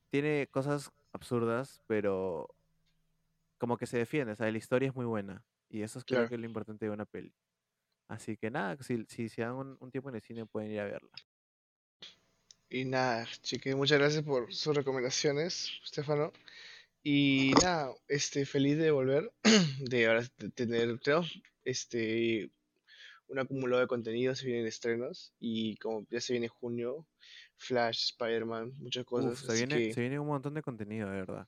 Tiene 0.09 0.47
cosas 0.51 0.91
absurdas, 1.13 1.81
pero 1.87 2.53
como 3.57 3.77
que 3.77 3.85
se 3.85 3.97
defiende. 3.97 4.33
O 4.33 4.35
sea, 4.35 4.51
la 4.51 4.57
historia 4.57 4.89
es 4.89 4.95
muy 4.95 5.05
buena. 5.05 5.41
Y 5.73 5.81
eso 5.81 5.97
es 5.97 6.05
creo 6.05 6.19
Claro. 6.19 6.29
que 6.29 6.35
es 6.35 6.41
lo 6.41 6.45
importante 6.45 6.85
de 6.85 6.91
una 6.91 7.05
peli. 7.05 7.33
Así 8.07 8.37
que 8.37 8.51
nada, 8.51 8.77
si, 8.83 9.05
si 9.07 9.27
se 9.27 9.41
dan 9.41 9.53
un, 9.53 9.77
un 9.79 9.89
tiempo 9.89 10.09
en 10.09 10.15
el 10.15 10.21
cine 10.21 10.45
pueden 10.45 10.71
ir 10.71 10.79
a 10.81 10.85
verla. 10.85 11.09
Y 12.69 12.85
nada, 12.85 13.27
chique, 13.41 13.75
muchas 13.75 13.97
gracias 13.99 14.23
por 14.23 14.53
sus 14.53 14.75
recomendaciones, 14.75 15.71
Stefano. 15.85 16.31
Y 17.03 17.51
nada, 17.61 17.91
este, 18.07 18.45
feliz 18.45 18.77
de 18.77 18.91
volver, 18.91 19.31
de 19.79 20.07
ahora 20.07 20.23
tener, 20.53 20.99
tenemos 20.99 21.41
este, 21.63 22.51
un 23.27 23.39
acumulado 23.39 23.81
de 23.81 23.87
contenido, 23.87 24.35
se 24.35 24.45
vienen 24.45 24.67
estrenos, 24.67 25.33
y 25.39 25.75
como 25.77 26.05
ya 26.09 26.21
se 26.21 26.33
viene 26.33 26.47
junio, 26.49 27.07
Flash, 27.57 28.11
Spider-Man, 28.11 28.73
muchas 28.77 29.05
cosas, 29.05 29.41
Uf, 29.41 29.47
se 29.49 29.53
viene, 29.55 29.75
que 29.87 29.93
se 29.93 30.01
viene 30.01 30.19
un 30.19 30.27
montón 30.27 30.53
de 30.53 30.61
contenido, 30.61 31.09
de 31.09 31.15
verdad. 31.15 31.47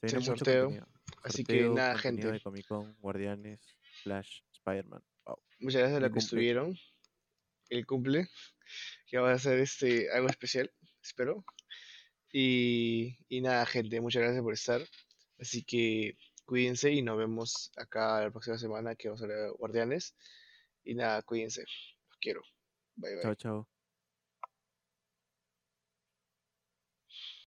Se 0.00 0.06
viene 0.06 0.18
mucho 0.20 0.36
sorteo. 0.36 0.64
contenido. 0.66 0.88
Así 1.22 1.44
que 1.44 1.68
nada, 1.68 1.96
gente. 1.98 2.30
de 2.30 2.40
Comic 2.40 2.66
Con, 2.66 2.94
Guardianes, 3.00 3.60
Flash, 4.02 4.40
Spider-Man. 4.52 5.02
Wow. 5.24 5.38
muchas 5.60 5.80
gracias 5.80 5.98
a 5.98 6.00
los 6.00 6.12
que 6.12 6.18
estuvieron, 6.18 6.76
el 7.68 7.86
cumple, 7.86 8.28
que 9.06 9.18
va 9.18 9.32
a 9.32 9.38
ser 9.38 9.58
este, 9.58 10.10
algo 10.10 10.28
especial, 10.28 10.70
espero. 11.02 11.44
Y, 12.32 13.16
y 13.28 13.40
nada, 13.40 13.64
gente, 13.66 14.00
muchas 14.00 14.22
gracias 14.22 14.42
por 14.42 14.52
estar. 14.52 14.82
Así 15.38 15.64
que 15.64 16.16
cuídense 16.44 16.90
y 16.92 17.02
nos 17.02 17.18
vemos 17.18 17.70
acá 17.76 18.22
la 18.22 18.30
próxima 18.30 18.58
semana 18.58 18.94
que 18.94 19.08
vamos 19.08 19.20
a 19.20 19.24
hablar 19.24 19.38
de 19.38 19.50
Guardianes. 19.50 20.14
Y 20.84 20.94
nada, 20.94 21.22
cuídense. 21.22 21.62
Los 21.62 22.18
quiero. 22.20 22.42
Bye 22.96 23.14
bye. 23.14 23.22
Chao, 23.22 23.34
chao. 23.34 23.77